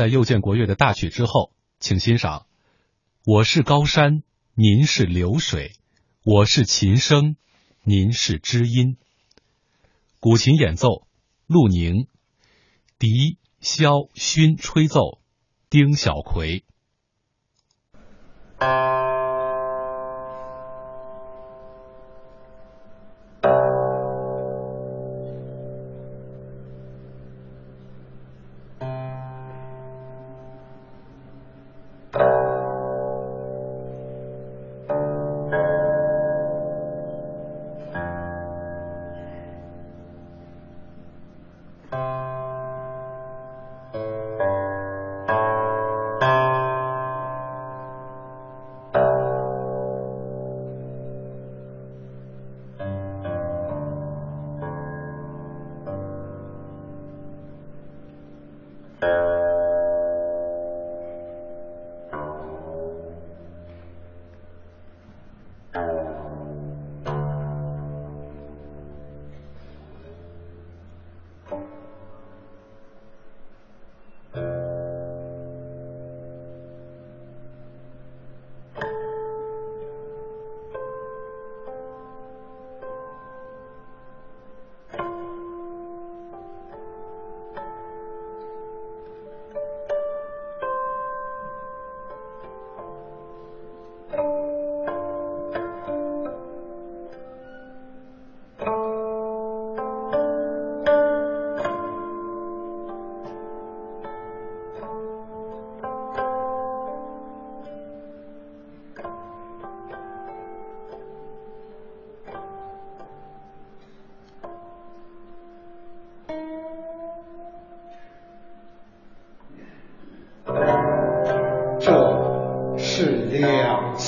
[0.00, 2.46] 在又见国乐的大曲之后，请欣赏：
[3.26, 4.22] 我是高山，
[4.54, 5.72] 您是流水；
[6.24, 7.36] 我是琴声，
[7.84, 8.96] 您是知音。
[10.18, 11.06] 古琴演奏：
[11.46, 12.06] 陆宁，
[12.98, 15.20] 笛、箫、埙吹奏：
[15.68, 16.64] 丁小葵。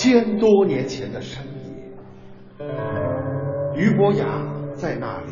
[0.03, 1.45] 千多年前的深
[2.59, 2.67] 夜，
[3.77, 4.25] 俞伯牙
[4.75, 5.31] 在那里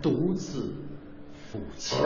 [0.00, 0.72] 独自
[1.52, 1.98] 抚琴。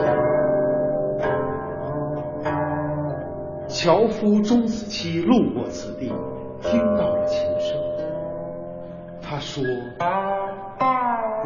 [3.69, 6.11] 樵夫钟子期路过此地，
[6.61, 7.77] 听到了琴声。
[9.21, 9.63] 他说：“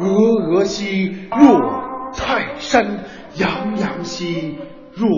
[0.00, 3.04] 峨兮若泰山，
[3.36, 4.58] 洋洋兮
[4.92, 5.08] 若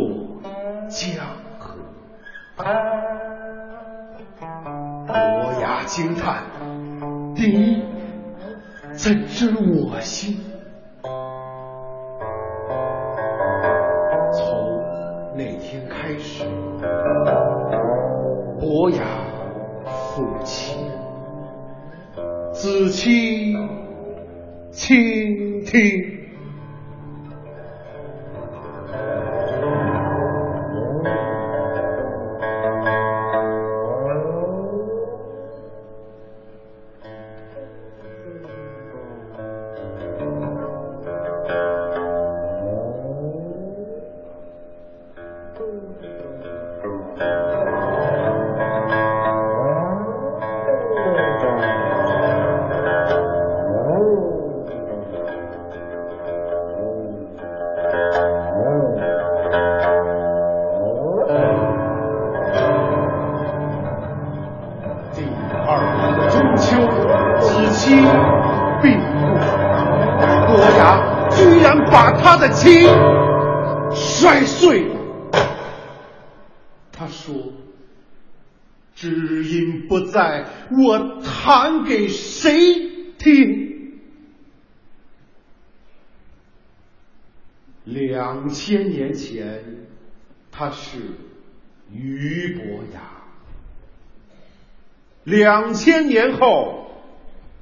[95.34, 96.86] 两千年后，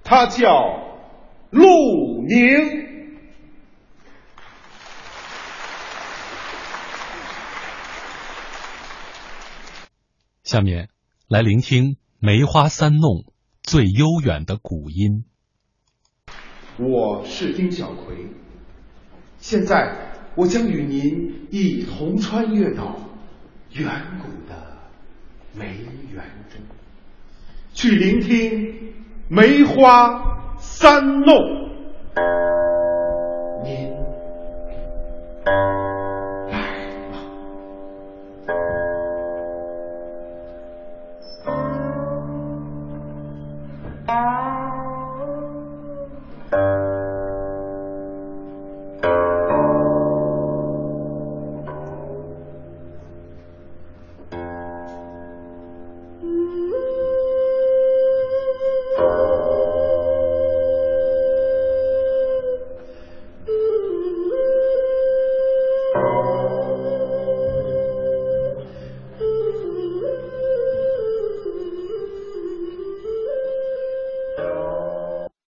[0.04, 0.44] 他叫
[1.48, 1.64] 陆
[2.28, 2.36] 宁。
[10.44, 10.90] 下面
[11.28, 13.24] 来聆听梅花三弄
[13.62, 15.24] 最悠远的古音。
[16.76, 18.26] 我是丁小葵，
[19.38, 19.96] 现在，
[20.34, 22.98] 我将与您一同穿越到
[23.70, 23.88] 远
[24.20, 24.90] 古的
[25.54, 25.64] 梅
[26.12, 26.60] 园中，
[27.74, 28.74] 去聆听
[29.28, 31.36] 梅花三弄。
[33.64, 33.92] 您。